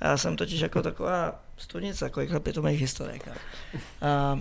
Já 0.00 0.16
jsem 0.16 0.36
totiž 0.36 0.60
jako 0.60 0.82
taková 0.82 1.34
studnice, 1.56 2.04
jako 2.04 2.40
pětomek 2.40 2.78
historik. 2.78 3.28
A 4.02 4.32
uh, 4.32 4.38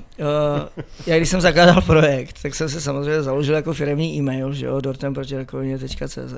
já 1.05 1.17
když 1.17 1.29
jsem 1.29 1.41
zakládal 1.41 1.81
projekt, 1.81 2.41
tak 2.41 2.55
jsem 2.55 2.69
se 2.69 2.81
samozřejmě 2.81 3.23
založil 3.23 3.55
jako 3.55 3.73
firmní 3.73 4.17
e-mail, 4.17 4.53
že 4.53 4.65
jo, 4.65 4.81
dortemprotirakovině.cz 4.81 6.33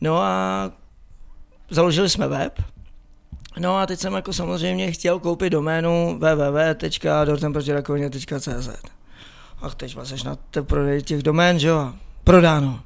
No 0.00 0.22
a 0.22 0.70
založili 1.70 2.10
jsme 2.10 2.28
web, 2.28 2.62
No 3.58 3.76
a 3.76 3.86
teď 3.86 4.00
jsem 4.00 4.12
jako 4.12 4.32
samozřejmě 4.32 4.92
chtěl 4.92 5.18
koupit 5.18 5.50
doménu 5.50 6.18
www.dortemprotirakovině.cz 6.18 8.68
A 9.62 9.70
teď 9.70 9.94
vlastně 9.94 10.16
na 10.24 10.36
te 10.50 10.62
prodej 10.62 11.02
těch 11.02 11.22
domén, 11.22 11.58
že 11.58 11.68
jo, 11.68 11.92
prodáno. 12.24 12.80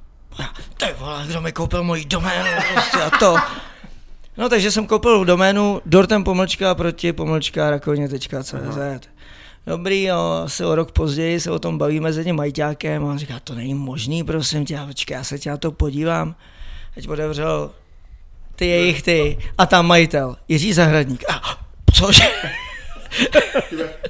Ty 0.77 0.87
vole, 0.99 1.25
kdo 1.29 1.41
mi 1.41 1.53
koupil 1.53 1.85
moji 1.85 2.05
doménu 2.05 2.51
prostě 2.73 2.99
a 2.99 3.11
to. 3.19 3.37
No 4.39 4.49
takže 4.49 4.71
jsem 4.71 4.87
koupil 4.87 5.25
doménu 5.25 5.81
dortem 5.87 6.25
pomlčka 6.25 6.75
proti 6.75 7.13
pomlčka 7.13 7.71
rakovině.cz. 7.71 9.09
Dobrý, 9.67 10.03
jo, 10.03 10.43
asi 10.45 10.65
o 10.65 10.75
rok 10.75 10.93
později 10.93 11.41
se 11.41 11.51
o 11.51 11.59
tom 11.59 11.79
bavíme 11.79 12.13
s 12.13 12.19
jedním 12.19 12.37
majťákem 12.37 13.05
a 13.05 13.09
on 13.09 13.19
říká, 13.19 13.41
to 13.45 13.55
není 13.55 13.75
možný, 13.75 14.25
prosím 14.25 14.65
tě, 14.65 14.79
počkej, 14.87 15.15
já 15.15 15.25
se 15.25 15.39
tě 15.39 15.51
na 15.51 15.57
to 15.57 15.73
podívám. 15.73 16.35
Teď 16.95 17.09
otevřel 17.09 17.71
ty 18.57 18.67
jejich 18.67 19.03
ty 19.03 19.39
a 19.59 19.67
tam 19.67 19.87
majitel, 19.87 20.37
Jiří 20.49 20.73
Zahradník. 20.73 21.25
A, 21.31 21.41
cože? 21.93 22.25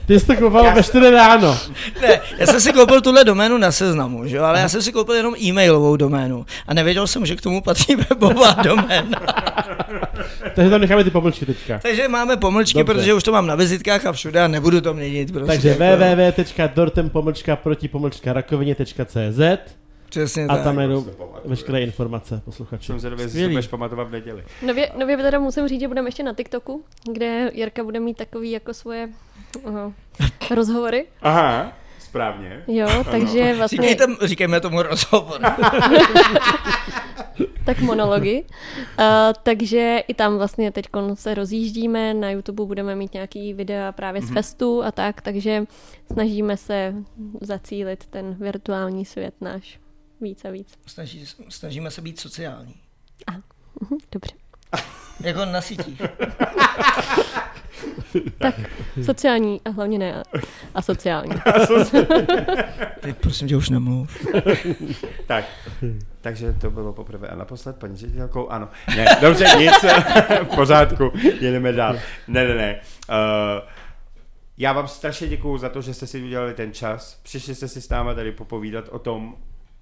Ty 0.07 0.21
jsi 0.21 0.27
to 0.27 0.37
koupal 0.37 0.75
ve 0.75 0.83
4 0.83 1.11
ráno. 1.11 1.59
Ne, 2.01 2.21
já 2.39 2.47
jsem 2.47 2.61
si 2.61 2.73
koupil 2.73 3.01
tuhle 3.01 3.25
doménu 3.25 3.59
na 3.59 3.73
seznamu, 3.73 4.27
že? 4.27 4.37
jo, 4.37 4.45
ale 4.45 4.61
já 4.61 4.69
jsem 4.69 4.83
si 4.83 4.93
koupil 4.93 5.15
jenom 5.15 5.35
e-mailovou 5.43 5.97
doménu 5.97 6.47
a 6.67 6.75
nevěděl 6.75 7.07
jsem, 7.07 7.27
že 7.27 7.37
k 7.37 7.41
tomu 7.41 7.61
patří 7.61 7.97
webová 7.97 8.53
doména. 8.53 9.21
Takže 10.55 10.71
tam 10.71 10.81
necháme 10.81 11.05
ty 11.05 11.11
pomlčky 11.11 11.47
teďka. 11.47 11.79
Takže 11.79 12.09
máme 12.09 12.37
pomlčky, 12.37 12.79
Dobře. 12.79 12.95
protože 12.95 13.15
už 13.15 13.23
to 13.23 13.33
mám 13.33 13.47
na 13.47 13.55
vizitkách 13.55 14.07
a 14.07 14.13
všude 14.13 14.41
a 14.41 14.49
nebudu 14.49 14.81
to 14.81 14.95
měnit. 14.95 15.33
Prostě, 15.33 15.47
Takže 15.53 15.69
jako, 15.69 16.05
www.dortem 16.65 17.11
pomlčka 17.11 17.57
proti 17.57 17.89
pomlčka 17.89 18.33
rakovině.cz 18.33 19.41
Přesně 20.09 20.45
a 20.47 20.55
tak. 20.55 20.65
tam 20.65 20.77
najdou 20.77 21.07
veškeré 21.45 21.81
informace 21.81 22.43
posluchači. 22.45 22.87
Jsem 22.87 22.99
zvědavý, 23.01 23.23
jestli 23.23 23.31
si 23.33 23.37
Skvělý. 23.39 23.55
budeš 23.55 23.67
pamatovat 23.69 24.09
v 24.09 24.11
neděli. 24.11 24.43
Nově, 24.67 24.91
nově 24.99 25.17
teda 25.17 25.39
musím 25.39 25.69
říct, 25.69 25.81
že 25.81 25.89
budeme 25.89 26.09
ještě 26.09 26.23
na 26.23 26.35
TikToku, 26.35 26.85
kde 27.13 27.51
Jirka 27.55 27.85
bude 27.85 28.01
mít 28.01 28.17
takový 28.17 28.51
jako 28.51 28.75
svoje 28.75 29.09
uh, 29.63 29.93
rozhovory. 30.55 31.07
Aha, 31.23 31.73
správně. 32.19 32.65
Jo, 32.67 33.05
takže 33.11 33.55
vlastně 33.55 33.77
Říkejte, 33.77 34.05
říkejme 34.23 34.61
tomu 34.61 34.83
rozhovor. 34.83 35.41
tak 37.65 37.81
monology. 37.81 38.45
Uh, 38.99 39.05
takže 39.43 40.03
i 40.09 40.15
tam 40.15 40.37
vlastně 40.37 40.73
teď 40.73 40.87
se 41.15 41.35
rozjíždíme, 41.35 42.15
na 42.15 42.31
YouTube 42.31 42.65
budeme 42.65 42.95
mít 42.95 43.15
nějaký 43.15 43.55
videa 43.55 43.93
právě 43.93 44.23
z 44.23 44.31
festu 44.31 44.83
a 44.85 44.93
tak, 44.93 45.21
takže 45.21 45.65
snažíme 46.13 46.57
se 46.57 46.95
zacílit 47.41 48.07
ten 48.07 48.35
virtuální 48.35 49.05
svět 49.05 49.35
náš 49.41 49.79
víc 50.21 50.45
a 50.45 50.51
víc. 50.51 50.75
Snaží, 50.87 51.25
snažíme 51.49 51.91
se 51.91 52.03
být 52.03 52.21
sociální. 52.21 52.75
Mhm, 53.81 53.99
Dobře. 54.13 54.33
Jako 55.21 55.45
na 55.45 55.61
sítích. 55.61 56.03
Tak 58.39 58.55
sociální 59.05 59.61
a 59.65 59.71
hlavně 59.71 59.99
ne 59.99 60.23
a 60.75 60.83
sociální. 60.83 61.33
Teď 63.01 63.17
prosím 63.17 63.49
tě 63.49 63.57
už 63.57 63.71
nemluv. 63.71 64.27
Tak, 65.27 65.45
takže 66.21 66.53
to 66.53 66.71
bylo 66.71 66.93
poprvé 66.93 67.29
a 67.29 67.37
naposled, 67.37 67.77
paní 67.77 67.97
ředitelkou, 67.97 68.49
ano. 68.49 68.69
Ne, 68.97 69.07
dobře, 69.21 69.47
nic, 69.59 69.73
v 70.43 70.55
pořádku, 70.55 71.13
jedeme 71.41 71.73
dál. 71.73 71.99
Ne, 72.29 72.49
ne, 72.49 72.55
ne. 72.55 72.81
Uh, 73.09 73.69
já 74.59 74.73
vám 74.73 74.89
strašně 74.89 75.29
děkuju 75.29 75.59
za 75.59 75.69
to, 75.69 75.83
že 75.83 75.95
jste 75.95 76.07
si 76.07 76.23
udělali 76.23 76.55
ten 76.55 76.73
čas. 76.73 77.21
Přišli 77.23 77.55
jste 77.55 77.69
si 77.69 77.81
s 77.81 77.89
námi 77.89 78.11
tady 78.15 78.33
popovídat 78.33 78.89
o 78.89 78.99
tom, 78.99 79.37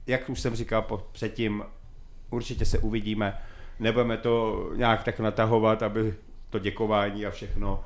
jak 0.06 0.30
už 0.30 0.40
jsem 0.40 0.54
říkal 0.54 0.82
po, 0.82 1.06
předtím, 1.12 1.64
určitě 2.30 2.64
se 2.64 2.78
uvidíme. 2.78 3.38
Nebudeme 3.78 4.16
to 4.16 4.66
nějak 4.76 5.04
tak 5.04 5.20
natahovat, 5.20 5.82
aby 5.82 6.14
to 6.58 6.64
děkování 6.64 7.26
a 7.26 7.30
všechno. 7.30 7.84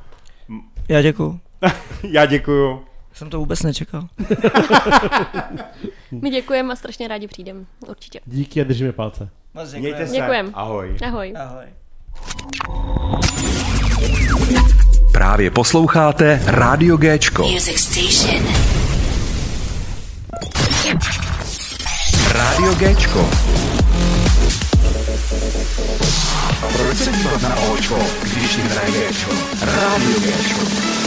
Já 0.89 1.03
děkuju. 1.03 1.41
Já 2.03 2.27
děkuju. 2.27 2.85
Jsem 3.13 3.31
to 3.31 3.39
vůbec 3.39 3.63
nečekal. 3.63 4.09
My 6.11 6.31
děkujeme 6.31 6.73
a 6.73 6.77
strašně 6.77 7.09
rádi 7.09 7.29
přijdeme. 7.29 7.65
Určitě. 7.89 8.21
Díky 8.27 8.61
a 8.61 8.65
držíme 8.65 8.93
palce. 8.93 9.29
Moc 9.55 9.75
Mějte 9.75 10.07
se. 10.07 10.17
Děkujem. 10.17 10.51
Ahoj. 10.55 10.97
Ahoj. 11.07 11.35
Ahoj. 11.37 11.67
Právě 15.13 15.51
posloucháte 15.51 16.43
Rádio 16.47 16.97
Géčko. 16.97 17.49
Music 17.49 17.79
Station. 17.79 18.45
Rádio 22.33 22.75
Géčko. 22.75 23.31
Proč 26.73 26.99
se 26.99 27.13
dívat 27.13 27.43
na 27.43 27.57
Očko, 27.57 27.99
když 28.23 28.57
jim 28.57 28.67
hraje 28.67 28.91
Géčko? 28.91 29.31
Rádio 29.61 30.21
Géčko. 30.21 31.00